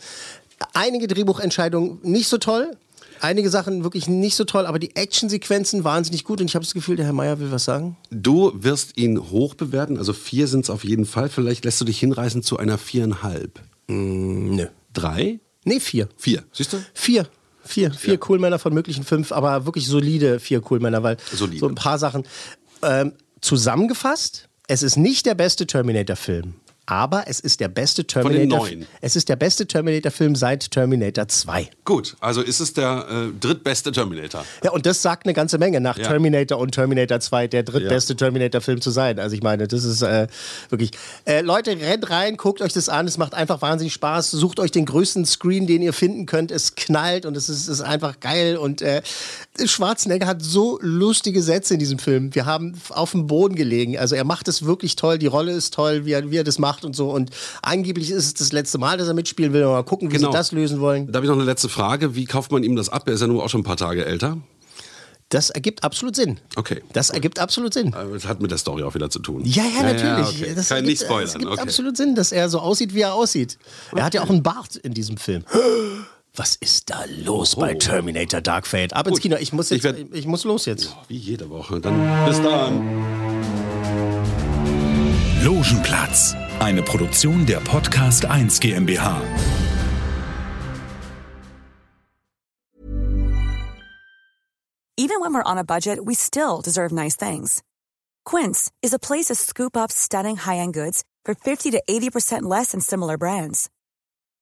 Einige 0.74 1.08
Drehbuchentscheidungen 1.08 2.00
nicht 2.04 2.28
so 2.28 2.38
toll. 2.38 2.72
Einige 3.22 3.50
Sachen 3.50 3.84
wirklich 3.84 4.08
nicht 4.08 4.36
so 4.36 4.44
toll, 4.44 4.66
aber 4.66 4.80
die 4.80 4.96
Actionsequenzen 4.96 5.84
wahnsinnig 5.84 6.24
gut 6.24 6.42
und 6.42 6.48
ich 6.48 6.56
habe 6.56 6.66
das 6.66 6.74
Gefühl, 6.74 6.96
der 6.96 7.06
Herr 7.06 7.14
Meier 7.14 7.40
will 7.40 7.52
was 7.52 7.64
sagen. 7.66 7.98
Du 8.12 8.52
wirst 8.56 8.98
ihn 8.98 9.20
hoch 9.32 9.56
bewerten, 9.56 9.98
also 9.98 10.14
vier 10.14 10.48
sind 10.48 10.66
es 10.66 10.70
auf 10.70 10.84
jeden 10.84 11.06
Fall. 11.06 11.30
Vielleicht 11.30 11.66
lässt 11.66 11.80
du 11.82 11.86
dich 11.86 12.00
hinreißen 12.00 12.44
zu 12.44 12.58
einer 12.58 12.78
viereinhalb. 12.78 13.60
Nö. 13.88 14.68
Drei? 14.94 15.40
Nee, 15.64 15.80
vier. 15.80 16.10
Vier. 16.18 16.44
Siehst 16.52 16.74
du? 16.74 16.78
Vier. 16.94 17.28
Vier, 17.64 17.92
vier 17.92 18.14
Ja. 18.14 18.20
Coolmänner 18.20 18.60
von 18.60 18.74
möglichen 18.74 19.04
fünf, 19.04 19.32
aber 19.32 19.66
wirklich 19.66 19.88
solide 19.88 20.40
vier 20.40 20.62
Coolmänner, 20.62 21.02
weil 21.02 21.18
Solide. 21.34 21.60
so 21.60 21.68
ein 21.68 21.74
paar 21.76 21.98
Sachen. 21.98 22.24
Ähm, 22.84 23.14
zusammengefasst, 23.42 24.50
es 24.68 24.84
ist 24.84 24.98
nicht 24.98 25.26
der 25.26 25.34
beste 25.36 25.66
Terminator-Film. 25.66 26.54
Aber 26.88 27.24
es 27.28 27.40
ist 27.40 27.60
der 27.60 27.68
beste 27.68 28.06
Terminator. 28.06 28.68
Es 29.02 29.16
ist 29.16 29.28
der 29.30 29.36
beste 29.36 29.66
Terminator-Film 29.66 30.36
seit 30.36 30.70
Terminator 30.70 31.28
2. 31.28 31.70
Gut, 31.84 32.16
also 32.20 32.42
ist 32.42 32.60
es 32.60 32.74
der 32.74 33.08
äh, 33.10 33.40
drittbeste 33.40 33.92
Terminator. 33.92 34.46
Ja, 34.64 34.72
und 34.72 34.86
das 34.86 35.02
sagt 35.02 35.26
eine 35.26 35.34
ganze 35.34 35.58
Menge 35.58 35.82
nach 35.82 35.98
Ja. 35.98 36.08
Terminator 36.08 36.60
und 36.60 36.72
Terminator 36.72 37.20
2, 37.20 37.48
der 37.48 37.64
drittbeste 37.64 38.16
Terminator-Film 38.16 38.82
zu 38.82 38.92
sein. 38.92 39.20
Also 39.20 39.36
ich 39.36 39.42
meine, 39.42 39.68
das 39.68 39.84
ist 39.84 40.02
äh, 40.04 40.28
wirklich. 40.70 40.92
Äh, 41.26 41.42
Leute, 41.42 41.72
rennt 41.72 42.10
rein, 42.12 42.38
guckt 42.38 42.62
euch 42.62 42.74
das 42.74 42.88
an. 42.90 43.08
Es 43.08 43.18
macht 43.18 43.34
einfach 43.34 43.62
wahnsinnig 43.62 43.94
Spaß. 43.94 44.32
Sucht 44.32 44.60
euch 44.60 44.72
den 44.72 44.86
größten 44.86 45.26
Screen, 45.26 45.66
den 45.66 45.82
ihr 45.82 45.94
finden 45.94 46.26
könnt. 46.28 46.52
Es 46.52 46.76
knallt 46.76 47.26
und 47.26 47.36
es 47.36 47.50
ist, 47.50 47.68
ist 47.68 47.82
einfach 47.82 48.20
geil. 48.20 48.58
Und 48.58 48.82
äh, 48.84 49.02
Schwarzenegger 49.64 50.28
hat 50.28 50.44
so 50.44 50.78
lustige 50.82 51.42
Sätze 51.42 51.74
in 51.76 51.80
diesem 51.80 52.00
Film. 52.00 52.36
Wir 52.36 52.46
haben 52.46 52.74
auf 52.90 53.12
dem 53.12 53.28
Boden 53.28 53.56
gelegen. 53.56 53.98
Also 53.98 54.16
er 54.16 54.24
macht 54.24 54.48
es 54.48 54.66
wirklich 54.66 54.96
toll. 54.96 55.18
Die 55.18 55.28
Rolle 55.28 55.52
ist 55.54 55.74
toll, 55.74 56.06
wie 56.06 56.12
er, 56.12 56.30
wie 56.30 56.38
er 56.38 56.44
das 56.44 56.60
macht 56.60 56.75
und 56.84 56.96
so. 56.96 57.12
Und 57.12 57.30
angeblich 57.62 58.12
ist 58.12 58.26
es 58.26 58.34
das 58.34 58.52
letzte 58.52 58.78
Mal, 58.78 58.98
dass 58.98 59.08
er 59.08 59.14
mitspielen 59.14 59.54
will. 59.54 59.64
Mal 59.66 59.84
gucken, 59.84 60.10
wie 60.12 60.16
Genau. 60.18 60.32
sie 60.32 60.38
das 60.38 60.52
lösen 60.52 60.80
wollen. 60.82 61.08
Da 61.12 61.18
habe 61.18 61.26
ich 61.26 61.30
noch 61.30 61.38
eine 61.38 61.46
letzte 61.46 61.70
Frage. 61.70 62.16
Wie 62.16 62.26
kauft 62.26 62.52
man 62.52 62.64
ihm 62.64 62.76
das 62.76 62.90
ab? 62.90 63.04
Er 63.08 63.14
ist 63.14 63.22
ja 63.22 63.28
nur 63.28 63.44
auch 63.44 63.50
schon 63.50 63.62
ein 63.62 63.66
paar 63.66 63.78
Tage 63.78 64.04
älter. 64.06 64.38
Das 65.30 65.50
ergibt 65.50 65.84
absolut 65.84 66.16
Sinn. 66.16 66.40
Okay. 66.56 66.84
Das 66.94 67.10
ergibt 67.10 67.40
absolut 67.40 67.74
Sinn. 67.74 67.94
Aber 67.96 68.14
Das 68.14 68.28
hat 68.28 68.42
mit 68.42 68.52
der 68.52 68.60
Story 68.60 68.84
auch 68.84 68.94
wieder 68.94 69.10
zu 69.10 69.18
tun. 69.20 69.42
Ja, 69.44 69.64
ja, 69.64 69.82
natürlich. 69.82 70.42
okay. 70.44 70.54
Das 70.56 70.68
Kann 70.68 70.78
ergibt, 70.78 70.90
nicht 70.92 71.02
spoilern. 71.04 71.28
Es 71.28 71.34
gibt 71.34 71.46
okay. 71.52 71.62
absolut 71.62 71.98
Sinn, 71.98 72.14
dass 72.14 72.32
er 72.32 72.48
so 72.50 72.60
aussieht, 72.60 72.94
wie 72.94 73.02
er 73.02 73.14
aussieht. 73.16 73.58
Er 73.96 74.04
hat 74.06 74.14
ja 74.14 74.22
auch 74.24 74.30
einen 74.30 74.44
Bart 74.44 74.76
in 74.76 74.94
diesem 74.94 75.18
Film. 75.18 75.44
Was 76.38 76.56
ist 76.58 76.90
da 76.90 77.06
los 77.24 77.56
bei 77.56 77.74
Terminator 77.76 78.42
Dark 78.42 78.68
Fate? 78.68 78.92
Ab 78.94 79.08
ins 79.08 79.14
Oh. 79.14 79.16
Gut. 79.16 79.22
Kino. 79.22 79.38
Ich 79.40 79.52
muss, 79.54 79.72
Ich 79.72 79.82
jetzt, 79.82 79.98
werd- 79.98 80.14
ich, 80.14 80.28
muss 80.28 80.44
los 80.44 80.66
jetzt. 80.66 80.94
Wie 81.08 81.16
jede 81.18 81.50
Woche. 81.50 81.80
Dann 81.80 82.26
bis 82.28 82.42
dann. 82.42 82.82
Logenplatz, 85.44 86.36
eine 86.60 86.82
Produktion 86.82 87.46
der 87.46 87.60
Podcast 87.60 88.26
1 88.26 88.60
GmbH. 88.60 89.22
Even 94.98 95.20
when 95.20 95.34
we're 95.34 95.44
on 95.44 95.58
a 95.58 95.64
budget, 95.64 96.04
we 96.04 96.16
still 96.16 96.62
deserve 96.62 96.92
nice 96.92 97.16
things. 97.16 97.62
Quince 98.24 98.72
is 98.82 98.94
a 98.94 99.00
place 99.00 99.26
to 99.26 99.36
scoop 99.36 99.76
up 99.76 99.92
stunning 99.92 100.38
high-end 100.38 100.74
goods 100.74 101.04
for 101.26 101.36
50 101.36 101.72
to 101.72 101.84
80% 101.88 102.44
less 102.44 102.72
than 102.72 102.80
similar 102.80 103.18
brands. 103.18 103.70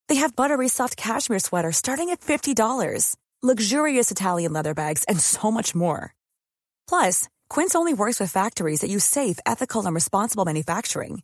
They 0.08 0.16
have 0.16 0.36
buttery 0.36 0.68
soft 0.70 0.96
cashmere 0.96 1.40
sweaters 1.40 1.78
starting 1.78 2.12
at 2.12 2.22
$50, 2.22 3.16
luxurious 3.42 4.12
Italian 4.12 4.54
leather 4.54 4.74
bags, 4.76 5.04
and 5.06 5.20
so 5.20 5.50
much 5.50 5.74
more. 5.74 6.14
Plus, 6.88 7.28
Quince 7.50 7.76
only 7.76 7.94
works 7.94 8.20
with 8.20 8.32
factories 8.32 8.82
that 8.82 8.90
use 8.90 9.04
safe, 9.04 9.40
ethical, 9.46 9.86
and 9.86 9.96
responsible 9.96 10.46
manufacturing. 10.46 11.24